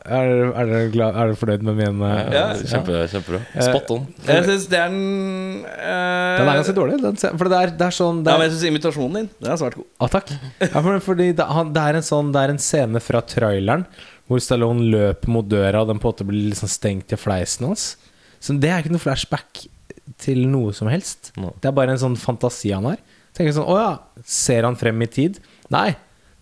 Er, 0.03 0.31
er, 0.49 0.67
dere 0.67 0.89
glad, 0.91 1.15
er 1.15 1.29
dere 1.31 1.39
fornøyd 1.39 1.63
med 1.69 1.77
min 1.79 2.03
eh, 2.03 2.33
Ja. 2.35 2.43
Kjempe, 2.59 3.05
kjempebra. 3.13 3.39
Eh, 3.53 3.69
Spot 3.69 3.93
on. 3.95 4.03
Jeg 4.27 4.43
syns 4.49 4.67
det 4.73 4.81
er 4.81 4.91
den 4.91 5.63
uh, 5.63 6.35
Den 6.41 6.51
er 6.51 6.59
ganske 6.59 6.75
dårlig. 6.75 6.99
Den, 7.05 7.15
for 7.23 7.53
det 7.53 7.62
er, 7.62 7.73
det 7.79 7.88
er 7.88 7.97
sånn 8.01 8.19
det 8.25 8.33
Ja, 8.33 8.35
er, 8.35 8.43
men 8.43 8.49
jeg 8.49 8.57
syns 8.57 8.67
imitasjonen 8.73 9.17
din 9.21 9.31
Den 9.39 9.55
er 9.55 9.63
svært 9.63 9.79
god. 9.79 9.88
Ah, 9.95 10.12
takk. 10.12 10.35
Ja, 10.65 10.75
for, 10.75 10.99
fordi 11.07 11.31
det, 11.39 11.47
han, 11.47 11.71
det, 11.75 11.88
er 11.88 12.01
en 12.01 12.09
sånn, 12.12 12.35
det 12.35 12.43
er 12.43 12.55
en 12.57 12.63
scene 12.67 13.03
fra 13.03 13.23
traileren 13.23 13.88
hvor 14.29 14.41
Stallone 14.43 14.85
løper 14.93 15.31
mot 15.33 15.47
døra, 15.49 15.81
og 15.81 15.89
den 15.89 15.99
på 15.99 16.05
en 16.07 16.13
måte 16.13 16.27
blir 16.29 16.49
liksom 16.51 16.69
stengt 16.69 17.11
i 17.15 17.17
fleisen 17.19 17.65
hans. 17.65 17.95
Så 18.39 18.53
det 18.61 18.69
er 18.71 18.83
ikke 18.83 18.93
noe 18.93 19.01
flashback 19.01 19.63
til 20.21 20.43
noe 20.49 20.71
som 20.75 20.87
helst. 20.91 21.31
No. 21.39 21.49
Det 21.59 21.69
er 21.71 21.73
bare 21.75 21.95
en 21.95 22.01
sånn 22.01 22.17
fantasi 22.19 22.71
han 22.75 22.85
har. 22.91 23.01
Tenker 23.35 23.55
sånn, 23.55 23.67
Å 23.69 23.75
ja, 23.79 24.21
ser 24.25 24.67
han 24.67 24.77
frem 24.79 25.01
i 25.05 25.07
tid? 25.11 25.39
Nei, 25.73 25.95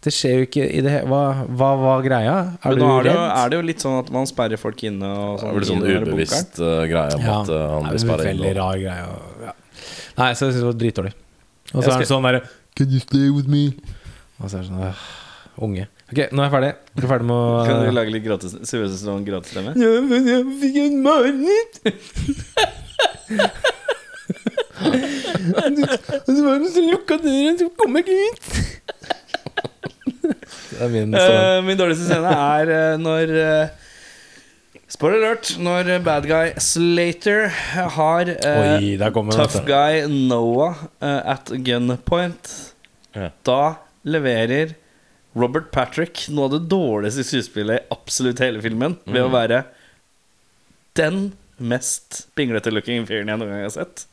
det 0.04 0.14
skjer 0.16 0.38
jo 0.38 0.46
ikke 0.46 0.66
i 0.72 0.80
det 0.86 0.94
Hva 1.10 1.22
hva 1.58 1.70
var 1.82 2.04
greia? 2.06 2.36
Er 2.62 2.76
Men 2.76 2.78
du 2.80 2.84
nå 2.86 2.92
er 3.00 3.08
det, 3.08 3.14
jo, 3.18 3.24
er 3.42 3.50
det 3.52 3.58
jo 3.58 3.66
litt 3.68 3.84
sånn 3.84 3.98
at 4.00 4.12
man 4.14 4.30
sperrer 4.30 4.62
folk 4.62 4.84
inne. 4.88 5.10
Og 5.10 5.40
Det 5.42 5.48
er 5.50 5.58
blir 5.58 5.68
sånn 5.72 5.84
ubevisst 5.88 6.60
uh, 6.62 6.84
greie 6.88 7.16
om 7.18 7.26
Ja, 7.26 7.40
at 7.42 7.52
uh, 7.52 7.64
han 7.74 7.90
blir 7.90 8.04
sperret 8.04 8.30
inne. 8.30 8.32
veldig 8.32 8.52
inn. 8.52 8.58
rar 8.62 8.82
greie. 8.84 9.08
og- 9.08 9.46
Ja. 9.48 9.54
Nei, 10.18 10.30
så 10.34 10.48
jeg 10.48 10.54
syns 10.56 10.64
det 10.64 10.70
var 10.70 10.80
dritdårlig. 10.84 11.14
Og 11.74 11.82
så 11.82 11.84
skal... 11.90 11.94
er 11.98 12.00
det 12.06 12.10
sånn 12.14 12.28
derre 12.30 12.44
Can 12.78 12.92
you 12.94 13.00
stay 13.04 13.30
with 13.34 13.48
me? 13.52 13.64
Og 14.40 14.50
så 14.50 14.60
er 14.60 14.64
det 14.64 14.70
sånn 14.70 14.96
Unge. 15.68 15.88
Ok, 16.08 16.22
nå 16.32 16.40
er 16.40 16.46
jeg 16.46 16.52
ferdig. 16.54 16.68
Jeg 16.96 17.04
er 17.04 17.10
ferdig 17.12 17.26
med 17.28 17.36
å 17.36 17.64
Kan 17.68 17.82
du 17.84 17.90
lage 17.92 18.12
litt 18.14 18.24
gratis 18.24 18.54
Sylvester 18.64 18.96
Stallone 18.96 19.28
gratisstemme? 19.28 19.74
Ja, 19.76 19.90
men 20.08 20.30
jeg 20.32 20.46
fikk 20.62 20.78
en 20.86 21.02
mareritt. 21.04 21.74
Og 25.58 26.32
så 26.32 26.42
var 26.46 26.62
det 26.64 26.70
så 26.72 26.84
lukka 26.86 27.18
døra, 27.20 27.52
så 27.60 27.68
kom 27.82 28.00
jeg 28.00 28.04
ikke 28.06 28.20
ut. 28.24 28.44
Det 30.24 30.80
er 30.86 30.90
min 30.94 31.12
sånn 31.12 31.36
Eh, 31.42 31.60
min 31.68 31.80
dårligste 31.80 32.08
scene 32.08 32.32
er 32.32 32.72
uh, 32.72 32.96
når 33.02 33.36
uh, 33.36 33.68
Spoiler 34.88 35.20
alert. 35.20 35.52
Når 35.60 35.92
bad 36.08 36.24
guy 36.32 36.56
Slater 36.64 37.52
har 37.98 38.32
Oi, 38.32 38.96
kommer 39.12 39.36
tough 39.36 39.60
guy 39.68 40.08
Noah 40.08 40.88
at 41.04 41.52
gunpoint. 41.52 42.56
Ja. 43.12 43.34
Da 43.44 43.64
leverer 44.08 44.78
Robert 45.38 45.70
Patrick 45.76 46.26
noe 46.34 46.48
av 46.48 46.56
det 46.56 46.64
dårligste 46.72 47.26
skuespillet 47.28 47.84
i 47.84 47.88
absolutt 47.94 48.42
hele 48.42 48.62
filmen 48.64 48.96
ved 49.06 49.22
å 49.22 49.32
være 49.34 49.64
den 50.98 51.32
mest 51.58 52.24
pinglete 52.38 52.72
looking 52.74 53.06
fyren 53.10 53.30
jeg 53.30 53.42
noen 53.42 53.54
gang 53.54 53.66
har 53.66 53.74
sett. 53.76 54.06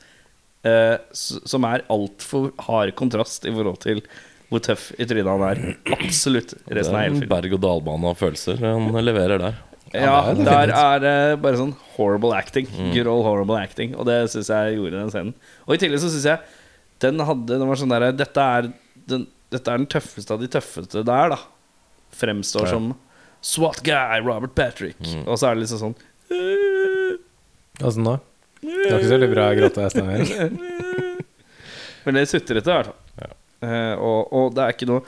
Eh, 0.65 0.97
som 1.21 1.65
er 1.69 1.85
altfor 1.93 2.51
hard 2.67 2.95
kontrast 2.97 3.45
i 3.49 3.53
forhold 3.53 3.81
til 3.85 4.01
hvor 4.53 4.63
tøff 4.65 4.91
i 5.01 5.07
trynet 5.09 5.29
han 5.29 5.45
er. 5.49 5.63
Absolutt. 5.97 6.55
Resten 6.69 6.95
av 6.97 7.03
hele 7.03 7.15
en 7.15 7.21
filmen. 7.23 7.31
berg-og-dal-bane 7.33 8.11
av 8.13 8.21
følelser 8.21 8.61
han 8.65 8.91
leverer 9.05 9.41
der. 9.43 9.63
Ja, 9.95 10.05
ja 10.05 10.17
er 10.33 10.45
der 10.45 10.73
er 10.75 11.03
det 11.05 11.17
bare 11.45 11.61
sånn 11.61 11.75
horrible 11.95 12.33
acting. 12.37 12.69
Good 12.95 13.09
old 13.11 13.25
horrible 13.27 13.59
acting. 13.61 13.95
Og 13.97 14.09
det 14.09 14.19
syns 14.33 14.51
jeg 14.53 14.77
gjorde 14.79 15.01
den 15.01 15.13
scenen. 15.13 15.35
Og 15.69 15.77
i 15.77 15.81
tillegg 15.83 16.03
så 16.03 16.11
syns 16.13 16.29
jeg 16.33 16.61
den 17.05 17.21
hadde 17.27 17.59
Den 17.59 17.69
var 17.69 17.77
sånn 17.81 17.93
derre 17.93 18.13
dette, 18.17 18.41
er 18.41 18.73
den- 19.11 19.27
dette 19.55 19.71
er 19.73 19.81
den 19.83 19.89
tøffeste 19.91 20.35
av 20.35 20.43
de 20.43 20.49
tøffeste 20.53 21.03
der, 21.07 21.35
da. 21.35 21.39
Fremstår 22.15 22.67
Ja. 22.69 22.75
som 22.77 22.93
SWAT 23.45 23.83
guy, 23.85 24.21
Robert 24.25 24.55
Patrick. 24.57 24.97
Og 25.27 25.37
så 25.39 25.51
er 25.51 25.57
det 25.59 25.65
liksom 25.67 25.81
sånn 25.83 25.97
Åssen 27.85 28.07
da? 28.07 28.19
Det 28.65 28.91
var 28.91 28.99
ikke 29.01 29.09
så 29.11 29.17
veldig 29.19 29.31
bra 29.35 29.47
gråte 29.59 29.89
Steinar. 29.93 30.23
Men 32.05 32.17
det 32.17 32.23
er 32.25 32.31
sutrete, 32.31 32.63
i 32.63 32.77
hvert 32.79 32.91
fall. 32.93 33.35
Eh, 33.65 33.95
og, 33.97 34.33
og 34.37 34.55
det 34.57 34.61
er 34.65 34.75
ikke 34.75 34.89
noe 34.91 35.01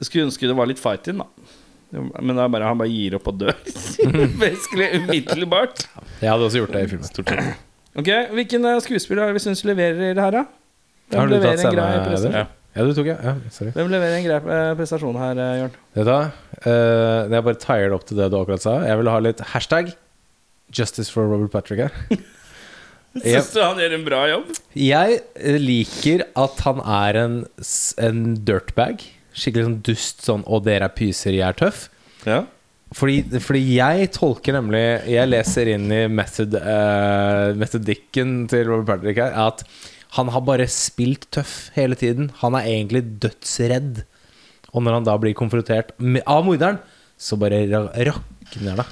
Jeg 0.00 0.06
skulle 0.08 0.24
ønske 0.30 0.48
det 0.48 0.54
var 0.56 0.68
litt 0.70 0.80
fight 0.80 1.08
in, 1.12 1.20
da. 1.20 1.26
Men 1.92 2.36
det 2.38 2.44
er 2.44 2.52
bare, 2.54 2.68
han 2.70 2.78
bare 2.80 2.92
gir 2.92 3.16
opp 3.18 3.26
og 3.32 3.40
dør. 3.42 3.56
Basically 4.40 4.86
umiddelbart. 5.00 5.84
Jeg 6.22 6.30
hadde 6.30 6.46
også 6.46 6.62
gjort 6.62 6.76
det 6.76 6.84
i 6.86 6.90
filmen. 6.92 7.08
Stort 7.10 7.30
sett. 7.34 7.66
Ok, 7.98 8.08
Hvilken 8.38 8.68
eh, 8.70 8.78
skuespiller 8.84 9.24
er 9.26 9.32
det 9.32 9.40
vi 9.40 9.44
syns 9.48 9.64
leverer 9.66 10.14
det 10.14 10.22
her, 10.22 10.36
da? 10.40 10.44
Har 11.10 11.26
Hvem 11.26 11.32
du 11.34 11.40
tatt 11.42 12.34
en 12.36 12.46
Ja, 12.70 12.84
du 12.86 12.92
tok 12.94 13.08
jeg. 13.10 13.18
Ja, 13.18 13.34
sorry. 13.50 13.72
Hvem 13.74 13.88
leverer 13.90 14.16
en 14.20 14.26
grei 14.26 14.36
eh, 14.38 14.72
prestasjon 14.78 15.16
her, 15.18 15.38
eh, 15.42 15.54
Jørn? 15.58 15.72
Vet 15.96 16.06
du 16.06 16.10
hva? 16.12 16.20
Eh, 16.60 17.32
jeg 17.32 17.46
bare 17.48 17.62
tired 17.64 17.96
opp 17.96 18.04
til 18.06 18.20
det 18.20 18.28
du 18.30 18.36
akkurat 18.38 18.62
sa. 18.62 18.76
Jeg 18.86 19.00
vil 19.00 19.10
ha 19.10 19.22
litt 19.24 19.42
hashtag 19.52 19.90
Justice 20.70 21.10
for 21.10 21.26
Robert 21.26 21.50
Patrick 21.54 21.82
her. 21.88 21.96
Syns 23.18 23.50
du 23.50 23.58
han 23.58 23.80
gjør 23.82 23.96
en 23.96 24.06
bra 24.06 24.20
jobb? 24.30 24.52
Jeg 24.78 25.18
liker 25.58 26.22
at 26.38 26.62
han 26.62 26.82
er 26.86 27.18
en, 27.24 27.36
en 28.06 28.22
dirtbag. 28.46 29.02
Skikkelig 29.34 29.66
sånn 29.66 29.80
dust 29.86 30.22
sånn 30.26 30.46
'Å, 30.46 30.62
dere 30.62 30.86
er 30.86 30.94
pyser, 30.94 31.34
jeg 31.34 31.46
er 31.48 31.58
tøff'. 31.58 31.88
Ja. 32.28 32.44
Fordi, 32.94 33.22
fordi 33.42 33.60
jeg 33.76 34.08
tolker 34.16 34.56
nemlig 34.56 34.80
Jeg 35.06 35.28
leser 35.28 35.68
inn 35.70 35.84
i 35.94 36.00
method, 36.10 36.56
uh, 36.58 37.54
metodikken 37.54 38.48
til 38.50 38.66
Robert 38.66 38.88
Patrick 38.96 39.20
her 39.22 39.36
at 39.46 39.62
han 40.16 40.30
har 40.34 40.42
bare 40.46 40.66
spilt 40.70 41.28
tøff 41.34 41.70
hele 41.76 41.98
tiden. 41.98 42.32
Han 42.40 42.56
er 42.58 42.66
egentlig 42.66 43.04
dødsredd. 43.22 44.02
Og 44.74 44.82
når 44.82 44.98
han 44.98 45.06
da 45.06 45.14
blir 45.22 45.36
konfrontert 45.38 45.92
med, 45.98 46.24
av 46.26 46.42
morderen, 46.46 46.80
så 47.20 47.36
bare 47.38 47.62
rakner 47.68 48.80
det. 48.80 48.86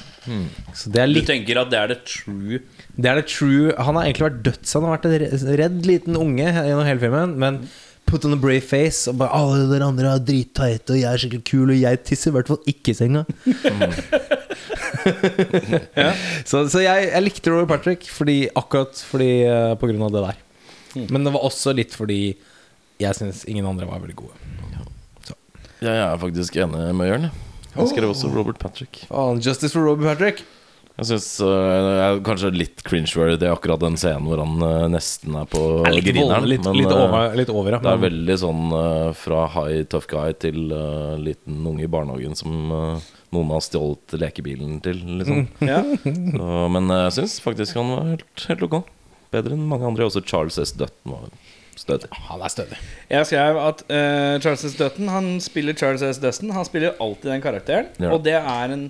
Så 0.76 0.92
det 0.92 1.00
er 1.02 1.12
Du 1.16 1.24
tenker 1.24 1.58
at 1.62 1.70
det 1.72 1.78
er 1.80 1.92
det 1.94 1.98
true? 2.06 2.60
Det 2.94 3.10
er 3.10 3.20
det 3.20 3.28
true. 3.32 3.72
Han 3.80 3.96
har 3.96 4.06
egentlig 4.06 4.26
vært 4.28 4.42
døds. 4.46 4.74
Han 4.76 4.86
har 4.86 4.98
vært 4.98 5.08
en 5.08 5.54
redd 5.62 5.78
liten 5.88 6.18
unge 6.20 6.48
gjennom 6.52 6.84
hele 6.84 7.00
filmen 7.00 7.32
Men 7.40 7.62
put 8.08 8.26
on 8.28 8.36
a 8.36 8.40
brave 8.40 8.64
face 8.64 9.08
Og 9.08 9.16
bare 9.22 9.32
Alle 9.38 9.64
dere 9.70 9.88
andre 9.88 10.12
er 10.12 10.26
dritteite 10.28 10.92
Og 10.92 11.00
jeg 11.00 11.08
er 11.08 11.22
skikkelig 11.22 11.46
kul 11.48 11.72
Og 11.72 11.80
jeg 11.80 12.02
tisser 12.04 12.32
i 12.32 12.36
hvert 12.36 12.50
fall 12.52 12.60
ikke 12.68 12.92
i 12.92 12.98
senga. 12.98 13.24
Så, 16.48 16.66
så 16.68 16.82
jeg, 16.82 17.08
jeg 17.08 17.22
likte 17.24 17.52
Robert 17.52 17.70
Patrick 17.78 18.04
fordi, 18.12 18.42
Akkurat 18.58 18.98
fordi 19.08 19.30
uh, 19.48 19.72
På 19.80 19.88
grunn 19.88 20.04
av 20.04 20.12
det 20.12 20.24
der 20.26 20.44
Men 20.96 21.26
det 21.26 21.34
var 21.34 21.44
også 21.46 21.74
litt 21.76 21.96
fordi 21.96 22.36
Jeg 22.98 23.14
synes 23.18 23.44
ingen 23.50 23.66
andre 23.68 23.88
var 23.88 24.00
veldig 24.02 24.16
gode 24.18 24.34
Jeg 25.84 25.94
er 26.02 26.16
faktisk 26.18 26.56
enig 26.58 26.88
med 26.98 27.06
Jørn. 27.06 27.28
Jeg 27.76 27.90
skrev 27.92 28.10
også 28.10 28.30
Robert 28.34 28.58
Patrick. 28.58 29.04
Justice 29.38 29.70
for 29.70 29.86
Robert 29.86 30.08
Patrick 30.08 30.40
Jeg 30.98 31.06
syns 31.12 31.28
uh, 31.44 32.18
kanskje 32.26 32.50
litt 32.56 32.82
cringe-worthy 32.82 33.36
det 33.38 33.52
akkurat 33.52 33.84
den 33.84 33.94
scenen 34.00 34.26
hvor 34.26 34.40
han 34.42 34.56
uh, 34.64 34.88
nesten 34.90 35.36
er 35.38 35.46
på 35.46 35.60
er 35.86 35.94
litt, 35.94 36.08
grineren. 36.08 36.48
litt, 36.50 36.64
men, 36.66 36.80
litt, 36.80 36.90
eh, 36.90 37.04
over, 37.04 37.36
litt 37.38 37.52
over 37.54 37.76
ja. 37.76 37.78
Det 37.84 37.92
er 37.92 38.02
veldig 38.08 38.38
sånn 38.42 38.64
uh, 38.74 39.12
fra 39.14 39.44
high 39.54 39.84
tough 39.92 40.10
guy 40.10 40.34
til 40.42 40.72
uh, 40.74 41.14
liten 41.22 41.62
unge 41.70 41.86
i 41.86 41.92
barnehagen 41.92 42.34
som 42.34 42.74
eh, 42.74 43.06
noen 43.34 43.50
har 43.52 43.64
stjålet 43.64 44.14
lekebilen 44.20 44.78
til, 44.84 45.00
liksom. 45.20 45.46
Ja. 45.70 45.82
Så, 46.02 46.46
men 46.74 46.90
eh, 46.90 47.02
jeg 47.08 47.16
syns 47.20 47.38
faktisk 47.44 47.78
han 47.78 47.92
var 47.94 48.14
helt, 48.14 48.46
helt 48.48 48.64
ok. 48.68 48.78
Bedre 49.34 49.56
enn 49.56 49.66
mange 49.68 49.86
andre. 49.88 50.06
Også 50.08 50.22
Charles 50.24 50.58
S. 50.62 50.72
Dutton 50.78 51.12
var 51.14 51.28
stødig. 51.78 52.08
Han 52.28 52.40
er 52.42 52.50
stødig 52.52 52.78
Jeg 53.10 53.26
skrev 53.28 53.58
at 53.62 53.82
uh, 53.86 54.40
Charles 54.42 54.64
S. 54.66 54.76
Dutton 54.78 55.08
Han 55.12 55.28
spiller 55.44 55.76
Charles 55.78 56.02
S. 56.02 56.18
Dutton 56.22 56.50
Han 56.56 56.66
spiller 56.66 56.96
alltid 57.00 57.30
den 57.30 57.44
karakteren 57.44 57.92
Ja. 58.02 58.10
Og 58.16 58.24
det 58.26 58.34
er 58.38 58.74
en 58.74 58.88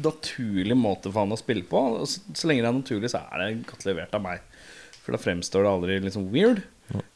naturlig 0.00 0.76
måte 0.78 1.10
for 1.10 1.24
han 1.24 1.34
å 1.34 1.40
spille 1.40 1.66
på 1.68 1.80
Og 1.98 2.06
så, 2.08 2.22
så 2.38 2.48
lenge 2.48 2.62
det 2.64 2.70
er 2.70 2.76
naturlig 2.78 3.10
så 3.12 3.20
er 3.26 3.42
det 3.42 3.66
godt 3.68 3.84
levert 3.88 4.14
av 4.16 4.22
meg 4.24 4.44
For 5.02 5.12
da 5.16 5.20
fremstår 5.20 5.66
det 5.66 5.72
aldri 5.74 5.98
liksom 6.06 6.30
weird 6.32 6.62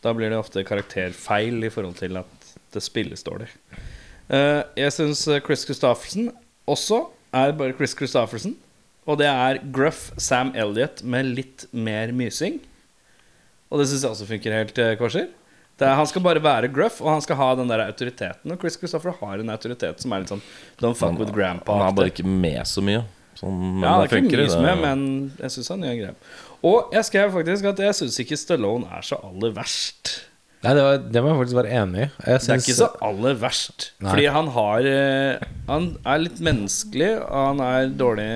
Da 0.05 0.13
blir 0.19 0.35
det 0.35 0.41
ofte 0.43 0.67
karakterfeil 0.69 1.63
I 1.65 1.71
forhold 1.73 1.97
til 2.03 2.19
at 2.21 2.51
det 2.75 2.85
spilles 2.85 3.25
dårlig 3.27 3.49
Uh, 4.29 4.61
Jeg 4.77 4.93
synes 4.93 5.23
eh, 5.33 5.39
Chris 5.41 5.63
Christofferson 5.65 6.27
Også 6.69 6.99
er 7.33 7.55
bare 7.57 7.73
Chris 7.79 7.95
Christofferson 7.97 8.59
Og 9.09 9.16
det 9.21 9.29
er 9.31 9.62
gruff 9.73 10.11
Sam 10.21 10.51
Elliott 10.53 11.01
Med 11.03 11.31
litt 11.33 11.64
mer 11.73 12.12
mysing 12.12 12.59
og 13.68 13.83
det 13.83 13.88
syns 13.90 14.05
jeg 14.05 14.14
også 14.14 14.29
funker 14.29 14.55
helt 14.57 14.81
eh, 14.81 14.94
kvarser. 14.97 15.29
Det 15.79 15.87
er, 15.87 15.94
han 15.94 16.09
skal 16.11 16.25
bare 16.25 16.40
være 16.42 16.71
gruff, 16.75 17.03
og 17.05 17.12
han 17.12 17.23
skal 17.23 17.38
ha 17.38 17.51
den 17.61 17.68
der 17.71 17.85
autoriteten. 17.85 18.51
Og 18.51 18.59
Chris 18.62 18.79
Christopher 18.81 19.14
har 19.21 19.38
en 19.38 19.53
autoritet 19.53 20.01
som 20.03 20.14
er 20.14 20.25
litt 20.25 20.33
sånn 20.33 20.42
Don't 20.81 20.99
fuck 20.99 21.21
with 21.21 21.35
grandpa. 21.35 21.77
Han 21.77 21.90
er 21.90 21.99
bare 22.01 22.11
ikke 22.11 22.27
med 22.27 22.64
så 22.66 22.83
mye. 22.85 23.05
Sånn, 23.38 23.61
men 23.77 23.85
ja, 23.85 23.92
det 24.01 24.09
er 24.09 24.14
funker. 24.16 24.33
ikke 24.33 24.40
mye 24.40 24.55
som 24.57 24.66
er, 24.66 24.81
men 24.83 25.05
jeg 25.38 25.55
syns 25.55 25.71
han 25.71 25.85
gjør 25.87 26.01
grep. 26.01 26.33
Og 26.66 26.97
jeg 26.97 27.07
skrev 27.07 27.37
faktisk 27.37 27.68
at 27.71 27.85
jeg 27.85 27.99
syns 28.01 28.18
ikke 28.25 28.40
Stallone 28.40 28.88
er 28.97 29.07
så 29.07 29.21
aller 29.29 29.55
verst. 29.55 30.16
Nei, 30.64 30.73
det, 30.75 30.83
var, 30.83 30.97
det 30.99 31.21
må 31.23 31.31
jeg 31.31 31.38
faktisk 31.38 31.55
være 31.61 31.75
enig 31.85 32.01
i 32.01 32.07
Jeg 32.09 32.40
Det 32.42 32.51
er 32.51 32.62
ikke 32.64 32.79
så 32.81 32.88
aller 33.07 33.37
verst. 33.38 33.90
Nei. 34.03 34.09
Fordi 34.09 34.25
han 34.35 34.49
har 34.57 34.88
eh, 34.90 35.44
Han 35.68 35.85
er 36.03 36.25
litt 36.25 36.40
menneskelig, 36.42 37.12
og 37.29 37.44
han 37.53 37.62
er 37.62 37.92
dårlig, 38.01 38.27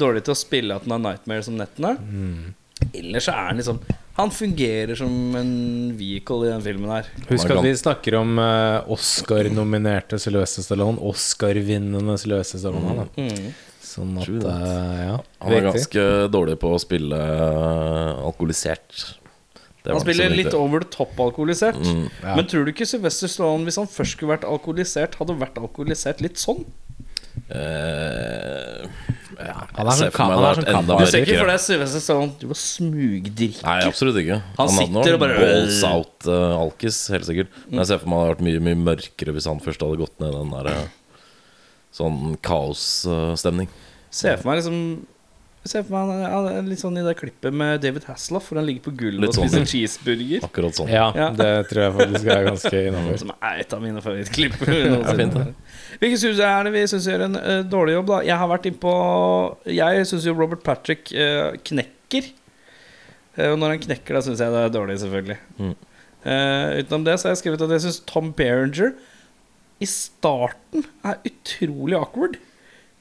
dårlig 0.00 0.24
til 0.26 0.34
å 0.34 0.38
spille 0.38 0.76
at 0.78 0.86
han 0.86 0.96
har 0.96 1.04
nightmares 1.04 1.50
om 1.50 1.58
nettene. 1.60 1.94
Mm. 1.98 2.54
Ellers 2.94 3.26
så 3.26 3.34
er 3.34 3.48
han 3.48 3.58
liksom 3.58 3.80
Han 4.18 4.30
fungerer 4.34 4.98
som 4.98 5.12
en 5.38 5.52
vehicle 5.98 6.46
i 6.46 6.50
den 6.50 6.62
filmen 6.62 6.90
her. 6.90 7.08
Husk 7.28 7.50
at 7.50 7.60
er 7.60 7.66
vi 7.68 7.74
snakker 7.78 8.16
om 8.18 8.38
uh, 8.42 8.90
Oscar-nominerte 8.90 10.18
Sylvester 10.18 10.66
Stallone. 10.66 10.98
Oscar-vinnende 11.10 12.16
Sylvester 12.18 12.58
Stallone. 12.62 13.04
da. 13.04 13.28
Mm. 13.28 13.52
Sånn 13.88 14.18
at 14.18 14.28
uh, 14.28 14.98
Ja, 15.04 15.14
Han 15.44 15.54
er 15.54 15.68
ganske 15.70 16.08
dårlig 16.34 16.58
på 16.62 16.74
å 16.74 16.82
spille 16.82 17.14
uh, 17.14 18.26
alkoholisert. 18.26 19.06
Det 19.84 19.94
Han 19.94 20.02
spiller 20.02 20.34
litt 20.34 20.54
over 20.58 20.82
the 20.82 20.90
top 20.92 21.14
alkoholisert. 21.22 21.78
Mm. 21.78 22.08
Ja. 22.24 22.34
Men 22.34 22.50
tror 22.50 22.66
du 22.66 22.74
ikke 22.74 22.90
Sylvester 22.90 23.30
Stallone, 23.30 23.68
hvis 23.70 23.78
han 23.78 23.86
først 23.88 24.18
skulle 24.18 24.34
vært 24.34 24.48
alkoholisert, 24.50 25.14
hadde 25.22 25.38
vært 25.38 25.62
alkoholisert 25.62 26.26
litt 26.26 26.42
sånn? 26.42 26.66
Eh, 27.48 28.84
ja, 29.38 29.54
Han 29.76 29.86
er 29.86 29.90
jeg 29.90 29.98
ser 29.98 30.10
sånn 30.10 30.12
for 30.12 30.28
meg 30.28 30.28
ka- 30.28 30.28
han 30.28 30.32
er 30.32 30.36
det 30.36 30.36
sånn 30.36 30.44
har 30.44 30.54
vært 30.54 30.68
enda 30.68 30.92
kappa. 30.92 30.98
Du 30.98 31.10
ser 31.12 31.22
ikke 31.24 31.38
for 31.38 31.50
deg 31.52 31.60
Sylvester 31.64 32.02
Stallone 32.04 32.32
Du 32.40 32.46
var 32.50 32.58
smugdrikke. 32.60 33.62
Nei, 33.64 33.76
absolutt 33.88 34.20
ikke. 34.22 34.38
Han 34.58 34.68
hadde 34.68 34.78
sitter 34.78 34.98
og 34.98 35.04
noe 35.04 35.18
bare- 35.22 35.40
balls 35.42 35.82
out 35.88 36.28
uh, 36.28 36.56
alkis, 36.62 36.98
helt 37.14 37.28
sikkert. 37.28 37.48
Men 37.70 37.80
jeg 37.84 37.86
ser 37.92 37.98
for 38.02 38.08
meg 38.12 38.18
det 38.18 38.24
hadde 38.26 38.34
vært 38.36 38.46
mye 38.48 38.64
mye 38.68 38.80
mørkere 38.88 39.36
hvis 39.38 39.46
han 39.50 39.60
først 39.64 39.80
hadde 39.86 40.00
gått 40.02 40.18
ned 40.20 40.32
den 40.36 40.50
der 40.56 40.72
eh, 40.74 40.88
sånn 41.98 42.36
kaosstemning. 42.42 43.68
Se 44.10 44.36
for 44.40 44.50
meg 44.52 44.60
liksom 44.62 44.82
Se 45.68 45.82
for 45.84 45.90
meg 45.92 46.22
han 46.32 46.46
er 46.48 46.62
litt 46.64 46.80
sånn 46.80 46.96
i 46.96 47.02
det 47.04 47.12
klippet 47.18 47.52
med 47.52 47.82
David 47.82 48.04
Hasselhoff, 48.08 48.46
hvor 48.48 48.56
han 48.56 48.64
ligger 48.64 48.86
på 48.86 48.92
gulvet 48.96 49.28
og 49.28 49.34
sånn. 49.34 49.50
spiser 49.50 49.66
cheeseburger. 49.68 50.44
Akkurat 50.46 50.72
sånn. 50.78 50.88
Ja, 50.88 51.10
Ja. 51.14 51.26
det 51.36 51.48
tror 51.68 51.82
jeg 51.82 51.92
faktisk 51.98 52.30
er 52.32 52.44
ganske 52.46 52.80
innafor. 52.88 53.18
Som 53.24 53.32
er 53.42 53.58
et 53.60 53.72
av 53.76 53.82
mine 53.82 54.00
favorittklipp. 54.00 54.54
fint, 55.18 55.34
det. 55.34 55.46
Hvilke 55.98 56.18
synes 56.20 56.40
er 56.44 56.66
det 56.66 56.72
vi 56.74 56.84
syns 56.90 57.08
gjør 57.08 57.26
en 57.26 57.38
uh, 57.38 57.60
dårlig 57.66 57.96
jobb, 57.96 58.10
da? 58.12 58.20
Jeg 58.28 58.40
har 58.40 58.50
vært 58.50 58.68
innpå 58.70 58.92
Jeg 59.72 60.08
syns 60.10 60.26
jo 60.28 60.36
Robert 60.36 60.64
Patrick 60.66 61.12
uh, 61.16 61.56
knekker. 61.68 62.32
Eh, 63.38 63.50
og 63.52 63.58
når 63.60 63.74
han 63.74 63.84
knekker, 63.86 64.16
da 64.16 64.24
syns 64.24 64.42
jeg 64.42 64.54
det 64.54 64.64
er 64.66 64.74
dårlig, 64.74 64.98
selvfølgelig. 65.02 65.38
Mm. 65.58 65.76
Utenom 66.28 67.04
det 67.06 67.14
så 67.16 67.28
har 67.28 67.32
jeg 67.32 67.40
skrevet 67.40 67.62
at 67.64 67.70
jeg 67.76 67.84
syns 67.86 68.00
Tom 68.10 68.32
Berenger 68.36 68.90
i 69.78 69.86
starten 69.88 70.82
er 71.06 71.20
utrolig 71.28 71.96
awkward, 71.96 72.34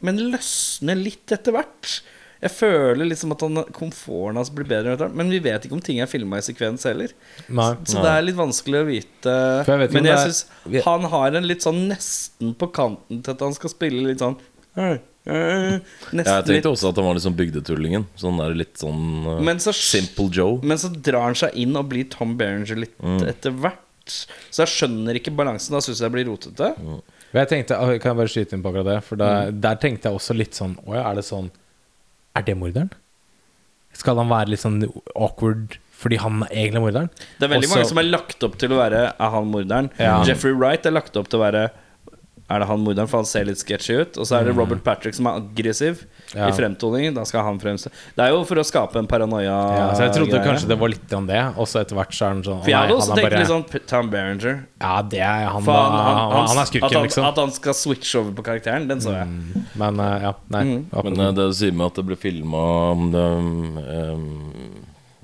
men 0.05 0.21
løsner 0.31 0.99
litt 0.99 1.33
etter 1.33 1.55
hvert. 1.55 1.97
Jeg 2.41 2.51
føler 2.53 3.07
liksom 3.09 3.31
at 3.33 3.41
han, 3.41 3.59
komforten 3.73 4.37
hans 4.37 4.51
blir 4.53 4.67
bedre, 4.69 5.09
men 5.17 5.31
vi 5.33 5.39
vet 5.41 5.65
ikke 5.65 5.73
om 5.77 5.81
ting 5.83 6.01
er 6.03 6.09
filma 6.11 6.37
i 6.37 6.45
sekvens 6.45 6.85
heller. 6.85 7.13
Nei. 7.49 7.71
Så 7.89 8.03
det 8.03 8.11
er 8.13 8.25
litt 8.27 8.37
vanskelig 8.37 8.81
å 8.83 8.87
vite. 8.87 9.33
Jeg 9.65 9.91
Men 9.95 10.05
jeg 10.11 10.21
syns 10.27 10.83
han 10.85 11.07
har 11.13 11.37
en 11.39 11.47
litt 11.49 11.65
sånn 11.65 11.87
nesten 11.89 12.53
på 12.59 12.69
kanten 12.75 13.23
til 13.25 13.33
at 13.33 13.41
han 13.47 13.57
skal 13.57 13.73
spille 13.73 14.05
litt 14.05 14.21
sånn 14.21 14.37
øh, 14.77 14.99
øh, 15.25 15.79
Nesten 16.13 16.21
Jeg 16.21 16.43
litt 16.43 16.51
tenkte 16.51 16.73
også 16.75 16.91
at 16.93 17.01
han 17.01 17.09
var 17.09 17.17
litt 17.17 17.25
sånn 17.25 17.39
bygdetullingen. 17.41 18.05
Sånn 18.21 18.37
der 18.43 18.53
litt 18.61 18.77
sånn 18.77 19.03
uh, 19.25 19.57
så- 19.63 19.73
Simple 19.73 20.29
Joe. 20.29 20.59
Men 20.61 20.77
så 20.77 20.93
drar 20.93 21.31
han 21.31 21.35
seg 21.41 21.57
inn 21.57 21.75
og 21.75 21.89
blir 21.89 22.05
Tom 22.13 22.37
Berenger 22.37 22.77
litt 22.85 22.93
Mm. 23.01 23.21
etter 23.27 23.51
hvert. 23.51 23.81
Så 24.07 24.63
jeg 24.63 24.71
skjønner 24.71 25.17
ikke 25.19 25.33
balansen. 25.35 25.73
Da 25.75 25.81
syns 25.83 25.99
jeg 25.99 26.05
det 26.07 26.13
blir 26.13 26.29
rotete. 26.29 26.69
Mm. 26.79 27.01
Jeg 27.33 27.49
tenkte, 27.49 27.75
ah, 27.75 27.97
Kan 27.99 28.13
jeg 28.13 28.17
bare 28.21 28.31
skyte 28.31 28.53
inn 28.55 28.61
på 28.63 28.69
akkurat 28.71 28.85
det? 28.87 29.03
For 29.03 29.19
da, 29.19 29.51
der 29.51 29.75
tenkte 29.75 30.07
jeg 30.07 30.15
også 30.15 30.35
litt 30.37 30.55
sånn 30.55 30.77
Å 30.87 30.93
ja, 30.95 31.01
er 31.11 31.15
det 31.19 31.25
sånn 31.27 31.49
Er 32.37 32.45
det 32.45 32.55
morderen? 32.59 32.91
Skal 33.97 34.19
han 34.21 34.29
være 34.29 34.51
litt 34.53 34.61
sånn 34.61 34.79
awkward 35.15 35.79
fordi 35.97 36.19
han 36.21 36.43
er 36.45 36.53
egentlig 36.67 36.83
morderen? 36.83 37.07
Det 37.39 37.47
er 37.47 37.53
veldig 37.55 37.65
Også- 37.71 37.75
mange 37.79 37.89
som 37.89 37.97
er 38.03 38.07
lagt 38.11 38.43
opp 38.45 38.57
til 38.61 38.69
å 38.75 38.77
være 38.77 38.99
Er 39.17 39.29
han 39.33 39.47
morderen. 39.51 39.89
Ja. 39.97 40.19
Jeffrey 40.23 40.53
Wright 40.53 40.85
er 40.85 40.91
lagt 40.93 41.17
opp 41.17 41.27
til 41.31 41.39
å 41.39 41.45
være 41.47 41.63
Er 42.49 42.59
det 42.63 42.67
han 42.69 42.79
morderen, 42.85 43.07
for 43.09 43.17
han 43.17 43.25
ser 43.25 43.43
litt 43.45 43.57
sketchy 43.59 43.97
ut. 44.03 44.17
Og 44.17 44.25
så 44.29 44.37
er 44.39 44.45
det 44.45 44.55
Robert 44.55 44.83
Patrick 44.85 45.13
som 45.17 45.25
er 45.27 45.41
aggressiv 45.41 46.05
Mm. 46.05 46.16
Ja. 46.35 46.49
i 46.49 46.51
fremtoningen. 46.51 47.13
Da 47.15 47.23
skal 47.25 47.43
han 47.45 47.59
fremstå 47.59 47.87
Det 48.17 48.23
er 48.25 48.33
jo 48.33 48.41
for 48.43 48.59
å 48.59 48.63
skape 48.67 48.99
en 48.99 49.07
paranoia. 49.07 49.43
Ja, 49.47 49.85
så 49.95 50.03
jeg 50.07 50.15
trodde 50.17 50.33
greie. 50.33 50.43
kanskje 50.43 50.67
det 50.67 50.77
var 50.79 50.89
litt 50.91 51.13
om 51.15 51.27
det, 51.29 51.39
og 51.55 51.67
så 51.71 51.79
etter 51.81 51.95
hvert 51.95 52.11
så 52.11 52.25
er 52.25 52.33
han 52.33 52.41
sånn 52.43 52.59
For 52.63 52.71
jeg 52.73 52.79
hadde 52.81 52.97
også 52.97 53.15
tenkt 53.15 53.29
bare- 53.29 53.39
litt 53.39 53.51
sånn 53.53 53.87
Tom 53.87 54.09
Berenger. 54.11 54.57
Ja, 54.81 55.01
det 55.01 55.19
er 55.21 55.45
han, 55.47 55.63
han, 55.63 55.65
han, 55.65 56.17
han, 56.17 56.47
han, 56.47 56.57
er 56.57 56.61
at, 56.61 56.93
han, 56.93 57.03
liksom. 57.07 57.25
at 57.29 57.37
han 57.37 57.51
skal 57.55 57.73
switche 57.73 58.19
over 58.19 58.31
på 58.37 58.43
karakteren, 58.43 58.87
den 58.89 58.99
så 58.99 59.13
jeg. 59.15 59.63
Men 59.75 59.99
uh, 59.99 60.17
ja, 60.21 60.33
nei. 60.49 60.63
Mm. 60.63 60.81
Men 60.91 61.19
uh, 61.19 61.31
det 61.31 61.47
du 61.47 61.53
sier 61.53 61.71
med 61.71 61.87
at 61.87 61.95
det 62.01 62.05
ble 62.09 62.17
filma 62.19 62.65
om 62.91 63.07
det 63.13 63.23
um, 63.23 64.83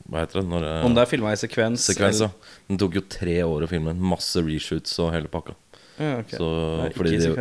Hva 0.09 0.23
heter 0.23 0.41
det? 0.41 0.47
Når, 0.51 0.63
uh, 0.69 0.85
Om 0.87 0.95
det 0.95 1.03
er 1.03 1.09
filma 1.09 1.33
i 1.33 1.39
sekvens. 1.39 1.85
sekvens, 1.89 2.21
eller- 2.21 2.31
ja. 2.31 2.55
Den 2.69 2.77
tok 2.81 2.95
jo 2.95 3.03
tre 3.09 3.37
år 3.43 3.65
å 3.65 3.69
filme. 3.69 3.93
Masse 3.97 4.41
reshoots 4.45 4.95
og 5.03 5.11
hele 5.15 5.27
pakka. 5.31 5.55
Ja, 5.97 6.17
ok. 6.19 6.33
Så, 6.33 6.49
Nei, 6.79 6.89
fordi 6.95 7.17
de 7.21 7.31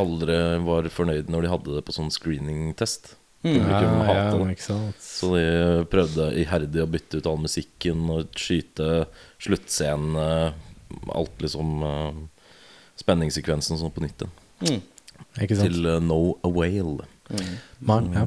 aldri 0.00 0.36
var 0.66 0.88
fornøyd 0.92 1.30
når 1.30 1.46
de 1.46 1.52
hadde 1.52 1.76
det 1.78 1.82
på 1.86 1.94
sånn 1.94 2.10
screening-test. 2.14 3.14
Mm. 3.42 3.56
Ja, 3.70 3.78
ja. 4.04 4.78
Så 5.00 5.30
de 5.32 5.44
prøvde 5.88 6.26
iherdig 6.42 6.82
å 6.82 6.90
bytte 6.90 7.20
ut 7.20 7.28
all 7.30 7.40
musikken 7.40 8.02
og 8.12 8.34
skyte 8.36 9.06
sluttscenene. 9.40 10.52
Alt 11.14 11.40
liksom 11.40 11.80
uh, 11.86 12.18
Spenningssekvensen 13.00 13.80
sånn 13.80 13.94
på 13.94 14.04
nytt 14.04 14.26
igjen. 14.26 14.34
Mm. 14.66 14.82
Til 15.54 15.86
uh, 15.86 15.96
No 16.04 16.36
Avail. 16.44 16.98
Man, 17.78 18.10
ja. 18.12 18.26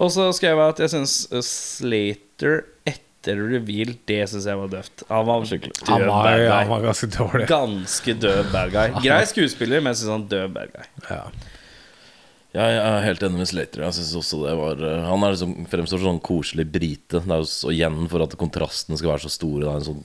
Og 0.00 0.10
så 0.14 0.30
skrev 0.34 0.56
jeg 0.56 0.72
at 0.72 0.80
jeg 0.82 0.94
syns 0.94 1.20
Slater 1.44 2.64
etter 2.88 3.07
reveal, 3.36 3.92
det 4.08 4.22
syns 4.30 4.46
jeg 4.48 4.56
var 4.56 4.68
døvt. 4.72 5.04
Han 5.10 5.26
var 5.28 5.44
Skikkelig. 5.50 5.74
Han 5.88 6.00
død 6.00 6.08
var, 6.08 6.24
bad 6.24 6.48
han 6.48 6.64
guy. 6.64 6.70
var 6.72 6.82
ganske 6.88 7.06
dårlig. 7.18 7.46
Ganske 7.50 8.14
død 8.24 8.50
bad 8.52 8.72
guy. 8.72 8.88
Grei 9.04 9.20
skuespiller, 9.28 9.80
men 9.84 9.92
jeg 9.92 10.00
syns 10.02 10.14
han 10.16 10.26
død 10.32 10.52
bad 10.56 10.72
guy. 10.74 10.86
Ja. 11.10 11.22
Jeg 12.56 12.78
er 12.80 13.02
helt 13.04 13.22
enig 13.22 13.42
med 13.42 13.48
Slater. 13.50 13.82
Jeg 13.84 13.94
synes 13.98 14.14
også 14.22 14.38
det 14.46 14.54
var 14.56 14.80
eh, 14.80 15.02
Han 15.04 15.22
er 15.26 15.34
liksom, 15.34 15.50
fremstår 15.68 16.00
som 16.00 16.14
sånn 16.14 16.22
koselig 16.24 16.64
brite. 16.72 17.20
Det 17.20 17.28
er 17.34 17.42
jo 17.42 17.48
så 17.50 17.70
igjen 17.74 18.06
for 18.08 18.24
at 18.24 18.34
kontrastene 18.40 18.96
skal 18.98 19.12
være 19.12 19.26
så 19.26 19.32
store. 19.34 19.66
Det 19.66 19.68
er 19.68 19.76
en 19.82 19.86
sånn, 19.90 20.00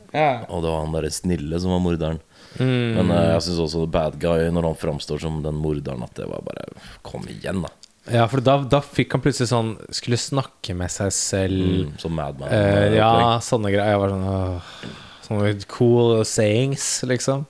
Og 0.52 0.66
det 0.66 0.74
var 0.74 0.84
han 0.84 0.98
derre 0.98 1.14
snille 1.16 1.62
som 1.64 1.72
var 1.72 1.82
morderen. 1.86 2.20
Mm. 2.60 3.00
Men 3.00 3.14
eh, 3.16 3.30
jeg 3.32 3.46
syns 3.48 3.62
også 3.64 3.86
Bad 3.90 4.20
Guy, 4.22 4.50
når 4.54 4.68
han 4.70 4.78
framstår 4.84 5.24
som 5.24 5.40
den 5.46 5.56
morderen, 5.64 6.04
at 6.06 6.14
det 6.20 6.28
var 6.30 6.44
bare 6.46 6.68
Kom 7.02 7.24
igjen, 7.32 7.64
da. 7.64 7.72
Ja, 8.12 8.26
for 8.28 8.43
da, 8.43 8.58
da 8.68 8.82
fikk 8.84 9.16
han 9.16 9.22
plutselig 9.24 9.47
sånn 9.47 9.70
Skulle 9.95 10.20
snakke 10.20 10.76
med 10.76 10.91
seg 10.91 11.14
selv. 11.16 11.62
Mm, 11.64 11.93
som 12.01 12.18
Madman. 12.18 12.51
Eh, 12.51 12.97
ja, 12.97 13.39
sånne 13.43 13.72
greier. 13.72 13.93
Jeg 13.93 14.01
var 14.01 14.12
sånn 14.12 14.28
åh, 14.28 14.76
Sånne 15.24 15.54
cool 15.72 16.20
sayings, 16.28 16.88
liksom. 17.08 17.45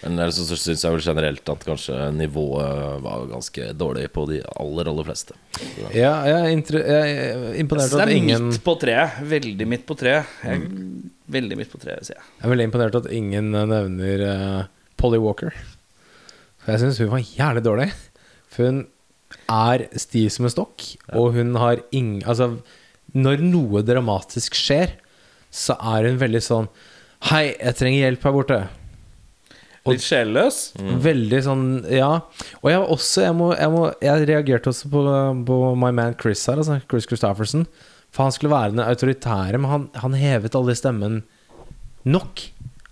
Men 0.00 0.20
ellers 0.22 0.38
så 0.38 0.56
syns 0.56 0.84
jeg 0.84 0.94
vel 0.94 1.02
generelt 1.04 1.50
at 1.52 1.64
kanskje 1.66 1.96
nivået 2.16 3.02
var 3.04 3.26
ganske 3.28 3.68
dårlig 3.76 4.06
på 4.14 4.24
de 4.30 4.38
aller, 4.56 4.88
aller 4.88 5.08
fleste. 5.08 5.36
Så, 5.58 5.90
Ja, 5.92 6.14
jeg 6.24 6.54
er, 6.54 6.80
jeg 6.80 7.18
er 7.26 7.60
imponert 7.60 7.90
over 7.90 8.00
det 8.00 8.06
at 8.06 8.14
er 8.14 8.16
ingen 8.16 8.48
midt 8.48 8.62
på 8.64 8.76
treet. 8.80 9.20
Veldig 9.28 9.68
midt 9.68 9.86
på 9.88 9.98
treet. 9.98 10.32
Jeg, 10.46 10.72
Veldig 11.36 11.58
midt 11.58 11.72
på 11.72 11.82
treet, 11.82 12.06
sier 12.06 12.16
jeg. 12.16 12.26
Jeg 12.38 12.46
er 12.46 12.52
veldig 12.54 12.68
imponert 12.70 12.96
over 12.96 13.08
at 13.10 13.16
ingen 13.18 13.50
eh, 13.52 13.68
nevner 13.74 14.26
uh, 14.30 14.60
Polly 15.00 15.18
Walker. 15.20 15.52
For 16.62 16.72
jeg 16.72 16.84
syns 16.84 17.00
hun 17.02 17.12
var 17.12 17.24
jævlig 17.26 17.64
dårlig. 17.66 17.88
For 18.52 18.70
hun 18.70 18.84
er 19.52 19.86
stiv 19.98 20.30
som 20.34 20.48
en 20.48 20.52
stokk, 20.52 20.84
og 21.14 21.36
hun 21.36 21.54
har 21.60 21.82
ingen 21.94 22.22
Altså, 22.26 22.56
når 23.16 23.42
noe 23.44 23.82
dramatisk 23.86 24.56
skjer, 24.58 24.96
så 25.54 25.76
er 25.94 26.08
hun 26.10 26.20
veldig 26.20 26.42
sånn 26.44 26.68
Hei, 27.30 27.54
jeg 27.54 27.78
trenger 27.78 28.02
hjelp 28.04 28.26
her 28.26 28.34
borte. 28.34 28.58
Litt 29.86 30.02
sjelløs. 30.04 30.58
Veldig 31.02 31.38
sånn, 31.46 31.66
ja. 31.94 32.10
Og 32.60 32.70
jeg 32.70 32.82
også 32.82 33.24
Jeg, 33.24 33.36
må, 33.38 33.50
jeg, 33.56 33.72
må, 33.72 33.84
jeg 34.04 34.26
reagerte 34.28 34.72
også 34.72 34.90
på, 34.92 35.04
på 35.48 35.58
my 35.78 35.92
man 35.94 36.16
Chris 36.20 36.42
her, 36.50 36.60
altså 36.60 36.80
Chris 36.90 37.08
Christofferson. 37.08 37.64
For 38.14 38.26
han 38.26 38.34
skulle 38.34 38.52
være 38.52 38.74
den 38.74 38.84
autoritære, 38.84 39.60
men 39.60 39.70
han, 39.70 39.86
han 40.02 40.18
hevet 40.18 40.56
aldri 40.58 40.76
stemmen 40.78 41.22
nok. 42.06 42.44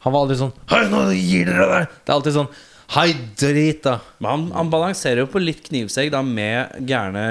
Han 0.05 0.15
var 0.15 0.25
aldri 0.25 0.37
sånn 0.41 0.55
Hei, 0.73 0.85
nå 0.93 1.05
gir 1.17 1.49
dere 1.49 1.69
dere! 1.71 1.91
Det 2.05 2.13
er 2.13 2.19
alltid 2.19 2.37
sånn 2.39 2.51
Hei, 2.95 3.09
drit, 3.41 3.81
da. 3.83 3.97
Men 4.23 4.29
han, 4.31 4.43
han 4.55 4.69
balanserer 4.71 5.25
jo 5.25 5.27
på 5.33 5.41
litt 5.43 5.65
knivsegg 5.67 6.13
da 6.15 6.21
med 6.23 6.77
gærne 6.87 7.25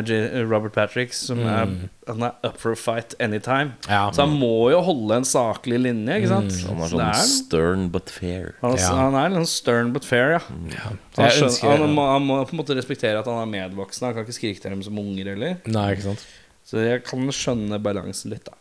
Robert 0.49 0.73
Patrick, 0.75 1.13
som 1.15 1.39
er, 1.47 1.69
han 2.09 2.25
er 2.27 2.33
up 2.49 2.57
for 2.59 2.75
a 2.75 2.79
fight 2.79 3.15
anytime. 3.23 3.71
Mm. 3.85 3.87
Ja. 3.87 4.01
Så 4.11 4.25
han 4.25 4.33
må 4.41 4.49
jo 4.73 4.81
holde 4.83 5.21
en 5.21 5.27
saklig 5.29 5.79
linje, 5.85 6.17
ikke 6.19 6.31
sant? 6.33 6.57
han 6.67 6.81
er 6.83 6.91
sånn 6.91 7.03
er- 7.05 7.21
stern 7.31 7.85
but 7.93 8.11
fair. 8.11 8.51
han, 8.59 8.75
Ja. 8.75 8.91
han 8.99 9.15
er 9.21 9.29
litt 9.31 9.39
sånn 9.45 9.49
stern 9.53 9.93
but 9.95 10.03
fair, 10.09 10.35
ja. 10.35 10.41
ja. 10.73 10.83
Han, 10.89 10.99
skjønner, 11.31 11.47
ønsker 11.47 11.77
han, 11.85 11.95
må, 11.95 12.09
han 12.11 12.27
må 12.27 12.41
på 12.43 12.57
en 12.57 12.63
måte 12.65 12.75
respektere 12.81 13.23
at 13.23 13.31
han 13.31 13.39
er 13.45 13.51
medvoksen. 13.55 14.09
Han 14.09 14.17
kan 14.19 14.27
ikke 14.27 14.39
skrike 14.41 14.59
til 14.65 14.75
dem 14.75 14.83
som 14.83 14.99
unger 14.99 15.31
heller. 15.31 15.57
Nei, 15.71 15.87
ikke 15.95 16.09
sant. 16.11 16.27
Så 16.67 16.83
jeg 16.83 17.05
kan 17.07 17.23
skjønne 17.31 17.79
balansen 17.83 18.35
litt, 18.35 18.43
da. 18.51 18.59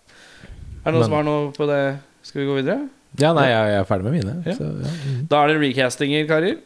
Er 0.84 0.90
det 0.90 0.94
noen 0.94 1.00
Men- 1.03 1.09
som 1.11 1.18
har 1.18 1.26
noe 1.26 1.53
på 1.59 1.66
det? 1.66 1.82
Skal 2.22 2.42
vi 2.44 2.46
gå 2.53 2.61
videre? 2.62 2.84
Ja, 3.21 3.35
nei, 3.37 3.45
jeg, 3.51 3.73
jeg 3.75 3.81
er 3.83 3.89
ferdig 3.89 4.07
med 4.07 4.15
mine. 4.17 4.35
Ja. 4.47 4.55
Så, 4.57 4.69
ja. 4.81 4.93
Da 5.29 5.43
er 5.43 5.53
det 5.53 5.59
recastinger, 5.61 6.25
karer. 6.31 6.57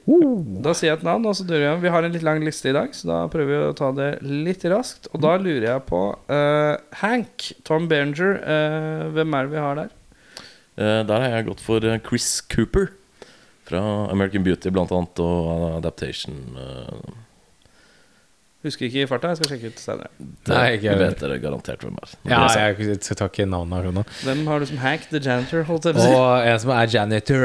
Da 0.63 0.75
sier 0.79 0.93
jeg 0.93 1.01
et 1.01 1.07
navn, 1.09 1.27
og 1.27 1.35
så 1.35 1.47
dør 1.49 1.65
jeg. 1.65 1.81
Vi 1.83 1.91
har 1.91 2.07
en 2.07 2.15
litt 2.15 2.27
lang 2.27 2.45
liste 2.47 2.71
i 2.71 2.77
dag, 2.77 2.95
så 2.95 3.09
da 3.11 3.19
prøver 3.33 3.51
vi 3.51 3.71
å 3.73 3.75
ta 3.77 3.91
det 3.97 4.11
litt 4.23 4.63
raskt. 4.71 5.11
Og 5.11 5.25
da 5.25 5.35
lurer 5.43 5.67
jeg 5.73 5.87
på 5.89 6.03
uh, 6.15 6.77
Hank, 7.03 7.49
Tom 7.67 7.89
Berenger, 7.91 8.39
uh, 8.47 9.09
hvem 9.17 9.35
er 9.35 9.49
det 9.49 9.57
vi 9.57 9.65
har 9.65 9.81
der? 9.83 9.91
Eh, 10.77 11.03
der 11.09 11.23
har 11.25 11.31
jeg 11.33 11.47
gått 11.49 11.63
for 11.65 11.85
Chris 12.07 12.41
Cooper. 12.53 12.91
Fra 13.67 13.81
American 14.13 14.45
Beauty 14.47 14.71
blant 14.71 14.93
annet, 14.95 15.19
og 15.19 15.79
Adaptation. 15.81 16.37
eh, 16.61 17.15
Husker 18.67 18.89
ikke 18.89 19.05
i 19.05 19.09
farta, 19.09 19.31
jeg 19.33 19.39
skal 19.41 19.51
sjekke 19.53 19.71
ut 19.71 19.81
senere. 19.81 20.11
Nei, 20.51 20.63
ikke 20.77 20.89
jeg 20.89 21.01
vet 21.01 21.21
dere 21.23 21.37
garantert 21.43 21.81
hvem 21.87 21.97
er. 22.03 22.09
ja, 22.27 22.41
jeg 22.59 22.99
skal 23.07 23.17
ta 23.21 23.29
ikke 23.31 23.47
navnet 23.49 23.75
her 23.79 23.95
nå. 23.95 24.03
Hvem 24.27 24.41
har 24.51 24.63
du 24.63 24.67
som 24.73 24.81
Hank 24.83 25.07
the 25.13 25.21
janitor? 25.23 25.63
Holdt 25.69 25.87
jeg 25.87 25.97
på 25.97 26.03
å 26.03 26.07
si? 26.07 26.15
Og 26.19 26.33
en 26.51 26.59
som 26.65 26.71
er 26.75 26.87
janitor 26.97 27.43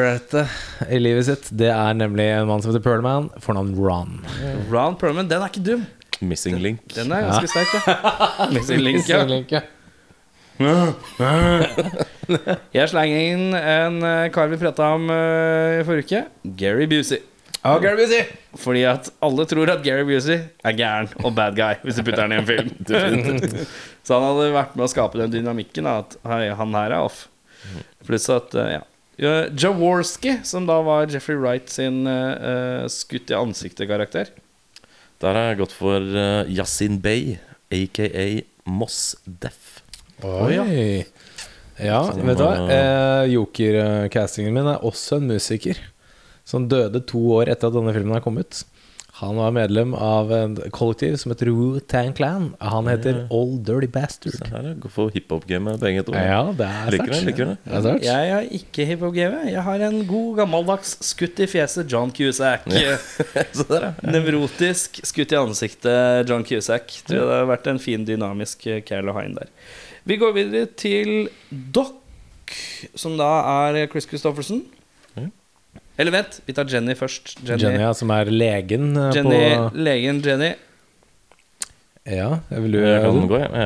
i 0.89 1.01
livet 1.01 1.29
sitt, 1.29 1.45
det 1.61 1.69
er 1.73 1.91
nemlig 1.99 2.27
en 2.33 2.49
mann 2.49 2.63
som 2.63 2.73
heter 2.73 2.83
Pearlman, 2.85 3.29
fornavn 3.43 3.75
Ron. 3.77 4.17
Ron 4.73 4.97
Perlman. 4.97 5.29
Den 5.29 5.45
er 5.45 5.53
ikke 5.53 5.65
dum. 5.67 5.85
Missing 6.21 6.57
Link. 6.61 6.81
Den 6.95 7.13
er 7.13 7.29
ganske 7.29 7.49
sterk, 7.49 7.69
ja. 7.77 7.81
Missing 8.55 8.81
Link, 8.81 9.09
ja. 9.09 9.21
ja. 9.49 9.61
Jeg 12.75 12.89
slenger 12.91 13.19
inn 13.33 13.55
en 13.57 13.95
eh, 14.05 14.27
kar 14.33 14.47
vi 14.51 14.59
prata 14.61 14.91
om 14.97 15.03
eh, 15.09 15.79
i 15.79 15.83
forrige 15.87 16.05
uke. 16.05 16.19
Gary 16.59 16.85
Busey. 16.91 17.19
Fordi 18.57 18.83
at 18.89 19.09
alle 19.21 19.45
tror 19.45 19.69
at 19.69 19.83
Gary 19.85 20.05
Busey 20.07 20.39
er 20.65 20.73
gæren 20.77 21.11
og 21.21 21.35
bad 21.37 21.53
guy 21.59 21.75
hvis 21.83 21.99
du 21.99 22.03
putter 22.07 22.23
han 22.25 22.33
i 22.33 22.39
en 22.41 22.47
film. 22.47 22.71
Så 24.05 24.17
han 24.17 24.25
hadde 24.25 24.47
vært 24.55 24.73
med 24.77 24.87
å 24.87 24.89
skape 24.89 25.19
den 25.21 25.33
dynamikken. 25.35 25.85
At 25.89 26.15
hei, 26.25 26.47
han 26.57 26.73
her 26.73 26.95
er 26.95 27.05
off. 27.05 27.27
Pluss 28.07 28.25
at 28.33 28.55
eh, 28.57 28.71
ja. 28.79 28.81
Ja, 29.21 29.33
Jaworski, 29.53 30.39
som 30.47 30.65
da 30.65 30.79
var 30.81 31.05
Jeffrey 31.11 31.37
Wright 31.37 31.69
sin 31.69 32.07
eh, 32.09 32.31
eh, 32.49 32.85
skutt 32.89 33.29
i 33.29 33.37
ansiktet-karakter. 33.37 34.31
Der 35.21 35.37
har 35.37 35.51
jeg 35.51 35.59
gått 35.59 35.75
for 35.77 36.01
uh, 36.01 36.49
Yasin 36.49 36.95
Bey, 37.03 37.35
aka 37.69 38.25
Moss 38.65 39.11
Def. 39.29 39.83
Oi. 40.25 40.55
Ja, 41.77 41.99
Som, 42.09 42.23
vet 42.25 42.39
du 42.39 42.43
hva? 42.47 42.55
uh, 42.57 42.71
Eh, 42.73 43.29
Joker-castingen 43.35 44.57
min 44.57 44.69
er 44.73 44.81
også 44.85 45.19
en 45.21 45.29
musiker 45.29 45.77
som 46.47 46.67
døde 46.71 47.03
to 47.09 47.21
år 47.37 47.51
etter 47.51 47.69
at 47.69 47.77
denne 47.77 47.93
filmen 47.95 48.17
er 48.17 48.23
kommet. 48.25 48.63
Han 49.21 49.35
var 49.35 49.51
medlem 49.51 49.91
av 49.93 50.31
en 50.33 50.55
kollektiv 50.73 51.15
som 51.21 51.29
heter 51.29 51.51
Wu-Tang 51.53 52.13
Clan. 52.17 52.47
Han 52.63 52.87
heter 52.89 53.27
Old 53.29 53.59
Dirty 53.67 53.85
Bastard. 53.91 54.33
Se 54.39 54.47
her 54.49 54.69
er 54.71 54.79
Gå 54.81 54.89
for 54.89 55.13
hiphop-gamet, 55.13 55.77
begge 55.83 56.01
to. 56.07 56.15
Ja, 56.17 56.39
det 56.57 56.65
er 56.65 56.95
Liker 56.95 57.11
det, 57.11 57.19
liker 57.27 57.51
det. 57.51 57.57
Det 57.67 57.91
er. 57.91 57.99
Jeg 58.07 58.31
har 58.33 58.49
ikke 58.57 58.87
hiphop-game. 58.89 59.43
Jeg 59.51 59.65
har 59.67 59.85
en 59.91 59.99
god, 60.09 60.31
gammeldags 60.39 60.95
skutt 61.05 61.43
i 61.43 61.49
fjeset 61.51 61.91
John 61.91 62.09
Cusack. 62.17 62.65
Der, 62.71 62.97
ja. 63.69 63.91
Nevrotisk 64.09 65.03
skutt 65.05 65.35
i 65.35 65.41
ansiktet 65.43 66.31
John 66.31 66.47
Cusack. 66.47 66.89
Tror 67.05 67.19
jeg 67.19 67.29
det 67.29 67.39
har 67.43 67.49
vært 67.51 67.69
en 67.69 67.83
fin, 67.83 68.07
dynamisk 68.07 68.65
eh, 68.71 68.81
Carol 68.87 69.13
og 69.13 69.21
der. 69.37 69.53
Vi 70.09 70.17
går 70.17 70.33
videre 70.33 70.65
til 70.65 71.27
Doc, 71.51 71.93
som 72.97 73.19
da 73.21 73.33
er 73.69 73.83
Chris 73.91 74.09
Christofferson. 74.09 74.63
Eller 75.99 76.15
vent, 76.15 76.39
vi 76.47 76.55
tar 76.55 76.69
Jenny 76.71 76.95
først. 76.97 77.35
Jenny, 77.43 77.61
Jenny, 77.61 77.81
ja, 77.83 77.91
som 77.97 78.11
er 78.15 78.31
legen 78.31 78.91
eh, 78.95 79.09
Jenny 79.17 79.39
på 79.39 79.83
legen 79.87 80.21
Jenny. 80.25 80.53
Ja, 82.07 82.39
jeg 82.49 82.63
vil 82.63 82.79
jo 82.79 82.81
Jeg 82.81 83.01
kan 83.05 83.27
gå, 83.29 83.37
jeg. 83.37 83.65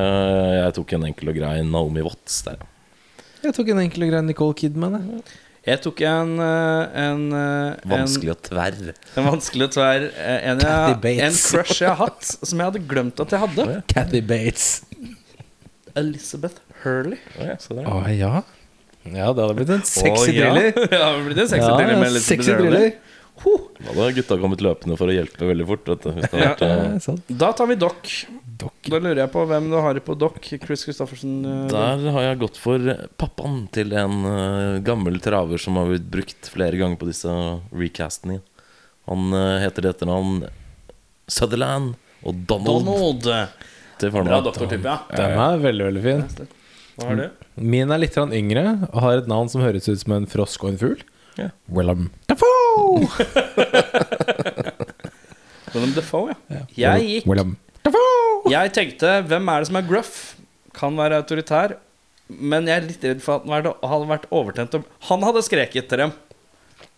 Jeg, 0.60 0.74
tok 0.76 0.94
en 0.98 1.06
enkel 1.08 1.32
og 1.32 1.38
grei 1.38 1.56
Naomi 1.64 2.04
Watts 2.04 2.42
der. 2.48 2.66
Jeg 3.46 3.56
tok 3.56 3.72
en 3.72 3.84
enkel 3.86 4.08
og 4.08 4.12
grei 4.12 4.24
Nicole 4.26 4.58
Kidman. 4.58 4.98
jeg. 5.00 5.24
Jeg 5.66 5.82
tok 5.82 6.02
en, 6.06 6.36
en, 6.38 6.98
en, 7.02 7.22
eh, 7.34 7.86
Vanskelig 7.90 8.36
og 8.36 8.42
tverr. 8.46 8.76
en, 8.92 9.00
en 9.18 9.30
vanskelig 9.32 9.66
og 9.66 9.72
tverr 9.74 10.04
eh, 10.12 10.44
en, 10.52 10.60
jeg, 10.62 11.16
en 11.26 11.40
crush 11.40 11.80
jeg 11.82 11.90
har 11.90 11.98
hatt, 12.04 12.28
som 12.36 12.60
jeg 12.62 12.70
hadde 12.70 12.84
glemt 12.86 13.24
at 13.24 13.34
jeg 13.34 13.42
hadde. 13.48 13.80
Cathy 13.90 14.22
Bates. 14.22 14.68
Elizabeth 15.98 16.62
Hurley. 16.84 17.18
Oh, 17.40 17.48
ja, 17.48 17.58
se 17.58 17.80
ja. 18.20 18.44
Ja, 19.20 19.28
det 19.34 19.44
hadde 19.46 19.56
blitt 19.60 19.70
en 19.76 19.84
sexy 19.86 20.32
Å, 20.32 20.34
ja. 20.34 20.54
thriller. 20.54 20.88
Ja, 20.90 21.12
det 21.18 21.26
blitt 21.28 21.44
en 21.44 21.52
sexy 21.52 21.68
Ja, 21.70 21.76
thriller 21.78 22.00
med 22.02 22.16
litt 22.16 22.26
sexy 22.26 22.52
Hurley. 22.56 22.72
thriller. 22.72 23.12
Da 23.86 23.92
hadde 23.92 24.14
gutta 24.16 24.38
kommet 24.40 24.62
løpende 24.64 24.96
for 24.98 25.12
å 25.12 25.14
hjelpe 25.14 25.46
veldig 25.50 25.66
fort. 25.68 25.90
Vet 25.92 26.06
du, 26.06 26.10
hvis 26.16 26.30
det 26.32 26.32
hadde 26.32 26.50
vært, 26.50 26.62
Ja, 26.66 26.76
eh, 26.96 27.00
sant. 27.04 27.34
Da 27.44 27.50
tar 27.54 27.68
vi 27.70 27.76
Doc. 27.82 28.14
Da 28.88 28.98
lurer 29.04 29.20
jeg 29.26 29.32
på 29.34 29.44
hvem 29.50 29.66
du 29.70 29.76
har 29.84 30.00
på 30.08 30.16
Doc. 30.18 30.38
Chris 30.64 30.86
Christoffersen. 30.88 31.34
eh, 31.46 31.68
Der 31.74 32.06
har 32.16 32.22
jeg 32.30 32.40
gått 32.46 32.58
for 32.58 32.80
pappaen 33.20 33.66
til 33.76 33.92
en 33.94 34.16
eh, 34.32 34.80
gammel 34.88 35.20
traver 35.22 35.60
som 35.62 35.76
har 35.82 35.92
blitt 35.92 36.08
brukt 36.10 36.50
flere 36.54 36.80
ganger 36.80 36.96
på 37.02 37.10
disse 37.12 37.28
recastene. 37.76 38.40
Han 39.12 39.28
eh, 39.36 39.60
heter 39.68 39.84
det 39.86 39.94
etternavn 39.98 40.46
Sutherland 41.28 41.96
og 42.26 42.40
Donald, 42.48 42.86
Donald. 42.88 43.28
til 44.00 44.10
Bra 44.10 44.22
fornavn. 44.24 44.46
doktortype, 44.48 44.86
ja. 44.88 44.98
Den 45.12 45.40
er 45.50 45.60
veldig, 45.68 45.92
veldig 45.92 46.06
fin. 46.08 46.48
Hva 46.96 47.12
er 47.12 47.20
det? 47.20 47.28
Min 47.60 47.92
er 47.92 48.00
litt 48.00 48.16
yngre 48.16 48.64
og 48.92 49.00
har 49.04 49.20
et 49.20 49.28
navn 49.32 49.50
som 49.52 49.64
høres 49.64 49.90
ut 49.90 50.00
som 50.00 50.16
en 50.16 50.28
frosk 50.32 50.64
og 50.64 50.74
en 50.74 50.80
fugl. 50.80 51.02
Ja. 51.36 51.50
Willem 51.68 52.08
Dafoe! 52.30 53.04
Willem 55.76 55.92
Dafoe, 55.98 56.36
ja. 56.48 56.62
Jeg 56.80 57.08
gikk 57.10 57.26
Willem 57.28 57.58
Jeg 58.52 58.72
tenkte, 58.78 59.18
hvem 59.28 59.52
er 59.52 59.64
det 59.64 59.70
som 59.70 59.80
er 59.82 59.90
gruff? 59.90 60.14
Kan 60.76 60.96
være 61.00 61.20
autoritær. 61.20 61.76
Men 62.30 62.70
jeg 62.70 62.80
er 62.80 62.88
litt 62.88 63.04
redd 63.06 63.22
for 63.22 63.38
at 63.38 63.46
han 63.46 63.92
hadde 63.92 64.10
vært 64.10 64.30
overtent. 64.34 64.78
Han 65.10 65.26
hadde 65.28 65.44
skreket 65.46 65.92
til 65.92 66.06
dem. 66.06 66.16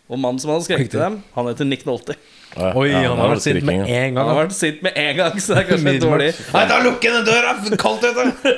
Og 0.07 0.19
mannen 0.23 0.39
som 0.39 0.53
hadde 0.53 0.63
skreket 0.67 0.93
til 0.93 1.01
dem, 1.03 1.17
han 1.35 1.49
heter 1.49 1.67
Nick 1.67 1.83
Nolte. 1.87 2.15
Ja, 2.55 2.71
Oi, 2.79 2.87
ja, 2.89 3.01
han 3.09 3.17
der 3.17 3.23
har 3.25 3.33
vært 3.33 3.43
sint 3.43 3.65
med 3.67 3.81
en 3.83 4.15
gang. 4.15 4.17
Han 4.21 4.29
har 4.31 4.37
vært 4.39 4.55
sint 4.55 4.79
med 4.85 4.95
en 5.01 5.17
gang, 5.19 5.35
så 5.43 5.53
det 5.53 5.59
er 5.59 5.67
kanskje 5.71 5.93
litt 5.97 6.05
dårlig. 6.05 6.29
Nei, 6.55 6.63
da 6.71 6.79
lukker 6.85 7.17
den 7.17 7.27
døra! 7.27 7.53
Kaldt 7.81 8.07
ute! 8.07 8.55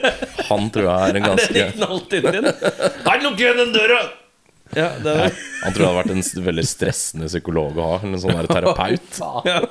Han 0.51 0.69
tror 0.75 0.87
jeg 0.87 1.09
er 1.09 1.19
en 1.19 1.27
ganske 1.31 1.49
er 1.49 1.57
det 1.57 1.65
Nick 1.65 1.81
Nolte 1.81 2.21
din. 2.27 2.49
Han 3.09 3.25
lukker 3.25 3.45
igjen 3.47 3.61
den 3.63 3.73
døra! 3.75 3.99
Ja, 4.77 4.91
det 5.01 5.13
er 5.17 5.31
Han 5.63 5.73
tror 5.73 5.81
jeg 5.81 5.89
hadde 5.89 5.97
vært 5.97 6.11
en 6.13 6.45
veldig 6.45 6.65
stressende 6.69 7.29
psykolog 7.31 7.79
å 7.81 7.87
ha. 7.87 7.99
En 8.05 8.19
sånn 8.21 8.37
der 8.37 8.49
terapeut. 8.53 9.21
ja. 9.49 9.63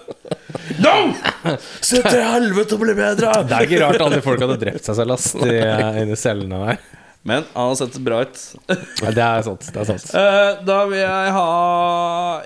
Se 1.78 2.02
til 2.02 2.18
helvete 2.18 2.74
og 2.74 2.82
bli 2.82 2.98
bedre! 2.98 3.36
Det 3.46 3.54
er 3.54 3.68
ikke 3.70 3.82
rart 3.84 4.02
alle 4.08 4.18
folk 4.24 4.42
hadde 4.42 4.58
drept 4.66 4.88
seg 4.90 4.98
selv 4.98 5.14
ass, 5.14 5.30
i, 5.38 5.54
inni 6.02 6.18
cellene 6.18 6.64
der. 6.66 6.97
Men 7.26 7.44
han 7.54 7.68
har 7.72 7.74
sett 7.80 7.96
bra 8.04 8.20
ut. 8.24 8.38
Ja, 9.02 9.10
det 9.14 9.24
er 9.24 9.42
sant. 9.46 9.66
Det 9.74 9.80
er 9.82 9.88
sant. 9.90 10.06
Eh, 10.16 10.60
da 10.66 10.78
vil 10.90 11.00
jeg 11.02 11.32
ha 11.34 11.48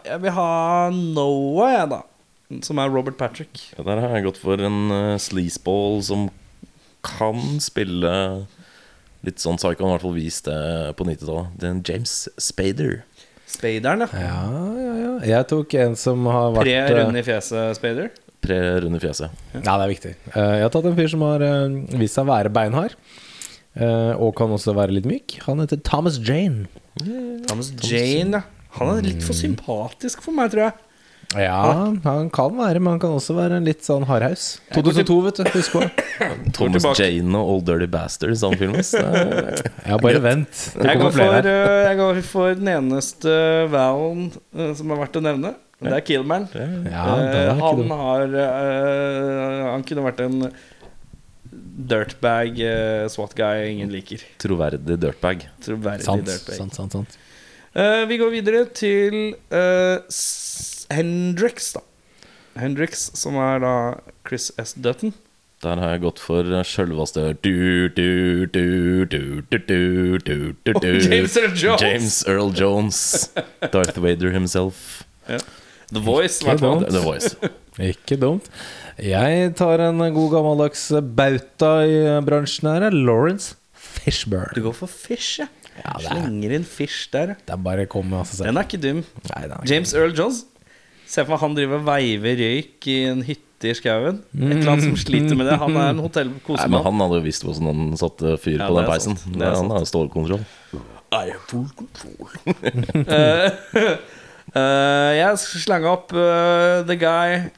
Jeg 0.06 0.22
vil 0.24 0.34
ha 0.38 0.48
Noah, 0.94 1.68
jeg, 1.76 1.90
da. 1.92 2.00
Som 2.66 2.80
er 2.82 2.90
Robert 2.92 3.16
Patrick. 3.20 3.62
Ja, 3.78 3.84
der 3.86 4.00
har 4.02 4.16
jeg 4.16 4.26
gått 4.26 4.40
for 4.40 4.60
en 4.60 4.80
uh, 4.92 5.14
sleazeball 5.20 6.02
som 6.04 6.26
kan 7.06 7.38
spille 7.64 8.10
litt 9.24 9.40
sånn 9.40 9.56
psycho. 9.60 9.84
Han 9.86 9.94
har 9.94 9.96
i 9.96 9.98
hvert 10.00 10.04
fall 10.08 10.18
vist 10.18 10.48
det 10.50 10.58
på 10.98 11.06
90-tallet. 11.08 11.54
Det 11.56 11.68
er 11.68 11.72
en 11.76 11.82
James 11.88 12.12
Spader. 12.42 12.98
Spaderen, 13.52 14.04
ja. 14.04 14.20
Ja, 14.20 14.42
ja, 14.80 14.92
ja. 15.00 15.14
Jeg 15.34 15.48
tok 15.50 15.74
en 15.80 15.96
som 16.00 16.24
har 16.28 16.52
vært 16.56 16.64
Pre 16.68 16.76
eh, 16.80 16.92
rund 17.00 17.20
i 17.20 17.24
fjeset, 17.26 17.76
Spader. 17.78 18.12
Pre 18.42 18.58
rund 18.84 18.98
i 18.98 19.02
fjeset. 19.02 19.42
Ja, 19.54 19.60
det 19.64 19.74
er 19.86 19.92
viktig. 19.92 20.12
Eh, 20.32 20.54
Jeg 20.58 20.64
har 20.66 20.72
tatt 20.74 20.88
en 20.90 20.96
fyr 20.98 21.10
som 21.12 21.24
har 21.26 21.44
vist 22.00 22.16
seg 22.18 22.24
å 22.26 22.30
være 22.32 22.52
beinhard. 22.52 22.96
Eh, 23.76 24.12
Og 24.18 24.34
kan 24.38 24.50
også 24.52 24.74
være 24.76 24.92
litt 24.98 25.06
myk. 25.08 25.38
Han 25.46 25.62
heter 25.64 25.80
Thomas 25.86 26.18
Jane. 26.18 26.66
Thomas 27.48 27.72
Jane, 27.82 28.40
ja. 28.42 28.42
Han 28.78 28.88
er 28.98 29.02
litt 29.04 29.22
for 29.24 29.36
sympatisk 29.36 30.22
for 30.24 30.32
meg, 30.32 30.50
tror 30.54 30.68
jeg. 30.70 30.72
Ja, 31.32 31.58
han 32.04 32.26
kan 32.32 32.52
være, 32.58 32.80
men 32.80 32.94
han 32.94 33.00
kan 33.00 33.12
også 33.16 33.32
være 33.36 33.56
en 33.60 33.64
litt 33.68 33.84
sånn 33.84 34.04
hardhaus. 34.08 34.58
2002, 34.74 35.14
vet 35.26 35.38
du. 35.40 35.50
Husk 35.54 35.76
på. 35.76 35.82
Thomas. 36.56 36.84
Jane 36.98 37.36
og 37.40 37.52
Old 37.54 37.66
Dirty 37.68 37.86
Bastard 37.92 38.32
i 38.34 38.36
samme 38.40 38.58
film. 38.60 38.74
er- 38.76 39.62
Ja, 39.88 39.96
bare 40.00 40.20
vent. 40.24 40.64
Jeg 40.76 41.00
går, 41.00 41.12
for, 41.16 41.38
eh, 41.40 41.78
jeg 41.88 42.00
går 42.00 42.20
for 42.28 42.56
den 42.58 42.68
eneste 42.74 43.36
valen 43.72 44.26
eh, 44.56 44.72
som 44.76 44.92
er 44.92 45.00
verdt 45.06 45.20
å 45.20 45.24
nevne. 45.24 45.54
Det 45.82 45.92
er 45.96 46.04
Killman. 46.06 46.44
Ja, 46.54 47.06
han 47.58 47.88
har 47.90 48.36
Han 49.72 49.82
kunne 49.88 50.04
vært 50.04 50.20
en 50.22 50.36
dirtbag, 51.88 52.58
uh, 52.60 53.08
SWAT 53.12 53.34
guy 53.38 53.68
ingen 53.70 53.92
liker. 53.92 54.22
Troverdig 54.42 54.98
dirtbag. 55.02 55.46
Troverdig 55.64 56.06
sant, 56.06 56.26
dirtbag. 56.26 56.56
sant, 56.58 56.74
sant, 56.78 56.92
sant. 56.98 57.18
Uh, 57.72 58.04
vi 58.10 58.18
går 58.20 58.32
videre 58.34 58.66
til 58.76 59.34
uh, 59.54 60.02
Hendrix, 60.92 61.72
da. 61.76 61.84
Hendrix, 62.60 63.08
som 63.16 63.38
er 63.40 63.62
da 63.64 63.74
Chris 64.28 64.50
S. 64.60 64.74
Dutton. 64.76 65.14
Der 65.62 65.78
har 65.78 65.94
jeg 65.94 66.02
gått 66.02 66.18
for 66.18 66.42
sjølveste 66.66 67.22
James 71.06 71.36
Earl 71.38 71.54
Jones. 71.54 71.82
James 71.82 72.16
Earl 72.26 72.50
Jones 72.50 73.30
Darth 73.72 74.02
Vader 74.02 74.32
himself. 74.34 75.04
Ja. 75.28 75.38
The 75.92 76.02
Voice, 76.04 76.40
i 76.40 76.46
Ikke 76.46 76.52
hvert 76.52 76.62
fall. 76.64 76.84
The 76.88 77.02
Voice. 77.04 77.52
Ikke 77.92 78.16
dumt. 78.20 78.48
Jeg 79.00 79.52
tar 79.56 79.80
en 79.86 80.00
god 80.14 80.30
gammeldags 80.34 80.86
bauta 81.16 81.72
i 81.88 81.98
bransjen 82.26 82.68
her. 82.72 82.88
Lawrence 82.92 83.56
Fishburne. 83.72 84.52
Du 84.56 84.62
går 84.64 84.76
for 84.76 84.90
Fish, 84.90 85.40
ja. 85.42 85.48
Ja, 85.72 85.94
er, 85.96 86.04
Slenger 86.04 86.52
inn 86.58 86.64
Fish 86.68 87.06
der, 87.12 87.34
er 87.48 87.60
bare 87.64 87.86
å 87.86 87.90
komme 87.90 88.18
av 88.20 88.26
seg 88.28 88.42
selv. 88.42 88.50
Den 88.50 88.60
er 88.60 88.66
ikke 88.68 88.80
dum. 88.82 89.00
Nei, 89.30 89.44
er 89.46 89.54
James 89.70 89.94
Earl 89.96 90.12
Jones. 90.16 90.42
Se 91.08 91.24
for 91.24 91.34
meg 91.34 91.42
han 91.42 91.56
driver 91.56 91.80
og 91.80 91.86
veiver 91.88 92.38
røyk 92.40 92.88
i 92.92 92.98
en 93.10 93.22
hytte 93.26 93.68
i 93.68 93.74
skauen. 93.78 94.20
Et 94.36 94.54
eller 94.56 94.70
annet 94.74 94.86
som 94.88 94.96
sliter 95.00 95.36
med 95.38 95.48
det. 95.48 95.58
Han 95.60 95.76
er 95.76 95.92
en 95.92 96.02
hotellkosemann. 96.04 96.84
han 96.86 97.04
hadde 97.04 97.20
jo 97.20 97.24
visst 97.26 97.44
hvordan 97.46 97.68
han 97.68 98.00
satte 98.00 98.36
fyr 98.40 98.58
Ja, 98.58 98.68
på 98.68 98.78
den 98.80 98.88
peisen. 98.90 99.18
Han 99.40 99.72
har 99.74 99.88
stålkontroll. 99.88 100.44
er 101.12 101.32
er, 101.32 101.36
han 101.52 101.70
sant. 102.00 102.18
Eh, 104.50 105.12
jeg 105.18 105.40
slenger 105.64 105.92
opp 105.92 106.12
uh, 106.16 106.82
The 106.88 106.96
Guy, 106.98 107.48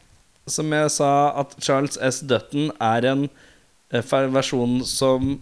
som 0.51 0.73
jeg 0.77 0.93
sa 0.93 1.11
at 1.41 1.57
Charles 1.63 1.97
S. 1.97 2.21
Dutton 2.29 2.71
er 2.83 3.09
en 3.09 3.27
eh, 3.95 4.17
versjon 4.35 4.83
som 4.87 5.39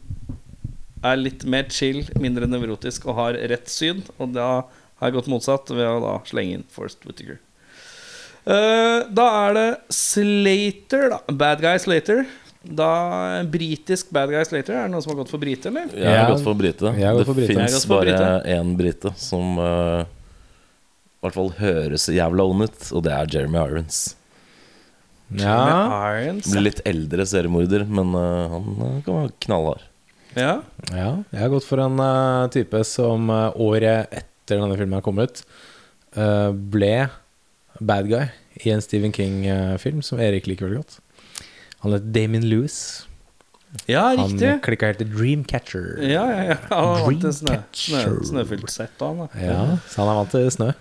er 1.02 1.18
litt 1.18 1.42
mer 1.50 1.66
chill, 1.74 2.04
mindre 2.22 2.46
nevrotisk 2.46 3.08
og 3.10 3.18
har 3.18 3.40
rett 3.50 3.70
syn. 3.70 4.04
Og 4.22 4.36
da 4.36 4.50
har 4.62 5.10
jeg 5.10 5.18
gått 5.18 5.32
motsatt 5.32 5.72
ved 5.74 5.88
å 5.88 5.98
da 6.04 6.14
slenge 6.28 6.60
inn 6.60 6.68
Forrest 6.70 7.02
Whittaker. 7.08 7.40
Uh, 8.42 9.06
da 9.14 9.26
er 9.46 9.58
det 9.58 9.66
Slater, 9.94 11.10
da. 11.12 11.20
Bad 11.26 11.62
Guy 11.62 11.82
Slater. 11.82 12.24
Da 12.62 13.42
Britisk 13.50 14.10
Bad 14.14 14.30
Guy 14.30 14.46
Slater. 14.46 14.76
Er 14.78 14.86
det 14.86 14.94
noen 14.94 15.02
som 15.02 15.12
har 15.12 15.22
gått 15.24 15.30
for 15.34 15.42
brite, 15.42 15.70
eller? 15.70 15.90
Jeg 15.98 16.14
har 16.14 16.30
gått 16.30 16.44
for 16.46 16.58
brite. 16.58 16.94
Det 16.94 17.58
fins 17.58 17.86
bare 17.90 18.42
én 18.54 18.74
brite 18.78 19.10
som 19.18 19.58
eh, 19.58 20.10
i 21.22 21.28
hvert 21.28 21.36
fall 21.36 21.52
høres 21.60 22.08
jævla 22.10 22.44
ond 22.50 22.64
ut, 22.66 22.80
og 22.98 23.04
det 23.06 23.12
er 23.14 23.28
Jeremy 23.30 23.60
Irons. 23.62 23.98
Ja, 25.38 25.54
Med 25.54 25.92
Irons. 26.26 26.48
Blir 26.50 26.64
litt 26.66 26.80
eldre 26.88 27.24
seriemorder, 27.30 27.84
men 27.86 28.10
uh, 28.18 28.50
han 28.52 28.66
eh, 28.88 28.96
kan 29.06 29.14
være 29.20 29.30
knallhard. 29.46 29.84
Ja. 30.34 30.56
ja. 30.90 31.12
Jeg 31.30 31.38
har 31.44 31.52
gått 31.52 31.68
for 31.68 31.78
en 31.84 32.00
uh, 32.02 32.48
type 32.52 32.82
som 32.88 33.30
uh, 33.30 33.54
året 33.54 34.10
etter 34.18 34.58
denne 34.58 34.74
filmen 34.76 34.98
er 34.98 35.04
kommet, 35.06 35.44
eh, 36.18 36.50
ble 36.74 36.90
bad 37.78 38.08
guy 38.10 38.26
i 38.66 38.72
en 38.74 38.82
Stephen 38.84 39.14
King-film 39.14 40.02
som 40.04 40.20
Erik 40.20 40.48
liker 40.50 40.66
veldig 40.66 40.82
godt. 40.82 40.98
Han 41.86 41.94
het 41.94 42.10
Damien 42.12 42.44
Lewis. 42.50 43.06
ja, 43.88 44.08
Han 44.18 44.34
riktig. 44.34 44.50
klikka 44.66 44.90
helt 44.90 44.98
til 45.00 45.12
Dreamcatcher. 45.14 45.86
Ja, 46.04 46.26
ja, 46.34 46.42
ja. 46.50 46.58
Han 46.74 47.06
vant 47.06 47.22
til 47.24 47.32
snø, 47.38 47.54
snø, 47.70 48.02
Dreamcatcher. 48.02 48.26
snøfylt 48.32 48.74
sett. 48.74 48.98
Han, 49.00 49.22
da. 49.24 49.30
Ja, 49.40 49.60
så 49.86 50.02
han 50.02 50.10
er 50.12 50.18
vant 50.20 50.34
til 50.34 50.50
snø. 50.58 50.72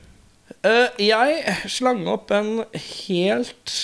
Eh, 0.68 1.02
jeg 1.08 1.58
slang 1.72 2.06
opp 2.12 2.32
en 2.36 2.64
helt 2.76 3.76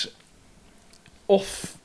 off 1.31 1.77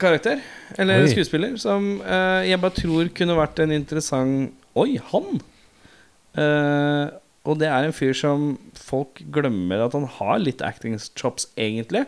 karakter, 0.00 0.40
eller 0.78 1.04
Oi. 1.04 1.10
skuespiller, 1.12 1.56
som 1.60 2.00
eh, 2.02 2.50
jeg 2.50 2.60
bare 2.62 2.78
tror 2.80 3.10
kunne 3.14 3.36
vært 3.38 3.62
en 3.62 3.74
interessant 3.74 4.54
Oi, 4.74 4.96
han! 5.12 5.38
Uh, 6.34 7.14
og 7.46 7.60
det 7.60 7.68
er 7.70 7.86
en 7.86 7.94
fyr 7.94 8.10
som 8.16 8.56
folk 8.74 9.20
glemmer 9.30 9.84
at 9.84 9.94
han 9.94 10.08
har 10.16 10.40
litt 10.42 10.64
acting 10.66 10.96
chops, 11.14 11.46
egentlig. 11.54 12.02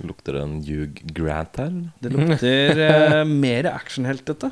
Lukter 0.00 0.38
det 0.38 0.44
en 0.46 0.54
Hugh 0.64 1.02
Grant 1.12 1.60
her? 1.60 1.74
Det 2.00 2.12
lukter 2.14 2.80
uh, 2.80 3.24
mer 3.44 3.68
actionheltete. 3.74 4.48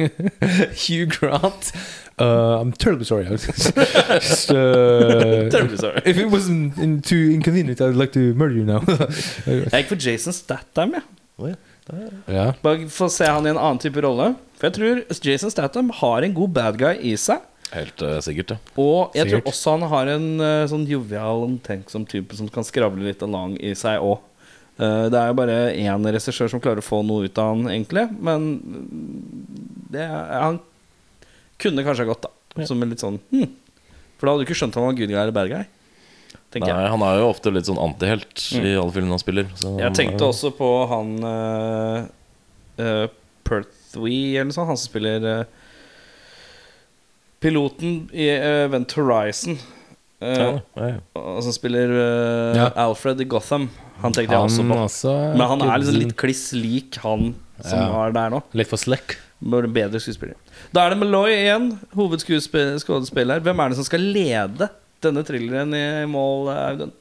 Hugh 0.86 1.04
Grant. 1.12 1.72
Uh, 2.18 2.58
I'm 2.60 2.72
terribly 2.72 3.04
sorry. 3.04 3.24
Just, 3.26 3.76
uh, 4.50 5.50
Terribly 5.52 5.76
sorry. 5.76 6.00
If 6.06 6.16
it 6.16 6.26
wasn't 6.30 6.78
in, 6.78 7.02
too 7.02 7.30
inconvenient, 7.34 7.80
I'd 7.80 7.94
like 7.94 8.12
to 8.12 8.32
murder 8.34 8.54
you 8.54 8.64
now. 8.64 8.80
Jeg 9.46 9.68
gikk 9.70 9.90
for 9.90 9.96
Jason 10.00 10.32
Statham, 10.32 10.94
jeg. 10.96 11.56
ja. 12.32 12.46
Bare 12.64 12.88
få 12.88 13.10
se 13.12 13.28
han 13.28 13.44
i 13.46 13.50
en 13.52 13.58
annen 13.60 13.78
type 13.82 14.00
rolle. 14.00 14.30
For 14.56 14.70
jeg 14.70 14.74
tror 14.78 15.02
Jason 15.28 15.52
Statham 15.52 15.90
har 15.98 16.24
en 16.24 16.32
god 16.34 16.54
bad 16.56 16.78
guy 16.80 16.94
i 17.04 17.12
seg. 17.20 17.44
Helt 17.74 18.00
uh, 18.00 18.16
sikkert, 18.24 18.54
ja. 18.54 18.72
Og 18.80 19.12
jeg 19.18 19.26
Sikkert. 19.28 19.44
tror 19.44 19.52
også 19.52 19.74
han 19.76 19.84
har 19.92 20.10
en 20.14 20.26
uh, 20.40 20.64
sånn 20.72 20.86
jovial, 20.88 21.44
tenksom 21.66 22.06
type 22.08 22.38
som 22.38 22.48
kan 22.48 22.64
skravle 22.64 23.04
litt 23.10 23.20
along 23.26 23.58
i 23.60 23.74
seg 23.76 24.00
òg. 24.00 24.22
det 24.78 25.16
er 25.20 25.30
jo 25.30 25.36
bare 25.38 25.54
én 25.72 26.04
regissør 26.12 26.48
som 26.52 26.60
klarer 26.60 26.80
å 26.82 26.84
få 26.84 26.98
noe 27.04 27.24
ut 27.28 27.38
av 27.40 27.52
han, 27.54 27.68
egentlig. 27.72 28.06
Men 28.20 28.48
mm, 28.56 29.20
det, 29.92 30.02
er- 30.04 30.32
Han 30.46 30.58
kunne 31.62 31.84
kanskje 31.86 32.04
ha 32.06 32.10
gått, 32.12 32.26
da. 32.26 32.66
Som 32.66 32.80
en 32.82 32.92
litt 32.92 33.02
sånn 33.02 33.18
hm. 33.32 33.50
For 34.16 34.24
da 34.24 34.32
hadde 34.32 34.44
du 34.44 34.48
ikke 34.48 34.56
skjønt 34.56 34.76
om 34.78 34.86
han 34.86 34.94
var 34.94 34.98
good 35.00 35.10
guy 35.12 35.18
eller 35.20 35.34
bad 35.36 35.50
guy. 35.52 35.64
Nei, 36.56 36.68
jeg. 36.70 36.88
han 36.88 37.02
er 37.04 37.18
jo 37.20 37.26
ofte 37.28 37.50
litt 37.52 37.68
sånn 37.68 37.80
antihelt 37.82 38.40
i 38.56 38.72
alle 38.78 38.92
filmene 38.94 39.12
han 39.12 39.20
spiller. 39.20 39.48
Så 39.60 39.74
Jeg 39.76 39.92
tenkte 39.98 40.24
jo... 40.24 40.30
også 40.32 40.52
på 40.56 40.70
han 40.88 41.10
uh, 41.20 42.06
uh, 42.80 43.06
Perthwee 43.44 44.38
eller 44.38 44.48
noe 44.48 44.56
sånt. 44.56 44.70
Han 44.70 44.78
som 44.80 44.88
spiller 44.88 45.26
uh, 45.26 45.66
piloten 47.44 48.06
i 48.14 48.30
uh, 48.32 48.64
Event 48.66 48.94
Horizon. 48.96 49.58
eh, 50.24 50.32
ja, 50.32 50.48
ja, 50.80 50.88
ja. 50.94 51.24
Som 51.44 51.52
spiller 51.52 51.92
eh. 51.92 52.62
Alfred 52.86 53.20
i 53.20 53.28
Gotham. 53.28 53.68
Han 54.00 54.16
tenkte 54.16 54.32
jeg 54.32 54.48
også 54.48 54.64
på. 54.64 54.80
også 54.86 55.12
Men 55.36 55.46
han 55.52 55.66
er 55.66 55.82
liksom 55.82 56.00
litt 56.06 56.16
kliss 56.20 56.46
lik 56.56 56.96
han 57.04 57.34
som 57.64 57.92
var 57.92 58.16
der 58.16 58.32
nå. 58.32 58.40
Litt 58.56 58.72
for 58.72 58.80
slick. 58.80 59.18
Bare 59.36 59.68
bedre 59.68 60.00
skuespiller. 60.00 60.36
Da 60.72 60.86
er 60.86 60.94
det 60.94 61.00
Malloy 61.02 61.30
igjen, 61.34 61.70
hovedskuespiller. 61.94 63.42
Hvem 63.44 63.60
er 63.60 63.72
det 63.72 63.78
som 63.80 63.86
skal 63.88 64.00
lede 64.00 64.70
denne 65.04 65.24
thrilleren 65.28 65.74
i 65.76 66.06
mål, 66.08 66.48
Audun? 66.54 66.94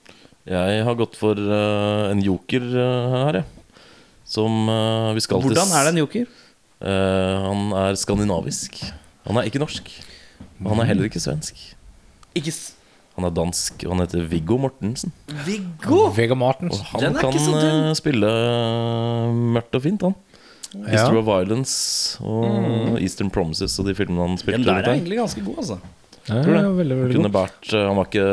Jeg 0.45 0.83
har 0.85 0.97
gått 0.99 1.15
for 1.17 1.39
uh, 1.39 2.11
en 2.11 2.19
joker 2.21 2.65
uh, 2.75 3.15
her, 3.25 3.39
jeg. 3.39 3.79
Som 4.29 4.67
uh, 4.69 5.13
vi 5.15 5.23
skal 5.23 5.41
til 5.41 5.53
Hvordan 5.53 5.71
er 5.73 5.87
det 5.87 5.95
en 5.95 6.03
joker? 6.03 6.27
Eh, 6.85 7.35
han 7.45 7.71
er 7.79 7.97
skandinavisk. 7.97 8.81
Han 9.25 9.39
er 9.39 9.47
ikke 9.49 9.61
norsk. 9.63 9.89
Men 10.59 10.73
han 10.73 10.83
er 10.83 10.89
heller 10.91 11.07
ikke 11.07 11.23
svensk. 11.23 11.57
Ikke 12.35 12.51
s 12.51 12.75
Han 13.15 13.23
er 13.23 13.31
dansk, 13.31 13.79
og 13.87 13.93
han 13.93 14.01
heter 14.03 14.25
Viggo 14.27 14.57
Mortensen. 14.59 15.13
Viggo! 15.45 16.09
Viggo 16.11 16.35
Mortensen. 16.35 16.83
Og 16.83 16.89
han 16.91 17.01
Den 17.01 17.15
er 17.15 17.21
kan 17.21 17.31
ikke 17.31 17.45
så 17.45 17.93
spille 17.95 18.31
mørkt 19.55 19.77
og 19.79 19.85
fint, 19.85 20.03
han. 20.03 20.17
Ja. 20.83 20.91
History 20.91 21.17
of 21.21 21.25
Violence 21.25 22.17
og 22.21 22.99
Eastern 23.01 23.29
Promises 23.33 23.77
og 23.79 23.87
de 23.87 23.95
filmene 23.97 24.21
han 24.27 24.35
Den 24.37 24.65
der 24.67 24.81
er 24.83 24.91
egentlig 24.95 25.17
ganske 25.21 25.41
god, 25.45 25.57
altså. 25.63 25.77
Ja, 26.25 26.41
Tror 26.41 26.55
det. 26.57 26.61
veldig, 26.77 26.95
veldig 26.99 27.15
Kunne 27.19 27.31
god. 27.31 27.73
eh, 27.73 27.87
Han 27.87 27.97
var 27.99 28.05
ikke 28.09 28.27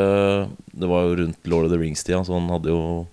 Det 0.81 0.89
var 0.89 1.03
jo 1.07 1.17
rundt 1.23 1.47
Lord 1.53 1.65
of 1.67 1.73
the 1.75 1.79
Rings-tida, 1.81 2.23
så 2.25 2.33
han 2.39 2.49
hadde 2.49 2.73
jo 2.73 3.07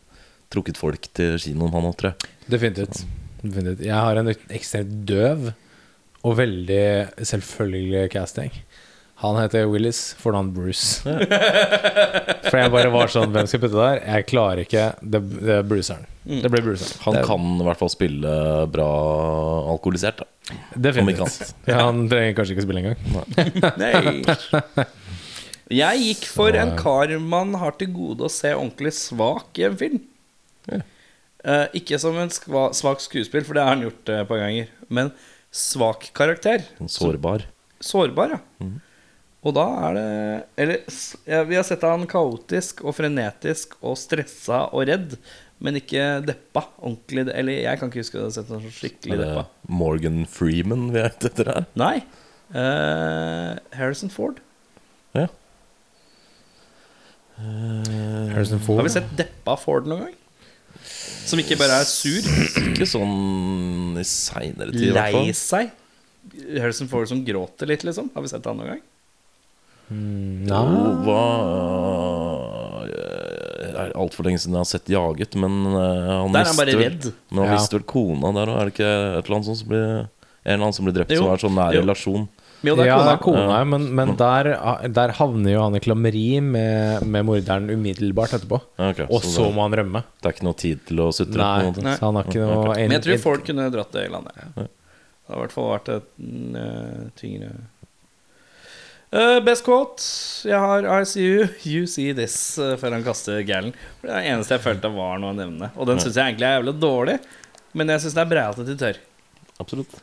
trukket 0.49 0.77
folk 0.79 1.07
til 1.13 1.35
kinoen, 1.37 1.71
han 1.75 1.83
òg, 1.91 1.95
tror 1.99 2.13
jeg. 2.13 2.29
Definitivt. 2.49 3.03
Definitivt. 3.43 3.85
Jeg 3.85 3.95
har 3.99 4.17
en 4.17 4.31
ekstremt 4.49 5.05
døv 5.05 5.51
og 6.23 6.33
veldig 6.39 7.11
selvfølgelig 7.23 8.09
casting. 8.11 8.51
Han 9.19 9.35
heter 9.35 9.65
Willis, 9.67 10.13
fornavn 10.19 10.53
Bruce. 10.55 11.01
For 12.49 12.55
jeg 12.55 12.71
bare 12.71 12.91
var 12.93 13.11
sånn 13.11 13.33
Hvem 13.35 13.49
skal 13.51 13.59
putte 13.59 13.75
det 13.75 13.83
der? 13.83 13.99
Jeg 14.13 14.27
klarer 14.29 14.61
ikke. 14.63 14.85
Det, 15.03 15.19
det 15.41 15.57
er 15.57 15.65
Bruceren. 15.67 16.05
Mm. 16.23 16.37
Det 16.45 16.51
blir 16.53 16.63
Bruceren. 16.69 17.01
Han 17.03 17.17
det, 17.17 17.23
kan 17.27 17.49
i 17.51 17.67
hvert 17.67 17.81
fall 17.81 17.91
spille 17.91 18.31
bra 18.71 18.87
alkoholisert. 19.73 20.23
Da. 20.23 20.29
Om 20.49 20.61
ikke 20.63 20.83
Definitivt. 20.87 21.25
annet. 21.27 21.53
Ja, 21.67 21.81
han 21.83 22.01
trenger 22.11 22.39
kanskje 22.39 22.55
ikke 22.55 22.65
spille 22.69 22.85
engang. 22.85 22.97
Nei. 23.83 24.87
Jeg 25.83 26.01
gikk 26.07 26.25
for 26.33 26.55
en 26.57 26.71
kar 26.79 27.11
man 27.21 27.53
har 27.61 27.75
til 27.77 27.91
gode 27.93 28.25
å 28.25 28.31
se 28.33 28.55
ordentlig 28.55 28.95
svak 28.97 29.59
i 29.59 29.67
en 29.67 29.75
film. 29.77 29.99
Eh, 30.71 31.65
ikke 31.77 31.99
som 32.01 32.17
en 32.19 32.31
skva, 32.33 32.69
svak 32.75 33.03
skuespill, 33.03 33.43
for 33.45 33.55
det 33.59 33.67
har 33.67 33.75
han 33.75 33.83
gjort 33.85 34.09
eh, 34.11 34.23
et 34.23 34.31
par 34.31 34.41
ganger. 34.41 34.71
Men 34.89 35.11
svak 35.55 36.09
karakter. 36.17 36.63
Sårbar. 36.89 37.45
Sårbar, 37.83 38.39
ja. 38.39 38.69
Og 39.39 39.55
da 39.55 39.65
er 39.87 39.93
det 39.95 40.07
Eller 40.59 40.81
ja, 41.29 41.43
vi 41.47 41.55
har 41.55 41.63
sett 41.67 41.85
han 41.87 42.03
kaotisk 42.11 42.83
og 42.83 42.97
frenetisk 42.97 43.77
og 43.79 43.95
stressa 43.99 44.65
og 44.75 44.89
redd, 44.89 45.15
men 45.63 45.79
ikke 45.79 46.03
deppa. 46.27 46.65
Ordentlig 46.79 47.29
Eller 47.31 47.61
jeg 47.63 47.79
kan 47.79 47.91
ikke 47.91 48.03
huske 48.03 48.19
å 48.19 48.27
ha 48.27 48.33
sett 48.35 48.51
han 48.51 48.59
skikkelig 48.63 48.79
skikkelig 48.81 49.15
Er 49.15 49.23
det 49.23 49.29
deppa. 49.31 49.45
Morgan 49.79 50.21
Freeman 50.29 50.89
vi 50.91 51.03
er 51.03 51.11
ute 51.15 51.31
etter 51.31 51.53
her? 51.53 51.69
Nei. 51.79 51.95
Uh, 52.49 53.55
Harrison 53.77 54.11
Ford. 54.11 54.39
Harrison 57.39 58.59
Ford. 58.59 58.81
Har 58.81 58.87
vi 58.87 58.93
sett 58.93 59.11
deppa 59.17 59.55
Ford 59.59 59.87
noen 59.87 60.09
gang? 60.09 60.15
Som 61.29 61.39
ikke 61.41 61.57
bare 61.59 61.81
er 61.83 61.87
sur, 61.87 62.25
Ikke 62.63 62.87
sånn 62.89 63.99
i 63.99 64.05
seinere 64.07 64.73
tid, 64.73 64.89
i 64.89 64.93
hvert 64.95 65.15
lei 65.15 65.35
seg. 65.37 65.71
Harrison 66.57 66.89
Ford 66.91 67.07
som 67.09 67.21
gråter 67.25 67.69
litt, 67.69 67.85
liksom. 67.87 68.09
Har 68.15 68.25
vi 68.25 68.31
sett 68.31 68.47
han 68.49 68.59
noen 68.59 68.73
gang? 68.73 68.81
Mm, 69.89 70.45
Nei. 70.45 70.59
hva 71.05 71.23
Det 73.59 73.79
er 73.87 73.93
altfor 73.97 74.27
lenge 74.27 74.39
siden 74.41 74.57
jeg 74.57 74.63
har 74.63 74.69
sett 74.69 74.89
'Jaget', 74.91 75.35
men 75.39 75.53
eh, 75.65 76.09
han 76.19 76.31
Der 76.33 76.41
er 76.41 76.49
han 76.51 76.57
bare 76.59 76.65
mister 76.65 76.79
redd. 76.83 77.13
Men 77.31 77.37
han 77.43 77.47
Ja. 77.47 77.53
mister 77.57 77.77
vel 77.79 77.85
kona 77.85 78.31
der 78.33 78.47
òg, 78.51 78.57
er 78.61 78.65
det 78.65 78.73
ikke 78.73 78.91
et 79.19 79.25
eller 79.25 79.35
annet 79.37 79.45
sånt 79.49 79.57
som 79.57 79.67
blir 79.69 80.07
En 80.45 80.53
eller 80.53 80.63
annen 80.65 80.73
som 80.73 80.85
blir 80.85 80.93
drept, 80.95 81.11
Jo. 81.11 81.17
som 81.19 81.29
er 81.33 81.37
sånn 81.37 81.55
nær 81.55 81.73
Jo. 81.73 81.81
relasjon. 81.81 82.27
Jo, 82.63 82.75
det 82.75 82.83
er 82.83 82.87
ja, 82.87 82.97
kona. 82.97 83.05
det 83.05 83.13
er 83.13 83.23
kona, 83.23 83.57
Ja. 83.59 83.63
men, 83.63 83.95
men 83.95 84.15
der, 84.15 84.43
der 84.89 85.09
havner 85.11 85.51
jo 85.51 85.61
han 85.61 85.75
i 85.75 85.79
klammeri 85.79 86.41
med, 86.41 87.05
med 87.07 87.25
morderen 87.25 87.69
umiddelbart 87.69 88.33
etterpå. 88.33 88.61
Ja, 88.79 88.89
ok, 88.89 88.99
Og 89.09 89.21
så 89.21 89.27
så 89.35 89.43
det, 89.47 89.55
må 89.55 89.61
han 89.69 89.71
rømme. 89.79 90.03
det 90.21 90.25
er 90.25 90.33
ikke 90.33 90.43
noe 90.43 90.53
tid 90.57 90.79
til 90.85 90.97
å 90.97 91.11
sutre? 91.13 91.37
Nei, 91.37 91.61
på 91.61 91.67
en 91.67 91.73
måte. 91.73 91.83
Nei. 91.83 91.95
så 91.95 91.99
han 92.05 92.15
har 92.15 92.23
ikke 92.23 92.35
noe 92.47 92.75
Men 92.75 92.91
jeg 92.91 93.01
tror 93.03 93.17
folk 93.19 93.45
kunne 93.45 93.69
dratt 93.71 93.91
det 93.91 94.05
i 94.07 94.11
landet. 94.11 94.33
Det 94.55 94.67
har 95.29 95.35
i 95.37 95.39
hvert 95.39 95.51
fall 95.51 95.69
vært 95.79 95.89
et 95.95 96.03
mm, 96.19 96.55
eh, 96.55 97.09
tyngre 97.15 97.51
Eh, 99.09 99.39
Best 99.41 99.65
quote. 99.65 100.03
Jeg 100.45 100.59
har 100.61 100.85
I 100.85 101.05
see 101.09 101.25
you, 101.25 101.47
you 101.65 101.87
see 101.89 102.13
this, 102.13 102.35
uh, 102.61 102.75
før 102.77 102.93
han 102.93 103.05
kaster 103.05 103.41
gælen. 103.41 103.73
Det 104.03 104.11
er 104.11 104.19
det 104.21 104.33
eneste 104.35 104.53
jeg 104.53 104.65
følte 104.67 104.91
var 104.93 105.17
noe 105.21 105.33
å 105.33 105.37
nevne. 105.37 105.71
Og 105.77 105.89
den 105.89 106.01
syns 106.01 106.19
jeg 106.19 106.35
egentlig 106.35 106.45
er 106.45 106.59
jævlig 106.59 106.75
dårlig, 106.77 107.15
men 107.73 107.89
jeg 107.89 108.03
syns 108.03 108.17
det 108.19 108.21
er 108.21 108.29
breialt 108.35 108.61
at 108.61 108.69
de 108.69 108.77
tør. 108.77 109.01
Absolutt. 109.63 109.97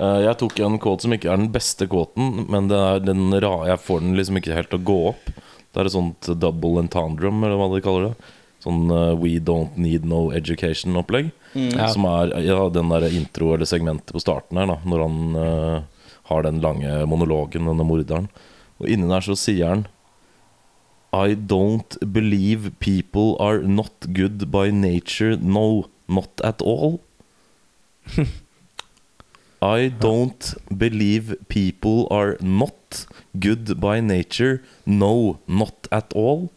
Uh, 0.00 0.22
jeg 0.24 0.38
tok 0.40 0.64
en 0.64 0.80
quote 0.80 1.04
som 1.04 1.16
ikke 1.16 1.28
er 1.28 1.42
den 1.42 1.52
beste 1.52 1.88
quoten, 1.90 2.46
men 2.48 2.72
det 2.72 2.80
er 2.80 3.04
den 3.04 3.28
ra 3.44 3.54
jeg 3.68 3.84
får 3.84 4.04
den 4.06 4.16
liksom 4.16 4.40
ikke 4.40 4.56
helt 4.56 4.72
til 4.72 4.80
å 4.80 4.88
gå 4.88 4.98
opp. 5.12 5.30
Det 5.70 5.82
er 5.82 5.90
et 5.90 5.98
sånt 5.98 6.32
double 6.40 6.80
entendrum, 6.80 7.44
eller 7.44 7.60
hva 7.60 7.68
de 7.74 7.84
kaller 7.84 8.08
det. 8.08 8.32
Sånn 8.64 8.88
We 9.20 9.36
Don't 9.40 9.76
Need 9.80 10.08
No 10.08 10.26
Education-opplegg. 10.36 11.30
Mm. 11.52 11.76
Som 11.92 12.08
er 12.08 12.34
ja, 12.44 12.58
den 12.72 12.90
der 12.92 13.06
intro 13.12 13.52
eller 13.54 13.68
segmentet 13.68 14.12
på 14.16 14.20
starten 14.20 14.60
her, 14.60 14.68
da 14.68 14.76
når 14.88 15.04
han 15.04 15.22
har 16.30 16.46
den 16.46 16.60
lange 16.62 16.92
monologen, 17.10 17.66
denne 17.68 17.86
morderen. 17.86 18.28
Og 18.80 18.88
inni 18.88 19.08
der 19.10 19.24
så 19.26 19.36
sier 19.38 19.74
han 19.74 19.86
I 21.12 21.34
don't 21.34 21.96
believe 22.06 22.70
people 22.78 23.34
are 23.42 23.58
not 23.66 24.06
good 24.14 24.46
by 24.52 24.70
nature. 24.70 25.36
No, 25.36 25.88
not 26.08 26.40
at 26.46 26.62
all. 26.62 27.00
I 29.60 29.90
don't 30.00 30.54
believe 30.70 31.34
people 31.48 32.06
are 32.10 32.36
not 32.40 33.06
good 33.38 33.74
by 33.80 34.00
nature. 34.00 34.62
No, 34.86 35.36
not 35.46 35.88
at 35.92 36.14
all. 36.14 36.48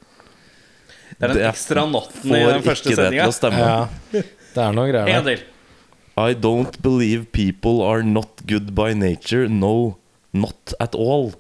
Det 1.17 1.27
er 1.29 1.33
den 1.33 1.43
ekstra 1.49 1.83
notten 1.89 2.31
i 2.33 2.39
den 2.45 2.63
første 2.65 2.93
stemme. 2.93 3.59
Ja, 3.59 3.87
det 4.13 4.63
er 4.63 4.71
noe 4.77 4.87
greier 4.89 5.09
En 5.17 5.25
der. 5.27 5.35
til. 5.35 5.43
I 6.17 6.33
don't 6.33 6.81
believe 6.81 7.31
people 7.31 7.81
are 7.81 8.03
not 8.03 8.43
good 8.45 8.75
by 8.75 8.93
nature. 8.93 9.47
No, 9.49 9.97
not 10.33 10.73
at 10.79 10.93
all. 10.95 11.33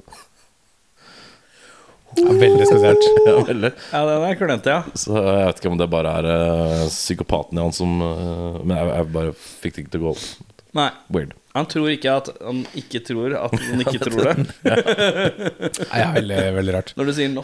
Ja, 2.17 2.29
veldig 2.29 2.67
spesielt. 2.67 3.05
Ja, 3.27 3.35
veldig. 3.47 3.71
Ja, 3.91 4.01
den 4.05 4.25
er 4.27 4.35
klønete, 4.37 4.73
ja. 4.73 4.97
Så 4.97 5.13
jeg 5.17 5.45
vet 5.47 5.61
ikke 5.61 5.71
om 5.73 5.77
det 5.81 5.87
bare 5.93 6.11
er 6.19 6.27
eh, 6.33 6.81
psykopaten 6.89 7.57
i 7.57 7.63
han 7.63 7.73
som 7.73 7.93
eh, 8.05 8.59
Men 8.65 8.75
jeg, 8.77 8.89
jeg 8.91 9.07
bare 9.15 9.31
fikk 9.37 9.77
det 9.77 9.83
ikke 9.85 9.93
til 9.95 10.03
å 10.03 10.05
gå 10.07 10.11
opp. 10.13 10.59
Nei. 10.77 10.89
Weird. 11.13 11.33
Han 11.53 11.67
tror 11.69 11.89
ikke 11.93 12.13
at 12.17 12.29
han 12.41 12.63
ikke 12.81 13.01
tror 13.05 13.35
at 13.37 13.53
han 13.61 13.81
ikke 13.83 13.99
tror 14.07 14.25
det. 14.25 14.45
Nei, 14.65 15.99
ja, 16.01 16.07
veldig, 16.17 16.39
veldig 16.57 16.73
rart. 16.79 16.93
Når 16.97 17.09
du 17.09 17.13
sier 17.17 17.29
no 17.33 17.43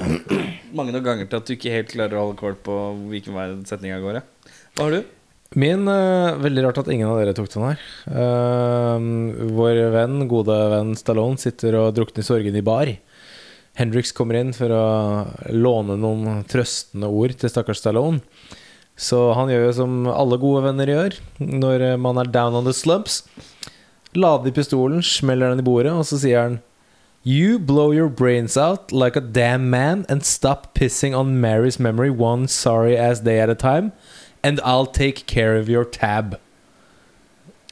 mange 0.73 0.93
nok 0.95 1.05
ganger 1.05 1.30
til 1.30 1.38
at 1.41 1.49
du 1.49 1.53
ikke 1.53 1.73
helt 1.75 1.93
klarer 1.93 2.17
å 2.17 2.23
holde 2.27 2.39
kål 2.41 2.57
på 2.65 2.77
hvilken 3.11 3.38
vei 3.38 3.47
setninga 3.69 4.01
går. 4.01 4.21
Ja. 4.21 4.55
Hva 4.73 4.88
har 4.88 4.97
du? 4.97 5.15
Min 5.57 5.87
uh, 5.89 6.37
Veldig 6.37 6.63
rart 6.65 6.77
at 6.83 6.89
ingen 6.93 7.09
av 7.09 7.17
dere 7.17 7.33
tok 7.33 7.49
den 7.53 7.65
her. 7.65 7.83
Uh, 8.05 9.49
vår 9.57 9.81
venn, 9.95 10.27
gode 10.29 10.55
venn 10.75 10.93
Stallone 10.99 11.41
sitter 11.41 11.77
og 11.79 11.95
drukner 11.97 12.21
i 12.21 12.27
sorgen 12.27 12.59
i 12.59 12.65
bar. 12.65 12.91
Hendrix 13.79 14.13
kommer 14.13 14.37
inn 14.37 14.53
for 14.53 14.69
å 14.73 14.85
låne 15.55 15.95
noen 15.97 16.43
trøstende 16.49 17.09
ord 17.09 17.33
til 17.39 17.49
stakkars 17.49 17.81
Stallone. 17.81 18.21
Så 18.99 19.29
han 19.33 19.49
gjør 19.49 19.69
jo 19.69 19.75
som 19.77 19.99
alle 20.11 20.37
gode 20.41 20.65
venner 20.65 20.89
gjør 20.91 21.15
når 21.39 21.85
man 22.03 22.19
er 22.19 22.29
down 22.29 22.57
on 22.59 22.67
the 22.67 22.75
slumps. 22.75 23.23
Lader 24.17 24.51
pistolen, 24.51 25.01
smeller 25.05 25.53
den 25.53 25.61
i 25.63 25.65
bordet, 25.65 25.93
og 25.93 26.05
så 26.09 26.19
sier 26.19 26.43
han 26.43 26.59
You 27.23 27.59
blow 27.59 27.91
your 27.91 28.09
brains 28.09 28.57
out 28.57 28.91
like 28.91 29.15
a 29.15 29.21
damn 29.21 29.69
man 29.69 30.05
and 30.09 30.23
stop 30.23 30.73
pissing 30.73 31.15
on 31.15 31.41
Mary's 31.41 31.79
memory 31.79 32.09
one 32.09 32.47
sorry 32.47 32.97
ass 32.97 33.19
day 33.19 33.39
at 33.39 33.49
a 33.49 33.55
time. 33.55 33.91
And 34.43 34.59
I'll 34.63 34.87
take 34.87 35.25
care 35.27 35.59
of 35.59 35.69
your 35.69 35.83
tab. 35.83 36.37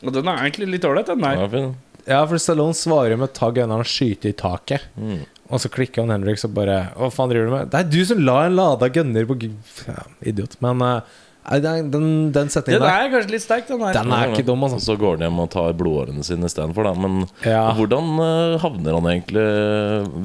Og 0.04 0.14
den 0.14 0.28
er 0.30 0.44
egentlig 0.44 0.68
litt 0.76 0.86
ålreit, 0.86 1.08
den 1.10 1.24
der. 1.24 1.40
Ja, 1.40 1.48
fin. 1.52 1.76
Ja, 2.08 2.22
for 2.28 2.40
Stallone 2.40 2.76
svarer 2.78 3.20
med 3.20 3.34
ta 3.36 3.50
enda 3.52 3.82
og 3.82 3.90
skyte 3.90 4.30
i 4.32 4.36
taket. 4.38 4.86
Mm. 4.96 5.26
Og 5.48 5.62
så 5.64 5.72
klikker 5.72 6.04
han 6.04 6.12
Henrik 6.12 6.42
og 6.44 6.52
bare 6.56 6.80
Hva 6.96 7.08
faen 7.14 7.32
driver 7.32 7.48
du 7.48 7.54
med? 7.54 7.70
Det 7.72 7.80
er 7.80 7.88
du 7.92 8.02
som 8.08 8.20
la 8.24 8.42
en 8.48 8.58
lada 8.58 8.90
gunner 8.92 9.28
på 9.28 9.38
ja, 9.44 10.04
Idiot. 10.28 10.58
Men 10.64 10.84
uh, 10.84 11.18
den, 11.48 11.64
den, 11.64 11.92
den 11.92 12.08
Den 12.36 12.52
setningen 12.52 12.84
der, 12.84 13.06
er 13.06 13.14
kanskje 13.14 13.36
litt 13.36 13.46
sterk, 13.46 13.68
den 13.70 13.80
der. 13.80 13.96
den 13.96 14.12
er 14.16 14.34
ikke 14.34 14.48
dum, 14.48 14.66
Og 14.68 14.74
altså. 14.76 14.92
så 14.92 14.98
går 15.00 15.16
han 15.16 15.28
hjem 15.28 15.44
og 15.44 15.52
tar 15.54 15.78
blodårene 15.80 16.26
sine 16.28 16.52
istedenfor, 16.52 16.90
da. 16.90 16.96
Men 17.00 17.22
Ja. 17.48 17.62
hvordan 17.78 18.12
uh, 18.20 18.58
havner 18.64 19.00
han 19.00 19.08
egentlig 19.14 19.46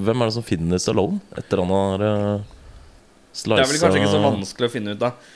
Hvem 0.09 0.25
er 0.25 0.33
det 0.33 0.37
som 0.39 0.47
finner 0.47 0.83
Stallone 0.83 1.23
etter 1.39 1.63
han 1.63 1.77
har 1.77 2.07
uh, 2.09 2.51
Det 3.31 3.59
er 3.59 3.71
vel 3.71 3.79
kanskje 3.85 4.03
ikke 4.03 4.17
så 4.17 4.27
vanskelig 4.27 4.71
å 4.71 4.75
finne 4.75 4.97
ut 4.99 5.07
av. 5.07 5.31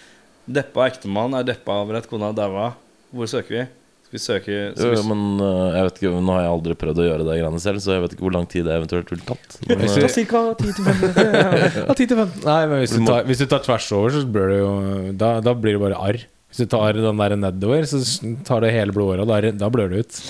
Deppa 0.47 0.87
ektemann 0.91 1.35
er 1.35 1.47
deppa 1.47 1.81
over 1.83 1.99
at 1.99 2.07
kona 2.11 2.31
daua. 2.37 2.71
Hvor 3.15 3.29
søker 3.31 3.55
vi? 3.57 3.65
Skal 4.07 4.15
vi 4.15 4.23
søke 4.23 4.57
skal 4.79 4.93
jo, 4.95 5.03
men 5.11 5.23
uh, 5.43 5.75
jeg 5.75 5.87
vet 5.89 5.97
ikke, 5.99 6.11
Nå 6.23 6.35
har 6.37 6.45
jeg 6.45 6.51
aldri 6.53 6.77
prøvd 6.79 7.01
å 7.03 7.07
gjøre 7.09 7.25
det 7.27 7.39
greiene 7.41 7.59
selv, 7.63 7.83
så 7.83 7.97
jeg 7.97 8.05
vet 8.05 8.13
ikke 8.15 8.23
hvor 8.29 8.35
lang 8.37 8.47
tid 8.53 8.69
det 8.69 8.77
eventuelt 8.79 9.11
ville 9.11 9.27
tatt. 9.27 9.57
Men, 9.67 9.83
Hvis 9.83 9.97
du- 9.99 10.07
Cirka 10.15 10.43
10-15 10.61 10.87
minutter. 10.87 11.91
10 11.91 12.07
til 12.13 12.21
15. 12.23 12.45
Nei, 12.53 12.61
men 12.71 12.83
hvis 12.85 12.95
Du 12.95 13.03
tar, 13.09 13.27
hvis 13.27 13.43
du 13.43 13.47
tar 13.51 13.65
tvers 13.67 13.89
over, 13.99 14.15
så 14.15 14.23
blir 14.37 14.53
det 14.55 14.61
jo 14.63 14.71
Da, 15.19 15.33
da 15.43 15.57
blir 15.59 15.75
det 15.75 15.83
bare 15.83 15.99
arr. 15.99 16.21
Hvis 16.53 16.63
du 16.63 16.71
tar 16.71 16.95
den 17.03 17.19
der 17.25 17.35
nedover, 17.43 17.83
så 17.91 17.99
tar 18.47 18.63
det 18.63 18.71
hele 18.77 18.95
blodåra, 18.95 19.27
da 19.59 19.71
blør 19.75 19.91
det 19.91 20.05
ut. 20.07 20.21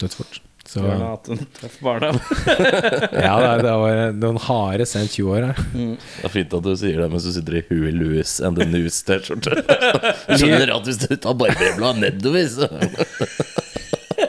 Dødsfort. 0.00 0.38
Så 0.64 0.80
Bjørn 0.80 1.02
har 1.02 1.10
hatt 1.12 1.28
en 1.28 1.40
tøff 1.58 1.74
barndom. 1.84 2.18
det, 2.48 3.24
er, 3.28 3.60
det 3.60 3.74
var 3.82 3.98
noen 4.16 4.38
harde 4.46 4.86
sent 4.88 5.12
20 5.12 5.34
år 5.34 5.48
her. 5.50 5.58
det 5.74 6.24
er 6.24 6.32
fint 6.32 6.56
at 6.56 6.64
du 6.64 6.72
sier 6.80 7.02
det 7.04 7.10
mens 7.12 7.26
du 7.28 7.34
sitter 7.36 7.58
i 7.60 7.64
Huey 7.68 7.92
Louis 7.92 8.38
and 8.40 8.56
the 8.60 8.66
News-T-skjorte. 8.70 9.58
Skjønner 10.40 10.72
at 10.78 10.88
hvis 10.88 11.02
du 11.04 11.12
tar 11.14 11.36
barberbladet 11.36 12.00
nedover, 12.06 12.48
så 12.48 12.70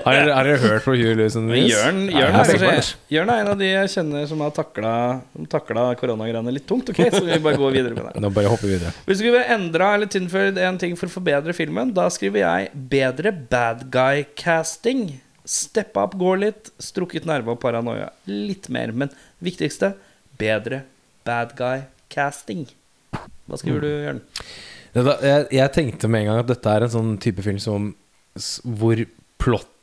Har 0.06 0.20
dere, 0.20 0.34
har 0.36 0.46
dere 0.46 0.60
hørt 0.62 0.84
på 0.86 0.94
Huey 0.94 1.16
Louis 1.18 1.34
and 1.40 1.50
the 1.50 1.56
News? 1.56 1.72
Jørn, 1.72 2.04
Jørn, 2.12 2.36
jeg 2.36 2.68
er 2.68 2.90
Jørn 3.16 3.32
er 3.32 3.42
en 3.42 3.52
av 3.56 3.58
de 3.64 3.72
jeg 3.72 3.92
kjenner 3.96 4.28
som 4.30 4.44
har 4.44 4.52
takla, 4.54 4.94
som 5.34 5.98
koronagreiene 5.98 6.54
litt 6.54 6.68
tungt. 6.70 6.92
Ok, 6.92 7.00
Så 7.16 7.24
vi 7.26 7.40
bare 7.40 7.58
går 7.58 7.78
videre 7.80 7.96
med 7.96 8.10
det. 8.10 8.14
det. 8.18 8.26
Nå 8.28 8.34
bare 8.36 8.52
hopper 8.52 8.68
vi 8.70 8.76
videre. 8.76 8.92
Hvis 9.08 9.24
vi 9.24 9.32
skulle 9.32 9.48
endra 9.56 9.94
eller 9.96 10.12
tilføyd 10.12 10.60
en 10.68 10.78
ting 10.84 11.00
for 11.00 11.10
å 11.10 11.16
forbedre 11.16 11.56
filmen, 11.58 11.96
da 11.96 12.10
skriver 12.14 12.44
jeg 12.44 12.74
'bedre 12.92 13.32
bad 13.32 13.88
guy-casting'. 13.94 15.22
Steppe 15.46 16.02
opp, 16.02 16.16
går 16.18 16.42
litt, 16.42 16.72
strukket 16.82 17.28
nerve 17.30 17.54
og 17.54 17.62
paranoia. 17.62 18.10
Litt 18.30 18.70
mer, 18.74 18.94
men 18.98 19.12
viktigste 19.46 19.94
bedre 20.40 20.84
bad 21.26 21.54
guy-casting. 21.58 22.66
Hva 23.46 23.60
skriver 23.60 23.86
du, 23.86 23.92
Jørn? 24.08 24.24
Jeg, 24.96 25.70
tenkte 25.76 26.08
med 26.08 26.24
en 26.24 26.32
gang 26.32 26.42
at 26.42 26.50
dette 26.50 26.72
er 26.72 26.86
en 26.86 26.94
sånn 26.94 27.16
type 27.22 27.44
film 27.46 27.60
som 27.62 27.92
hvor 28.64 29.02
plottet 29.42 29.74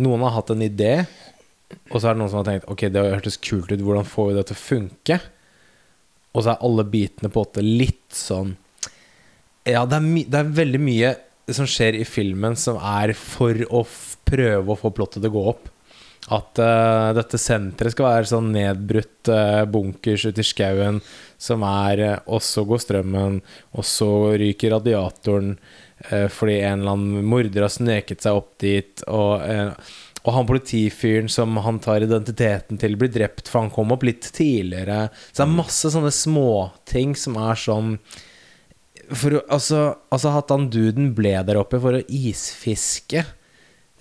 Noen 0.00 0.22
har 0.24 0.32
hatt 0.38 0.52
en 0.54 0.62
idé, 0.64 1.02
og 1.90 1.98
så 1.98 2.08
er 2.08 2.14
det 2.14 2.20
noen 2.22 2.30
som 2.32 2.40
har 2.40 2.46
tenkt 2.48 2.68
Ok, 2.70 2.86
det 2.88 3.02
hørtes 3.02 3.36
kult 3.42 3.70
ut, 3.70 3.82
hvordan 3.82 4.06
får 4.08 4.28
vi 4.28 4.36
det 4.38 4.44
til 4.48 4.56
å 4.56 4.60
funke? 4.60 5.18
Og 6.30 6.44
så 6.44 6.52
er 6.52 6.64
alle 6.66 6.86
bitene 6.88 7.30
på 7.30 7.42
åtte 7.44 7.64
litt 7.64 8.14
sånn 8.14 8.54
Ja, 9.68 9.84
det 9.84 9.98
er, 9.98 10.06
det 10.32 10.40
er 10.40 10.54
veldig 10.62 10.80
mye 10.82 11.12
som 11.50 11.68
skjer 11.68 11.98
i 11.98 12.06
filmen 12.06 12.56
som 12.58 12.78
er 12.78 13.12
for 13.18 13.58
å 13.68 13.82
f 13.84 14.09
prøve 14.30 14.72
å 14.72 14.78
få 14.78 14.92
plottet 14.94 15.20
til 15.22 15.30
å 15.30 15.36
gå 15.36 15.44
opp. 15.52 15.68
At 16.30 16.60
uh, 16.60 17.10
dette 17.16 17.40
senteret 17.40 17.94
skal 17.94 18.06
være 18.06 18.28
sånn 18.28 18.50
nedbrutt 18.54 19.30
uh, 19.32 19.64
bunkers 19.66 20.26
ute 20.28 20.44
i 20.44 20.46
skauen 20.46 21.00
som 21.40 21.64
er 21.64 22.02
uh, 22.04 22.18
Og 22.30 22.42
så 22.44 22.62
går 22.68 22.82
strømmen, 22.84 23.40
og 23.72 23.86
så 23.88 24.10
ryker 24.40 24.76
radiatoren 24.76 25.56
fordi 26.00 26.54
en 26.64 26.80
eller 26.80 26.94
annen 26.96 27.26
morder 27.28 27.66
har 27.66 27.68
sneket 27.68 28.22
seg 28.24 28.38
opp 28.38 28.54
dit, 28.62 29.02
og, 29.12 29.42
og 30.24 30.30
han 30.32 30.46
politifyren 30.48 31.26
som 31.28 31.58
han 31.60 31.76
tar 31.84 32.06
identiteten 32.06 32.80
til, 32.80 32.94
blir 32.96 33.10
drept, 33.12 33.50
for 33.52 33.60
han 33.60 33.68
kom 33.74 33.92
opp 33.92 34.06
litt 34.08 34.30
tidligere. 34.32 35.10
Så 35.28 35.42
det 35.42 35.44
er 35.44 35.58
masse 35.58 35.90
sånne 35.92 36.14
småting 36.16 37.12
som 37.20 37.36
er 37.36 37.60
sånn 37.60 37.92
for, 39.12 39.42
altså, 39.52 39.82
altså 40.08 40.32
at 40.40 40.56
han 40.56 40.70
duden 40.72 41.12
ble 41.16 41.34
der 41.44 41.60
oppe 41.60 41.82
for 41.84 41.98
å 41.98 42.02
isfiske. 42.08 43.26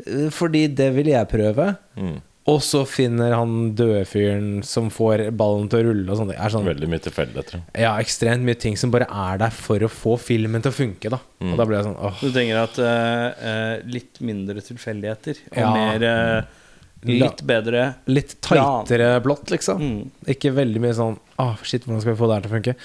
Eh, 0.05 0.29
Fordi 0.33 0.67
det 0.73 0.91
vil 0.95 1.07
jeg 1.13 1.27
prøve. 1.31 1.77
mm, 1.97 2.17
Og 2.49 2.61
så 2.65 2.79
finner 2.87 3.33
han 3.35 3.75
døde 3.77 4.05
fyren 4.09 4.63
som 4.65 4.87
får 4.89 5.27
ballen 5.37 5.67
til 5.69 5.83
å 5.83 5.87
rulle 5.91 6.09
og 6.09 6.17
sånt. 6.17 6.31
Er 6.33 6.49
sånn, 6.49 6.65
Veldig 6.65 6.87
mye 6.89 7.03
tilfeldigheter. 7.05 7.61
ja, 7.77 7.91
ekstremt 8.01 8.41
mye 8.47 8.57
ting 8.57 8.75
som 8.79 8.89
bare 8.89 9.05
er 9.11 9.37
der 9.37 9.51
for 9.53 9.77
å 9.85 9.89
få 9.91 10.15
filmen 10.17 10.61
til 10.63 10.71
å 10.71 10.73
funke, 10.73 11.09
da. 11.13 11.19
Og 11.41 11.57
da 11.59 11.65
blir 11.65 11.77
jeg 11.77 11.85
sånn 11.91 11.99
åh. 11.99 12.15
Du 12.23 12.31
tenker 12.31 12.63
at 12.63 12.79
eh, 12.79 13.83
litt 13.85 14.19
mindre 14.21 14.61
tilfeldigheter 14.65 15.37
og 15.51 15.57
Ja. 15.61 15.73
mer 15.73 16.03
uh, 16.39 16.41
Litt 17.05 17.43
bedre 17.47 17.95
Litt 18.11 18.33
tightere 18.41 19.21
blått, 19.23 19.47
liksom. 19.53 19.79
mm. 19.79 20.11
Ikke 20.33 20.51
veldig 20.51 20.81
mye 20.83 20.95
sånn 20.97 21.19
Åh, 21.39 21.55
shit, 21.63 21.85
hvordan 21.85 22.01
skal 22.01 22.11
vi 22.15 22.19
få 22.19 22.27
det 22.27 22.35
her 22.35 22.41
til 22.41 22.51
å 22.51 22.57
funke? 22.57 22.75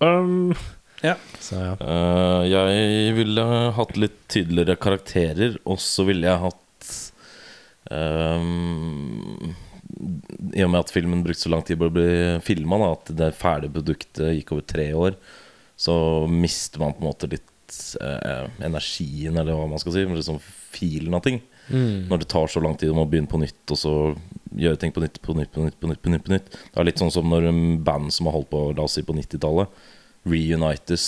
Um, 0.00 0.54
Ja. 1.02 1.16
Så 1.42 1.58
ja. 1.58 1.74
Uh, 1.82 2.42
jeg 2.46 3.14
ville 3.18 3.44
hatt 3.76 3.98
litt 3.98 4.18
tydeligere 4.30 4.78
karakterer, 4.80 5.58
og 5.66 5.80
så 5.82 6.06
ville 6.08 6.28
jeg 6.28 6.42
hatt 6.44 6.90
ehm, 7.90 9.52
I 10.54 10.64
og 10.64 10.72
med 10.72 10.80
at 10.80 10.92
filmen 10.94 11.24
brukte 11.26 11.44
så 11.44 11.52
lang 11.52 11.64
tid 11.66 11.80
på 11.80 11.90
å 11.90 11.94
bli 11.94 12.10
filma, 12.46 12.80
at 12.92 13.10
det 13.18 13.32
ferdige 13.38 13.74
produktet 13.74 14.36
gikk 14.38 14.54
over 14.54 14.68
tre 14.74 14.88
år, 14.94 15.18
så 15.76 15.94
mister 16.30 16.82
man 16.82 16.94
på 16.94 17.02
en 17.02 17.10
måte 17.10 17.30
litt 17.32 17.80
uh, 18.00 18.46
energien, 18.62 19.34
eller 19.34 19.58
hva 19.58 19.66
man 19.70 19.82
skal 19.82 19.96
si, 19.96 20.06
liksom 20.06 20.38
filen 20.72 21.18
av 21.18 21.24
ting. 21.26 21.42
Mm. 21.68 22.08
Når 22.10 22.22
det 22.22 22.28
tar 22.30 22.46
så 22.50 22.62
lang 22.62 22.76
tid 22.78 22.92
om 22.92 23.02
å 23.02 23.08
begynne 23.08 23.30
på 23.30 23.40
nytt, 23.42 23.64
og 23.70 23.78
så 23.78 23.94
gjøre 24.58 24.78
ting 24.78 24.92
på 24.94 25.02
nytt, 25.02 25.18
på 25.22 25.34
nytt, 25.36 25.50
på 25.54 25.64
nytt, 25.64 25.78
på 25.80 25.90
nytt, 25.90 26.02
på 26.02 26.12
nytt, 26.12 26.24
på 26.26 26.34
nytt. 26.34 26.52
Det 26.52 26.80
er 26.80 26.86
litt 26.86 27.00
sånn 27.02 27.12
som 27.14 27.28
når 27.30 27.48
en 27.50 27.62
band 27.84 28.12
som 28.14 28.28
har 28.28 28.36
holdt 28.36 28.50
på 28.52 28.62
la 28.76 28.86
oss 28.86 28.98
si 28.98 29.04
på 29.06 29.16
90-tallet, 29.16 29.82
reunites 30.28 31.06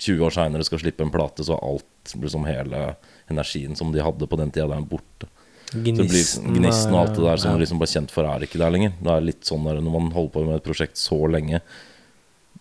20 0.00 0.24
år 0.26 0.34
seinere, 0.34 0.64
skal 0.64 0.80
slippe 0.82 1.04
en 1.04 1.12
plate, 1.12 1.44
så 1.44 1.58
alt 1.60 2.14
liksom 2.16 2.46
hele 2.48 2.94
energien 3.30 3.76
som 3.76 3.92
de 3.92 4.02
hadde 4.02 4.26
på 4.26 4.38
den 4.40 4.52
tida, 4.54 4.72
er 4.74 4.86
borte. 4.88 5.28
Det 5.70 5.92
blir 5.94 6.08
Gnisten, 6.08 6.48
Gnisten 6.56 6.94
og 6.96 7.04
alt 7.04 7.18
det 7.18 7.26
der 7.28 7.42
som 7.42 7.54
ja. 7.54 7.60
liksom 7.62 7.78
bare 7.78 7.92
kjent 7.92 8.14
for, 8.14 8.26
er 8.26 8.42
ikke 8.42 8.58
der 8.58 8.72
lenger. 8.74 8.94
Det 8.98 9.12
er 9.12 9.26
litt 9.28 9.46
sånn 9.46 9.66
der 9.68 9.78
når 9.78 9.94
man 9.94 10.08
holder 10.16 10.32
på 10.34 10.46
med 10.48 10.58
et 10.58 10.66
prosjekt 10.66 10.98
så 10.98 11.18
lenge, 11.30 11.60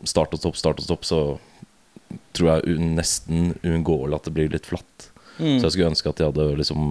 start 0.06 0.36
og 0.36 0.44
stopp, 0.44 0.60
start 0.60 0.84
og 0.84 0.86
stopp, 0.86 1.08
så 1.08 1.22
tror 2.38 2.52
jeg 2.52 2.78
nesten 2.84 3.56
uunngåelig 3.64 4.20
at 4.20 4.30
det 4.30 4.36
blir 4.36 4.52
litt 4.54 4.70
flatt. 4.70 5.10
Mm. 5.40 5.58
Så 5.58 5.66
jeg 5.66 5.74
skulle 5.74 5.90
ønske 5.94 6.12
at 6.12 6.20
de 6.20 6.28
hadde 6.28 6.48
liksom 6.60 6.84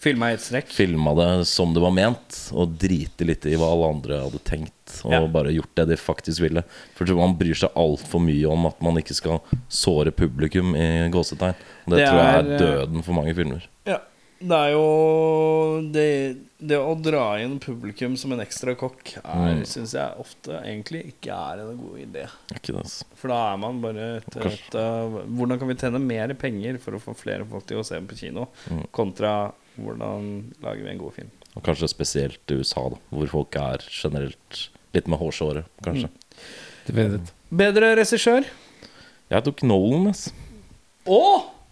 Filma 0.00 0.30
i 0.30 0.34
ett 0.34 0.40
strekk. 0.40 0.70
filma 0.72 1.12
det 1.14 1.44
som 1.46 1.74
det 1.76 1.80
var 1.84 1.92
ment, 1.92 2.36
og 2.56 2.76
drite 2.80 3.26
litt 3.28 3.44
i 3.46 3.52
hva 3.60 3.68
alle 3.74 3.90
andre 3.92 4.20
hadde 4.22 4.38
tenkt, 4.48 4.94
og 5.04 5.12
Ja. 5.12 5.26
bare 5.26 5.52
gjort 5.52 5.74
det 5.76 5.88
de 5.88 5.96
faktisk 6.00 6.40
ville. 6.40 6.62
For 6.96 7.04
man 7.14 7.36
bryr 7.36 7.54
seg 7.54 7.70
altfor 7.76 8.20
mye 8.24 8.48
om 8.50 8.64
at 8.66 8.80
man 8.80 8.96
ikke 8.96 9.14
skal 9.14 9.42
såre 9.68 10.10
publikum 10.10 10.74
i 10.74 11.08
gåsetegn. 11.12 11.54
Det, 11.86 11.96
Det 11.98 12.06
tror 12.08 12.22
jeg 12.22 12.34
er, 12.34 12.52
eh, 12.54 12.58
døden 12.58 13.02
for 13.04 13.12
mange 13.12 13.34
filmer. 13.36 13.62
Ja. 13.86 13.98
Det 14.42 14.56
er 14.56 14.70
jo 14.72 15.82
det, 15.92 16.38
det 16.64 16.78
å 16.80 16.94
dra 17.02 17.36
inn 17.42 17.58
publikum 17.60 18.16
som 18.16 18.32
en 18.32 18.40
ekstra 18.40 18.74
kokk 18.74 19.18
er, 19.22 19.52
Mm. 19.52 19.66
syns 19.68 19.92
jeg 19.92 20.14
ofte 20.18 20.62
egentlig 20.64 21.12
ikke 21.12 21.28
er 21.28 21.60
en 21.60 21.76
god 21.76 21.98
idé. 22.00 22.24
Ikke 22.54 22.72
det, 22.72 22.76
altså. 22.84 23.04
For 23.16 23.28
da 23.28 23.52
er 23.52 23.58
man 23.58 23.82
bare 23.82 24.22
etter 24.22 24.46
uh, 24.74 25.20
Hvordan 25.28 25.58
kan 25.58 25.68
vi 25.68 25.74
tjene 25.74 26.00
mer 26.00 26.32
penger 26.32 26.78
for 26.80 26.92
å 26.92 27.00
få 27.02 27.14
flere 27.14 27.44
folk 27.46 27.66
til 27.66 27.76
å 27.80 27.84
se 27.84 28.00
på 28.00 28.16
kino, 28.16 28.48
Mm. 28.70 28.86
kontra 28.90 29.52
hvordan 29.78 30.30
lager 30.64 30.82
vi 30.84 30.90
en 30.92 31.02
god 31.02 31.16
film? 31.18 31.30
Og 31.56 31.64
kanskje 31.66 31.90
spesielt 31.90 32.52
i 32.52 32.58
USA, 32.60 32.86
da 32.92 32.98
hvor 33.10 33.30
folk 33.30 33.56
er 33.58 33.84
generelt 33.90 34.64
litt 34.94 35.08
med 35.10 35.20
hårsåre, 35.20 35.64
kanskje. 35.84 36.10
Definitivt. 36.88 37.32
Bedre 37.50 37.94
regissør? 37.98 38.46
Jeg 39.30 39.46
tok 39.46 39.62
Nolan, 39.66 40.10
ass. 40.10 40.28
Å! 41.10 41.22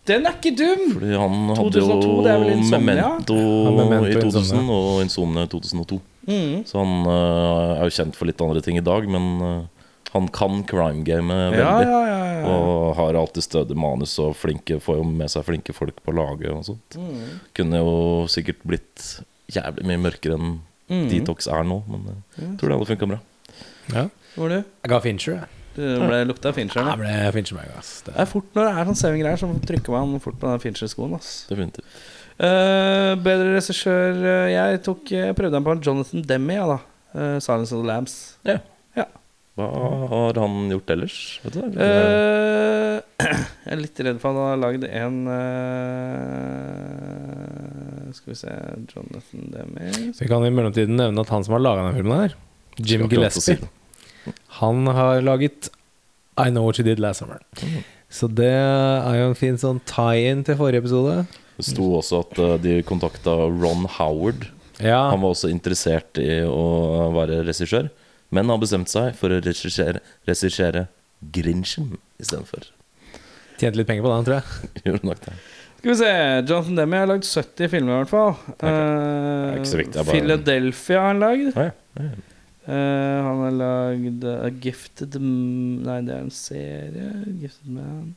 Den 0.08 0.24
er 0.24 0.36
ikke 0.38 0.54
dum! 0.56 0.84
Fordi 0.94 1.16
han 1.20 1.34
2002, 1.52 2.12
hadde 2.24 2.36
jo 2.38 2.52
Insomnia? 2.54 3.08
Memento, 3.08 3.34
Ja, 3.38 3.72
Memento 3.76 4.06
i 4.08 4.14
2000 4.16 4.38
Insomnia. 4.40 4.76
og 4.78 5.02
Insomnia 5.04 5.44
i 5.44 5.50
2002. 5.52 5.98
Mm. 6.28 6.54
Så 6.68 6.78
han 6.80 6.94
uh, 7.08 7.74
er 7.74 7.82
jo 7.88 7.96
kjent 7.98 8.16
for 8.16 8.30
litt 8.30 8.40
andre 8.44 8.62
ting 8.64 8.78
i 8.80 8.84
dag, 8.84 9.08
men 9.10 9.26
uh, 9.42 9.90
han 10.14 10.30
kan 10.32 10.62
crime 10.68 11.04
gamet 11.04 11.52
veldig. 11.52 11.60
Ja, 11.60 11.74
ja, 11.84 12.00
ja, 12.08 12.18
ja. 12.38 12.54
Og 12.54 12.94
har 12.98 13.18
alltid 13.20 13.46
stødig 13.46 13.76
manus 13.78 14.14
og 14.22 14.36
flinke, 14.38 14.78
får 14.82 15.00
jo 15.00 15.08
med 15.08 15.32
seg 15.32 15.46
flinke 15.46 15.74
folk 15.76 16.00
på 16.04 16.14
laget 16.16 16.50
og 16.54 16.64
sånt. 16.70 16.98
Mm. 16.98 17.42
Kunne 17.58 17.82
jo 17.82 17.92
sikkert 18.30 18.64
blitt 18.66 19.10
jævlig 19.52 19.86
mye 19.88 20.02
mørkere 20.08 20.38
enn 20.38 20.58
Mm. 20.88 21.04
Detox 21.12 21.48
er 21.52 21.66
nå, 21.68 21.82
men 21.88 22.04
jeg 22.08 22.20
jeg 22.38 22.52
tror 22.60 22.70
det 22.70 22.76
hadde 22.78 22.88
funka 22.88 23.08
bra. 23.10 23.18
Ja. 23.92 24.04
Hvor 24.34 24.46
var 24.46 24.52
du? 24.54 24.58
Jeg 24.84 24.92
ga 24.92 25.00
Fincher, 25.04 25.34
jeg. 25.34 25.56
Du 25.78 25.82
ble 26.08 26.20
lukta 26.26 26.52
Fincher. 26.56 26.86
Jeg 26.88 27.00
ble 27.02 27.16
Fincher 27.36 27.58
meg, 27.58 27.74
ass. 27.78 27.90
Det 28.06 28.14
Det 28.14 28.22
er 28.24 28.30
fort 28.30 28.56
når 28.56 28.66
det 28.66 28.70
er 28.72 28.88
sånn 28.88 29.00
saving-greier, 29.02 29.40
så 29.40 29.50
trykker 29.68 29.94
man 29.94 30.22
fort 30.24 30.38
på 30.40 30.48
den 30.48 30.62
Fincher-skoen. 30.64 31.14
ass 31.18 31.44
Definitivt. 31.50 32.00
Uh, 32.38 33.18
bedre 33.18 33.56
regissør 33.56 34.14
uh, 34.22 34.46
Jeg 34.46 34.78
tok 34.86 35.10
Jeg 35.10 35.34
prøvde 35.34 35.56
den 35.56 35.64
på 35.66 35.72
Jonathan 35.82 36.22
Demme, 36.22 36.54
ja, 36.54 36.66
da. 36.70 36.78
Uh, 37.10 37.38
'Silence 37.42 37.74
of 37.74 37.82
the 37.82 37.88
Lambs'. 37.88 38.18
Hva 39.58 39.66
har 40.12 40.38
han 40.38 40.68
gjort 40.70 40.90
ellers? 40.94 41.14
Vet 41.42 41.56
du 41.56 41.60
det? 41.74 41.82
Eh, 41.82 43.26
jeg 43.66 43.72
er 43.74 43.80
litt 43.80 43.98
redd 44.06 44.20
for 44.22 44.30
han 44.30 44.38
har 44.52 44.60
lagd 44.62 44.84
en 44.86 45.16
eh, 46.38 48.12
Skal 48.14 48.32
vi 48.32 48.36
se 48.38 48.52
Jonathan 48.92 49.48
Demme 49.52 49.90
vi 50.18 50.28
kan 50.30 50.46
i 50.46 50.52
mellomtiden 50.54 50.94
nevne 51.00 51.24
at 51.24 51.32
han 51.34 51.44
som 51.46 51.56
har 51.56 51.64
laga 51.64 51.82
denne 51.82 51.98
filmen, 51.98 52.22
her 52.22 52.36
Jim 52.78 53.08
Gillespie, 53.10 53.58
han 54.60 54.86
har 54.94 55.18
laget 55.26 55.70
I 56.38 56.52
Know 56.52 56.68
What 56.68 56.78
You 56.78 56.86
Did 56.86 57.00
Last 57.02 57.18
Summer. 57.24 57.40
Så 58.08 58.28
det 58.30 58.46
er 58.54 59.16
jo 59.18 59.24
en 59.32 59.38
fin 59.38 59.58
sånn 59.58 59.80
tie-in 59.90 60.44
til 60.46 60.54
forrige 60.60 60.84
episode. 60.84 61.16
Det 61.58 61.66
sto 61.66 61.88
også 61.98 62.20
at 62.22 62.38
eh, 62.38 62.54
de 62.62 62.76
kontakta 62.86 63.34
Ron 63.50 63.88
Howard. 63.98 64.46
Ja, 64.78 65.08
Han 65.10 65.24
var 65.24 65.34
også 65.34 65.50
interessert 65.50 66.20
i 66.22 66.44
å 66.46 67.10
være 67.16 67.40
regissør, 67.42 67.88
men 68.30 68.50
har 68.52 68.60
bestemt 68.62 68.90
seg 68.92 69.14
for 69.18 69.32
å 69.34 69.40
regissere, 69.44 70.86
Grinchen 71.34 71.96
istedenfor. 72.22 72.68
tjente 73.58 73.80
litt 73.80 73.88
penger 73.88 74.04
på 74.06 74.12
den, 74.12 74.26
tror 74.28 74.36
jeg. 74.38 74.68
Gjorde 74.86 75.08
nok 75.08 75.22
det. 75.24 75.36
Skal 75.78 75.90
vi 75.90 75.96
se. 75.98 76.10
Jonathan 76.46 76.78
Demme 76.78 77.00
har 77.00 77.10
lagd 77.10 77.26
70 77.26 77.70
filmer, 77.72 77.92
i 77.92 77.98
hvert 78.02 78.12
fall. 78.12 78.34
ikke 78.58 79.80
viktig, 79.82 79.98
bare- 79.98 80.12
Philadelphia 80.12 81.00
har 81.00 81.08
han 81.12 81.22
lagd. 81.24 81.48
Ja. 81.54 81.70
Ja, 81.98 82.08
ja. 82.10 82.24
Eh, 82.68 83.18
han 83.24 83.38
har 83.46 83.54
lagd 83.56 84.24
A 84.28 84.50
Gifted 84.60 85.14
Nei, 85.22 86.00
det 86.04 86.12
er 86.12 86.20
en 86.26 86.34
serie. 86.34 87.12
Gifted 87.40 87.70
Man. 87.72 88.10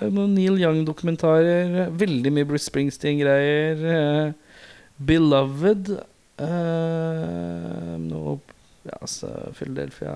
Lagd 0.00 0.16
noen 0.16 0.32
Neil 0.38 0.56
Young-dokumentarer. 0.62 1.90
Veldig 2.00 2.32
mye 2.32 2.48
Bruce 2.48 2.70
Springsteen-greier. 2.70 3.82
Uh, 3.84 4.32
Beloved. 5.04 5.92
Uh, 6.40 7.98
noe 8.00 8.38
altså, 9.00 9.30
Philadelphia, 9.56 10.14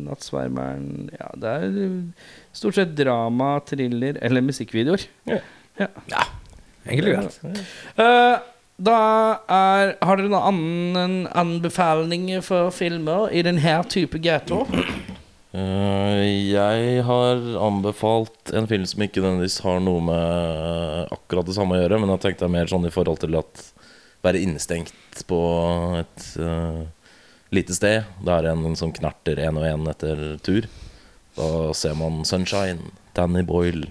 Nattsvermeren 0.00 1.10
Ja, 1.14 1.28
det 1.40 1.52
er 1.52 1.76
stort 2.56 2.78
sett 2.78 2.96
drama, 2.98 3.58
thriller 3.68 4.18
eller 4.24 4.44
musikkvideoer. 4.44 5.06
Ja, 5.78 6.24
Egentlig 6.84 7.14
greit. 7.16 7.38
Eh, 7.96 8.36
da 8.84 8.98
er 9.48 9.94
Har 10.02 10.18
dere 10.18 10.28
noen 10.28 10.50
annen 10.50 11.14
anbefaling 11.34 12.28
for 12.44 12.74
filmer 12.74 13.30
i 13.32 13.44
denne 13.46 13.80
type 13.90 14.20
gator? 14.24 14.68
Uh, 15.54 16.18
jeg 16.50 17.02
har 17.06 17.42
anbefalt 17.62 18.50
en 18.58 18.66
film 18.66 18.88
som 18.90 19.04
ikke 19.04 19.22
nødvendigvis 19.22 19.60
har 19.62 19.76
noe 19.86 20.00
med 20.02 21.12
akkurat 21.14 21.46
det 21.46 21.54
samme 21.54 21.76
å 21.76 21.78
gjøre, 21.78 22.00
men 22.02 22.10
jeg 22.10 22.22
tenkte 22.24 22.48
mer 22.50 22.66
sånn 22.66 22.88
i 22.88 22.90
forhold 22.90 23.20
til 23.22 23.38
at 23.38 23.62
være 24.24 24.40
innestengt 24.42 25.22
på 25.28 25.38
et 26.00 26.26
eh, 26.42 26.80
lite 27.54 27.74
sted. 27.76 28.04
Det 28.24 28.32
er 28.38 28.50
en 28.52 28.76
som 28.78 28.92
knerter 28.94 29.40
én 29.44 29.56
og 29.60 29.64
én 29.68 29.88
etter 29.90 30.24
tur. 30.44 30.66
Da 31.36 31.72
ser 31.74 31.94
man 31.98 32.22
Sunshine, 32.28 32.90
Danny 33.16 33.42
Boyle. 33.46 33.88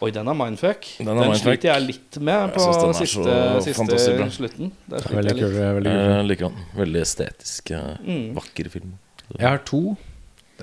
Oi, 0.00 0.08
den 0.16 0.28
er 0.32 0.36
mindfuck. 0.36 0.86
Den 0.98 1.06
Den, 1.10 1.18
er 1.18 1.28
mindfuck. 1.28 1.42
sliter 1.44 1.68
jeg 1.74 1.82
litt 1.86 2.18
med 2.24 2.54
på 2.54 2.62
er 2.64 2.94
siste, 2.96 3.34
siste 3.66 4.28
slutten. 4.32 4.70
Der 4.88 4.96
er 4.96 5.02
sliter 5.04 5.16
veldig 5.18 5.34
kul. 5.36 5.56
Veldig. 5.76 5.92
Eh, 5.92 6.22
liker. 6.24 6.54
Veldig 6.78 7.02
estetisk, 7.04 7.70
Mm. 8.06 8.34
vakker 8.38 8.70
film. 8.72 8.94
Jeg 9.38 9.46
har 9.48 9.58
to. 9.58 9.96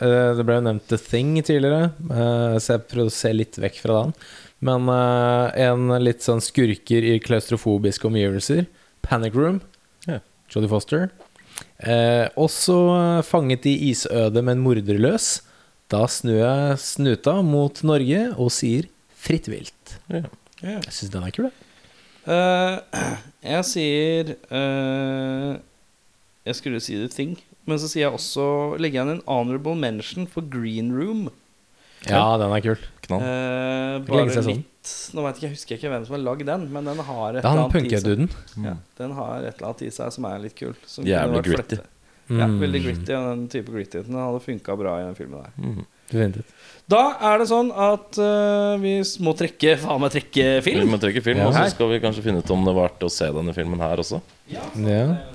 Eh, 0.01 0.33
Det 0.37 0.45
ble 0.45 0.55
jo 0.55 0.61
nevnt 0.61 0.87
The 0.87 0.97
Thing 0.97 1.35
tidligere, 1.43 1.91
eh, 2.09 2.57
så 2.57 2.67
jeg 2.77 2.87
prøvde 2.89 3.11
å 3.11 3.11
se 3.11 3.33
litt 3.33 3.55
vekk 3.57 3.77
fra 3.81 4.03
den. 4.03 4.13
Men 4.59 4.89
en 4.89 6.03
litt 6.03 6.21
sånn 6.25 6.41
skurker 6.41 7.03
i 7.05 7.19
klaustrofobiske 7.19 8.05
omgivelser. 8.09 8.65
Panic 9.03 9.35
Room. 9.35 9.61
yeah. 10.07 10.19
Jodie 10.49 10.67
Foster. 10.67 11.11
Eh, 11.77 12.25
også 12.39 12.77
fanget 13.27 13.67
i 13.69 13.75
isødet, 13.91 14.43
men 14.43 14.63
morderløs. 14.63 15.41
Da 15.91 16.03
snur 16.09 16.39
jeg 16.41 16.79
snuta 16.81 17.37
mot 17.45 17.79
Norge 17.85 18.23
og 18.35 18.49
sier 18.51 18.89
fritt 19.15 19.47
vilt. 19.51 19.97
Ja. 20.09 20.25
Ja. 20.63 20.79
Jeg 20.81 20.93
syns 20.93 21.13
den 21.13 21.25
er 21.27 21.33
kul, 21.35 21.47
jeg. 21.47 21.63
Eh, 22.27 23.03
jeg 23.47 23.63
sier 23.69 24.31
eh, 24.35 25.51
Jeg 26.49 26.57
skulle 26.57 26.81
si 26.83 26.97
The 26.97 27.07
Thing, 27.13 27.37
men 27.69 27.79
så 27.79 27.87
sier 27.87 28.07
jeg 28.07 28.17
også 28.17 28.47
legger 28.81 28.99
jeg 28.99 29.05
inn 29.07 29.13
en 29.19 29.25
honorable 29.29 29.77
mention 29.79 30.27
for 30.27 30.43
Green 30.43 30.89
Room. 30.95 31.27
Ja, 32.09 32.35
den 32.41 32.51
er 32.51 32.63
kul. 32.65 32.81
Knall. 33.07 33.21
Eh, 33.21 33.99
bare 34.05 34.25
litt 34.27 34.63
Nå 35.13 35.23
vet 35.25 35.35
ikke- 35.35 35.41
jeg 35.47 35.51
husker 35.51 35.75
ikke 35.77 35.89
hvem 35.91 36.05
som 36.05 36.15
har 36.15 36.23
lagd 36.23 36.45
den, 36.45 36.71
men 36.71 36.85
den 36.85 36.97
har 36.97 37.29
et 37.35 37.43
er 37.43 37.49
eller 37.49 37.63
annet 37.63 37.73
i 37.75 37.89
seg. 37.97 38.63
Ja, 38.63 38.73
den 38.97 39.11
har 39.11 39.37
et 39.43 39.55
eller 39.57 39.67
annet 39.67 39.81
i 39.81 39.89
seg 39.89 40.11
som 40.13 40.25
er 40.25 40.39
litt 40.39 40.55
kul. 40.55 40.75
som 40.85 41.03
Jævlig 41.05 41.43
gritty. 41.43 41.75
Mm. 42.29 42.39
Ja, 42.39 42.45
Mm. 42.47 42.59
veldig 42.59 42.83
gritty. 42.83 43.13
Og 43.13 43.37
den 43.37 43.47
type 43.47 43.69
grittyheten 43.71 44.11
hadde 44.13 44.41
funka 44.43 44.77
bra 44.77 44.99
i 44.99 45.03
den 45.05 45.15
filmen 45.15 45.43
der. 45.43 45.51
Mm. 45.57 45.85
Definitivt. 46.11 46.53
Da 46.87 47.01
er 47.19 47.41
det 47.41 47.49
sånn 47.49 47.67
at 47.75 48.15
uh, 48.15 48.77
vi 48.79 48.93
må 49.25 49.33
trekke 49.35 49.73
faen 49.81 49.99
meg 49.99 50.13
trekke 50.13 50.43
film. 50.63 50.85
Vi 50.85 50.91
må 50.93 50.99
trekke 51.01 51.19
film, 51.25 51.41
Ja. 51.41 51.49
og 51.49 51.57
så 51.57 51.65
skal 51.73 51.89
vi 51.91 51.97
kanskje 51.99 52.23
finne 52.23 52.39
ut 52.39 52.51
om 52.55 52.63
det 52.63 52.71
var 52.77 52.87
verdt 52.87 53.03
å 53.03 53.09
se 53.11 53.27
denne 53.35 53.51
filmen 53.57 53.81
her 53.83 53.99
også. 53.99 54.21
Ja. 54.47 54.63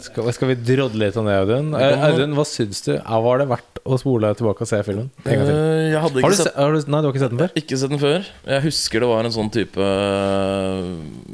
Skal, 0.01 0.31
skal 0.33 0.49
vi 0.55 0.57
drodle 0.73 1.03
litt 1.11 1.19
om 1.21 1.29
det, 1.29 1.35
Audun? 1.43 1.75
Eh, 1.77 2.07
Audun, 2.09 2.33
hva 2.39 2.47
syns 2.49 2.81
du? 2.87 2.95
Var 2.97 3.43
det 3.43 3.49
verdt 3.51 3.83
å 3.85 3.99
spole 4.01 4.31
deg 4.31 4.41
tilbake 4.41 4.65
og 4.65 4.71
se 4.71 4.81
filmen? 4.87 5.11
En 5.27 5.29
gang 5.29 5.45
til. 5.45 5.59
Eh, 5.59 5.83
jeg 5.93 6.03
hadde 6.07 6.25
Har 6.25 6.33
du, 6.33 6.39
sett 6.41 6.57
har 6.57 6.73
du, 6.73 6.81
nei, 6.89 7.03
du 7.05 7.11
har 7.11 7.13
ikke 7.13 7.25
sett 7.27 7.35
den 7.37 7.45
før? 7.45 7.55
Ikke 7.61 7.81
sett 7.83 7.93
den 7.93 8.03
før. 8.07 8.33
Jeg 8.55 8.67
husker 8.71 9.05
det 9.05 9.13
var 9.13 9.29
en 9.29 9.37
sånn 9.37 9.53
type 9.53 9.93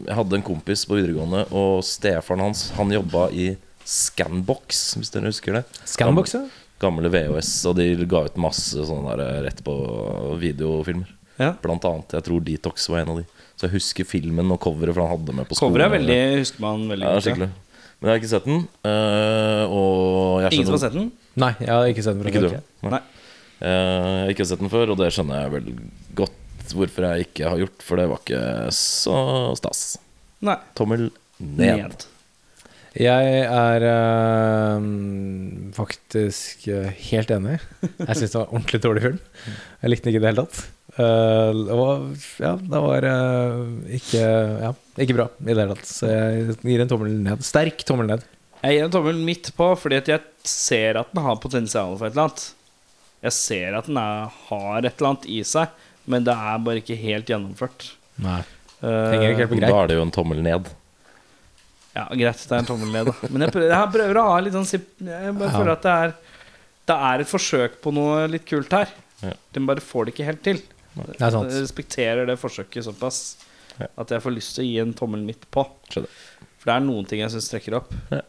Jeg 0.08 0.18
hadde 0.18 0.40
en 0.40 0.48
kompis 0.50 0.82
på 0.88 0.98
videregående, 0.98 1.46
og 1.54 1.84
stefaren 1.86 2.42
hans 2.48 2.72
Han 2.80 2.90
jobba 2.98 3.28
i 3.30 3.52
Scanbox, 3.88 4.96
hvis 4.98 5.14
dere 5.14 5.30
husker 5.30 5.60
det. 5.60 5.62
Scanbox, 5.88 6.34
ja. 6.34 6.42
Gamle 6.78 7.10
VHS, 7.10 7.52
og 7.70 7.78
de 7.78 7.88
ga 8.06 8.24
ut 8.28 8.36
masse 8.40 8.84
sånne 8.86 9.16
der 9.18 9.40
rett 9.48 9.62
på 9.66 9.74
videofilmer. 10.38 11.14
Ja. 11.38 11.52
Blant 11.62 11.84
annet. 11.86 12.14
Jeg 12.18 12.26
tror 12.26 12.42
Detox 12.46 12.88
var 12.90 13.02
en 13.04 13.12
av 13.14 13.20
de. 13.20 13.24
Så 13.58 13.66
jeg 13.66 13.76
husker 13.76 14.06
filmen 14.06 14.50
og 14.54 14.60
coveret, 14.62 14.94
for 14.94 15.04
han 15.04 15.12
hadde 15.16 15.34
med 15.38 15.48
på 15.50 15.58
skolen. 15.58 15.74
Coveret 15.74 15.88
er 15.88 15.94
veldig 15.96 16.18
husker 16.42 16.64
man 16.64 16.84
veldig 16.90 17.06
ja, 17.06 17.14
godt. 17.18 17.44
ja. 17.46 17.48
Men 17.98 18.06
jeg 18.08 18.12
har 18.14 18.20
ikke 18.22 18.30
sett 18.30 18.46
den. 18.46 18.60
eh, 18.86 19.62
og 19.74 20.42
jeg 20.44 20.52
Ingen 20.58 20.68
som 20.68 20.76
har 20.76 20.82
skjønner 20.82 20.84
sett 20.84 20.98
den? 20.98 21.08
Nei, 21.42 21.52
jeg 21.62 21.70
har 21.74 21.92
ikke 21.92 22.04
sett 22.06 22.18
den. 22.18 22.28
Ikke 22.30 22.42
du? 22.44 22.50
før. 22.52 22.66
Nei. 22.86 22.90
Nei. 22.94 23.00
Eh, 23.58 23.70
jeg 23.70 24.26
har 24.28 24.34
ikke 24.36 24.48
sett 24.50 24.62
den 24.62 24.70
før, 24.74 24.92
og 24.94 25.00
det 25.00 25.08
skjønner 25.14 25.42
jeg 25.42 25.54
vel 25.56 25.72
godt 26.22 26.74
hvorfor 26.78 27.06
jeg 27.08 27.26
ikke 27.30 27.48
har 27.50 27.62
gjort, 27.64 27.82
for 27.86 27.98
det 28.02 28.06
var 28.10 28.22
ikke 28.22 28.42
så 28.76 29.16
stas. 29.58 29.82
Nei. 30.46 30.58
Tommel 30.78 31.08
ned. 31.38 31.82
Ned. 31.82 32.06
Jeg 32.98 33.42
er 33.46 33.84
eh, 33.86 34.86
faktisk 35.76 36.64
eh, 36.72 36.88
helt 37.12 37.30
enig. 37.30 37.60
Jeg 37.84 38.16
syns 38.18 38.32
det 38.32 38.40
var 38.40 38.48
ordentlig 38.50 38.80
dårlig 38.82 39.04
film. 39.04 39.20
Jeg 39.84 39.92
likte 39.92 40.08
den 40.08 40.12
ikke 40.14 40.18
i 40.18 40.24
det 40.24 40.32
hele 40.32 40.44
tatt. 40.48 40.64
Uh, 40.98 41.52
det 41.68 41.76
var, 41.78 42.00
ja, 42.42 42.50
det 42.58 42.78
var 42.82 43.04
uh, 43.06 43.60
ikke, 43.94 44.22
ja, 44.64 44.70
ikke 45.04 45.14
bra 45.14 45.28
i 45.30 45.52
det 45.52 45.54
hele 45.54 45.76
tatt. 45.76 45.86
Så 45.86 46.10
jeg 46.10 46.56
gir 46.64 46.82
en 46.82 46.90
tommel 46.90 47.14
ned. 47.22 47.44
Sterk 47.46 47.84
tommel 47.86 48.10
ned. 48.10 48.24
Jeg 48.64 48.74
gir 48.74 48.88
en 48.88 48.96
tommel 48.96 49.20
midt 49.22 49.52
på 49.54 49.68
fordi 49.78 50.00
at 50.00 50.10
jeg 50.10 50.48
ser 50.48 50.98
at 50.98 51.12
den 51.14 51.22
har 51.22 51.38
potensial 51.38 51.94
for 51.94 52.08
et 52.08 52.16
eller 52.16 52.26
annet. 52.26 52.48
Jeg 53.28 53.36
ser 53.36 53.78
at 53.78 53.86
den 53.86 54.02
er, 54.02 54.26
har 54.48 54.80
et 54.82 54.90
eller 54.90 55.12
annet 55.12 55.30
i 55.30 55.38
seg, 55.46 55.70
men 56.10 56.26
det 56.26 56.34
er 56.34 56.66
bare 56.66 56.82
ikke 56.82 56.98
helt 56.98 57.30
gjennomført. 57.30 57.92
Nei. 58.26 58.42
Uh, 58.82 59.14
ikke 59.14 59.44
helt 59.44 59.54
på 59.54 59.62
Da 59.62 59.74
er 59.84 59.92
det 59.92 60.00
jo 60.00 60.06
en 60.08 60.14
tommel 60.18 60.42
ned. 60.42 60.72
Ja, 61.98 62.04
greit, 62.14 62.38
det 62.46 62.54
er 62.54 62.62
en 62.62 62.68
tommel 62.68 62.92
ned, 62.94 63.08
da. 63.10 63.28
Men 63.34 63.42
jeg 63.46 63.52
prøver, 63.56 63.72
jeg 63.74 63.92
prøver 63.96 64.20
å 64.20 64.24
ha 64.30 64.38
litt 64.44 64.54
sånn 64.54 64.68
Jeg 64.70 65.34
bare 65.40 65.50
føler 65.56 65.72
at 65.74 65.82
det 65.88 65.94
er 66.06 66.12
Det 66.88 66.96
er 67.10 67.24
et 67.24 67.28
forsøk 67.28 67.80
på 67.84 67.92
noe 67.96 68.22
litt 68.30 68.46
kult 68.48 68.72
her. 68.72 68.88
Ja. 69.24 69.32
Den 69.52 69.66
bare 69.68 69.82
får 69.82 70.06
det 70.08 70.14
ikke 70.14 70.28
helt 70.30 70.42
til. 70.46 70.60
Det 70.94 71.18
er 71.20 71.34
sant. 71.34 71.50
Jeg 71.52 71.64
respekterer 71.66 72.26
det 72.30 72.38
forsøket 72.40 72.86
såpass 72.86 73.18
at 73.78 74.10
jeg 74.14 74.22
får 74.24 74.32
lyst 74.34 74.54
til 74.56 74.64
å 74.64 74.68
gi 74.70 74.78
en 74.82 74.94
tommel 74.96 75.20
midt 75.26 75.44
på. 75.54 75.66
Skjønner. 75.92 76.14
For 76.58 76.70
det 76.70 76.74
er 76.78 76.86
noen 76.86 77.04
ting 77.10 77.20
jeg 77.22 77.30
syns 77.34 77.50
trekker 77.52 77.76
opp. 77.78 77.92
Ja. 78.14 78.22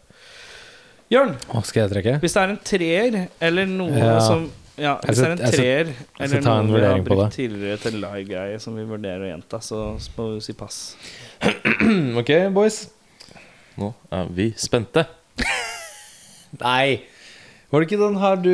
Jørn, 1.09 1.31
Å, 1.49 1.63
skal 1.65 1.85
jeg 1.87 1.93
trekke? 1.95 2.17
hvis 2.21 2.35
det 2.35 2.41
er 2.43 2.51
en 2.53 2.59
treer 2.69 3.15
eller 3.41 3.65
noe 3.71 3.95
Ja. 3.97 4.19
som 4.21 4.43
ja, 4.79 4.91
hvis 5.01 5.09
Hvis 5.09 5.17
det 5.17 5.25
er 5.25 5.31
en 5.31 5.37
skal- 5.37 5.47
skal- 5.47 5.59
treer 5.59 5.95
eller 6.19 6.41
noen 6.45 6.67
noe 6.69 6.79
vi 6.79 6.85
har 6.85 7.01
brukt 7.07 7.33
tidligere 7.35 7.79
til 7.81 7.97
live-greie 7.99 8.59
som 8.61 8.75
vi 8.77 8.83
vurderer 8.87 9.25
å 9.25 9.31
gjenta, 9.33 9.57
så 9.59 9.79
må 10.17 10.27
vi 10.35 10.39
si 10.45 10.53
pass. 10.53 10.95
Ok, 12.21 12.29
boys. 12.53 12.89
Nå 13.79 13.93
er 14.13 14.29
vi 14.35 14.49
spente. 14.59 15.05
Nei. 16.63 17.01
Var 17.69 17.83
det 17.83 17.85
ikke 17.91 18.01
den 18.01 18.17
her 18.17 18.39
du 18.41 18.53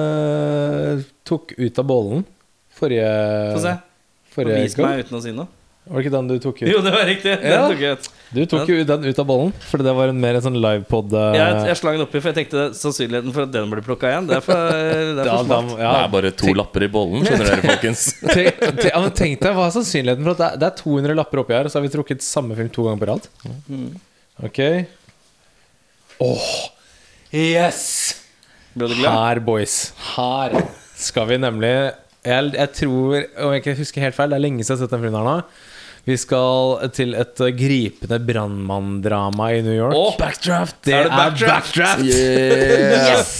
eh, 0.00 1.04
tok 1.28 1.54
ut 1.58 1.78
av 1.78 1.86
bollen? 1.86 2.24
Forrige 2.80 3.08
Få 3.54 3.62
se. 3.62 3.76
Forrige 4.34 4.62
Vis 4.64 4.76
gang? 4.78 4.88
meg 4.94 5.04
uten 5.06 5.18
å 5.18 5.22
si 5.24 5.32
noe. 5.36 5.46
Var 5.90 5.96
det 5.96 6.02
ikke 6.06 6.12
den 6.14 6.26
du 6.30 6.34
tok 6.42 6.58
ut? 6.60 6.68
Jo, 6.70 6.80
det 6.84 6.90
var 6.94 7.06
riktig. 7.08 7.32
Den 7.42 7.50
Ja. 7.54 7.62
tok 7.70 7.80
jeg 7.82 7.96
ut. 7.98 8.08
Du 8.30 8.40
tok 8.46 8.68
jo 8.70 8.74
den 8.86 9.04
ut 9.08 9.18
av 9.18 9.26
bollen, 9.26 9.52
for 9.66 9.82
det 9.82 9.94
var 9.96 10.10
en 10.12 10.20
mer 10.22 10.36
en 10.38 10.44
sånn 10.44 10.58
livepod 10.62 11.14
eh, 11.18 11.32
Jeg, 11.38 11.54
jeg 11.70 11.78
slang 11.80 11.96
den 11.98 12.04
oppi, 12.04 12.20
for 12.22 12.30
jeg 12.30 12.36
tenkte 12.36 12.66
sannsynligheten 12.78 13.32
for 13.34 13.42
at 13.48 13.50
den 13.56 13.70
blir 13.72 13.82
plukka 13.82 14.10
igjen, 14.12 14.28
det 14.30 14.36
er 14.38 14.44
for, 14.44 14.54
det 15.16 15.24
er 15.24 15.24
da, 15.24 15.24
for 15.40 15.48
da, 15.50 15.58
smalt. 15.62 15.72
ja. 15.80 15.90
Det 15.96 16.02
er 16.04 16.12
bare 16.14 16.30
to 16.44 16.54
lapper 16.60 16.86
i 16.86 16.90
bollen, 16.94 17.24
skjønner 17.26 17.50
dere, 17.50 17.64
folkens. 17.72 18.04
Tenk, 18.36 18.60
tenk, 18.60 18.84
ja, 18.92 19.00
men 19.02 19.16
tenk 19.22 19.40
deg 19.42 19.56
hva 19.58 19.66
er 19.66 19.74
sannsynligheten 19.80 20.28
for 20.28 20.36
at 20.36 20.42
det 20.44 20.50
er, 20.50 20.60
det 20.62 20.68
er 20.70 20.78
200 20.84 21.18
lapper 21.22 21.42
oppi 21.42 21.56
her, 21.58 21.66
og 21.66 21.74
så 21.74 21.80
har 21.80 21.86
vi 21.88 21.92
trukket 21.96 22.22
samme 22.26 22.54
film 22.60 22.70
to 22.76 22.86
ganger 22.86 23.02
på 23.02 23.10
rad. 23.14 23.30
Ok. 24.46 24.60
Åh, 26.20 26.46
yes! 27.34 27.80
Ble 28.76 28.88
du 28.90 28.94
glad? 29.00 29.12
Her, 29.12 29.40
boys. 29.44 29.74
Her 30.14 30.54
skal 31.00 31.26
vi 31.30 31.38
nemlig 31.40 31.72
jeg, 32.20 32.50
jeg 32.52 32.70
tror, 32.76 33.14
om 33.40 33.52
jeg 33.54 33.62
ikke 33.62 33.74
husker 33.78 34.04
helt 34.04 34.16
feil, 34.16 34.32
det 34.32 34.36
er 34.36 34.44
lenge 34.44 34.64
siden 34.64 34.76
jeg 34.76 34.80
har 34.82 34.86
sett 34.86 34.92
den 34.94 35.04
filmen 35.06 35.20
her 35.20 35.28
nå. 35.28 35.68
Vi 36.08 36.16
skal 36.20 36.90
til 36.96 37.14
et 37.20 37.40
uh, 37.44 37.48
gripende 37.56 38.18
brannmanndrama 38.24 39.50
i 39.56 39.62
New 39.64 39.76
York. 39.76 39.96
Å, 39.96 40.04
backdraft! 40.20 40.78
det 40.88 40.94
er 40.96 41.08
det 41.08 41.12
backdraft? 41.16 41.74
backdraft! 41.74 42.04
Yeah. 42.08 43.08
Yes! 43.14 43.32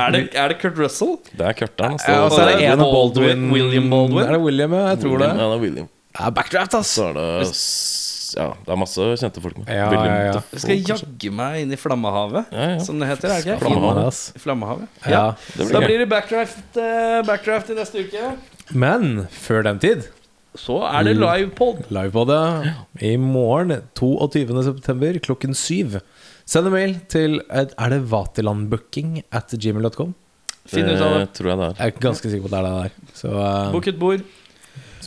Er 0.00 0.12
det, 0.14 0.22
er 0.40 0.52
det 0.52 0.56
Kurt 0.62 0.78
Russell? 0.80 1.18
Det 1.36 1.44
er 1.50 1.56
Kurt 1.56 1.82
Altså. 1.84 2.08
Ja, 2.12 2.20
og 2.24 2.32
så 2.32 2.40
er 2.46 2.52
det 2.54 2.68
en 2.70 2.80
av 2.80 2.86
Baldwin- 2.94 3.26
Baldwin 3.26 3.50
William 3.52 3.90
Baldwin? 3.92 4.24
Er 4.24 4.32
det 4.36 4.40
William, 4.44 4.76
ja? 4.76 4.84
Jeg 4.94 5.02
tror 5.04 5.20
det. 5.20 5.28
Ja, 5.28 5.48
det 5.50 5.56
er 5.58 5.64
William. 5.66 5.88
Ja, 6.16 6.30
backdraft, 6.40 6.76
ass! 6.80 6.94
Så 6.96 7.10
er 7.10 7.18
det 7.20 7.26
s- 7.50 8.01
Ja, 8.36 8.48
det 8.64 8.72
er 8.72 8.78
masse 8.80 9.06
kjente 9.20 9.42
folk 9.44 9.58
med. 9.60 9.68
Ja, 9.68 9.88
ja, 9.92 10.16
ja. 10.28 10.40
Jeg 10.54 10.62
skal 10.64 10.80
jagge 10.92 11.32
meg 11.34 11.60
inn 11.64 11.74
i 11.74 11.78
Flammehavet, 11.80 12.48
Ja, 12.54 12.68
ja. 12.74 12.78
som 12.84 12.98
det 13.00 13.10
heter. 13.10 13.28
er 13.28 13.42
det 13.42 13.44
ikke? 13.46 13.58
Flammehavet. 13.64 14.42
Flammehavet. 14.44 15.02
Ja. 15.10 15.24
Det 15.56 15.66
blir 15.66 15.76
Da 15.76 15.84
blir 15.84 16.02
det 16.02 16.08
backdraft, 16.10 16.64
uh, 16.76 17.20
backdraft 17.28 17.70
i 17.70 17.78
neste 17.78 18.06
uke. 18.06 18.32
Men 18.72 19.26
før 19.30 19.64
den 19.68 19.78
tid 19.82 20.08
Så 20.56 20.82
er 20.84 21.04
det 21.04 21.16
livepod. 21.16 21.86
Live 21.88 22.12
ja. 22.28 22.72
det 23.00 23.08
i 23.12 23.16
morgen 23.16 23.82
22. 23.96 24.64
september 24.64 25.18
klokken 25.24 25.54
syv. 25.56 26.00
Send 26.44 26.68
en 26.68 26.74
mail 26.74 26.98
til 27.08 27.40
Er 27.48 27.88
det 27.88 28.02
vatilandbooking 28.10 29.22
at 29.32 29.48
gmail.com? 29.56 30.12
Finn 30.68 30.86
ut 30.86 31.00
av 31.00 31.16
det. 31.16 31.22
Det 31.24 31.32
tror 31.38 31.48
jeg 31.50 31.58
det 31.58 31.66
er. 31.66 31.78
Jeg 31.80 31.92
er 31.92 32.02
ganske 32.04 32.30
sikker 32.30 32.46
på 32.46 32.50
at 32.50 32.54
det 32.54 32.60
er 32.60 32.66
det 32.68 32.82
der. 32.82 33.14
Så 33.18 33.32
uh, 33.32 33.72
Book 33.72 33.88
et 33.90 33.98
bord. 33.98 34.22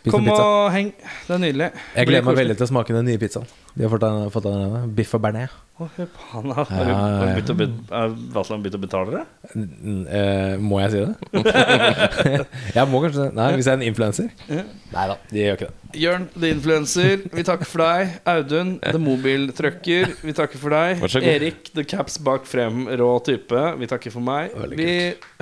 Spis 0.05 0.13
Kom 0.13 0.25
pizza. 0.29 0.45
og 0.45 0.71
heng. 0.75 0.93
Det 1.25 1.33
er 1.33 1.39
nydelig. 1.41 1.69
Jeg 1.97 2.09
gleder 2.11 2.25
meg 2.29 2.37
veldig 2.43 2.55
til 2.61 2.67
å 2.67 2.71
smake 2.71 2.93
den 2.93 3.07
nye 3.09 3.17
pizzaen. 3.21 3.47
De 3.75 3.83
har 3.83 3.91
fått 3.91 4.03
den, 4.05 4.29
fått 4.31 4.45
den 4.47 4.91
biff 4.95 5.13
og 5.17 5.21
bearnés. 5.25 5.53
Å, 5.75 5.89
hør 5.97 6.05
på 6.07 6.27
han, 6.31 6.45
da. 6.53 6.63
Ja, 6.71 6.83
ja, 6.87 6.99
ja. 7.27 7.31
Bytte 7.35 7.51
å 7.51 7.57
bet- 7.59 7.89
Er 7.91 8.13
Vassland 8.31 8.63
begynt 8.63 8.77
å 8.77 8.79
betale 8.85 9.17
det? 9.17 9.23
Mm, 9.59 9.97
eh, 10.07 10.53
må 10.63 10.77
jeg 10.79 10.93
si 10.93 11.01
det? 11.01 11.41
jeg 12.77 12.85
må 12.87 13.01
kanskje. 13.03 13.25
Nei, 13.35 13.49
hvis 13.57 13.67
jeg 13.67 13.73
er 13.73 13.81
en 13.81 13.83
influenser? 13.89 14.29
Ja. 14.47 14.63
Nei 14.93 15.05
da, 15.11 15.17
de 15.33 15.41
gjør 15.41 15.57
ikke 15.59 15.67
det. 15.67 15.99
Jørn, 16.05 16.29
the 16.39 16.51
influencer, 16.55 17.25
vi 17.35 17.43
takker 17.47 17.67
for 17.67 17.83
deg. 17.83 18.15
Audun, 18.31 18.71
the 18.85 18.99
mobiltrucker, 19.03 20.15
vi 20.23 20.35
takker 20.37 20.61
for 20.63 20.75
deg. 20.75 20.99
Vær 21.03 21.11
så 21.11 21.19
god. 21.23 21.29
Erik, 21.33 21.71
the 21.75 21.83
caps 21.87 22.17
bak 22.23 22.47
frem, 22.47 22.85
rå 22.99 23.11
type, 23.27 23.65
vi 23.81 23.91
takker 23.91 24.15
for 24.15 24.23
meg. 24.23 24.55
Veldig 24.55 24.79
Vi 24.79 24.95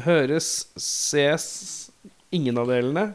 høres, 0.08 0.50
ses, 0.82 1.46
ingen 2.34 2.58
av 2.58 2.74
delene. 2.74 3.12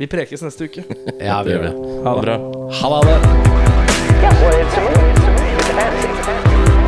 Vi 0.00 0.06
prekes 0.06 0.40
neste 0.42 0.64
uke. 0.64 0.82
Ja, 1.28 1.42
vi 1.44 1.52
gjør 1.52 1.62
det. 1.62 1.72
Ha 2.04 2.14
det. 2.16 2.22
Bra. 2.24 2.36
Ha 2.80 3.00
det. 3.04 3.16
Yeah, 4.20 4.32
well, 4.40 4.56
it's 4.62 4.76
a 4.76 4.80
movie. 4.80 5.12
It's 5.12 5.28
a 5.28 5.32
movie. 5.36 5.52
It's 5.60 5.68
a 5.68 5.76
fantasy. 5.76 6.08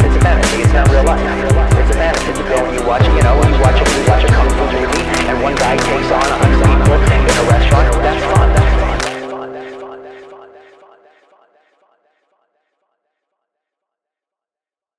It's 0.06 0.16
a 0.16 0.20
fantasy. 0.24 0.56
It's 0.64 0.72
not 0.72 0.88
real 0.88 1.04
life. 1.04 1.20
It's 1.76 1.92
a 1.92 1.98
fantasy. 2.00 2.32
You 2.40 2.44
go 2.48 2.56
and 2.64 2.74
you 2.76 2.82
watch, 2.88 3.04
you 3.04 3.22
know, 3.26 3.36
you 3.36 3.58
watch 3.60 3.78
you 3.84 4.04
watch 4.08 4.24
a 4.24 4.28
kung 4.32 4.48
fu 4.56 4.64
movie, 4.64 5.04
and 5.28 5.36
one 5.44 5.54
guy 5.60 5.76
takes 5.76 6.08
on 6.08 6.24
a 6.24 6.36
hundred 6.40 6.60
people 6.64 6.96
in 7.28 7.36
a 7.36 7.44
restaurant. 7.52 7.86
That's 8.00 8.24
fun. 8.32 8.48
That's 8.56 8.71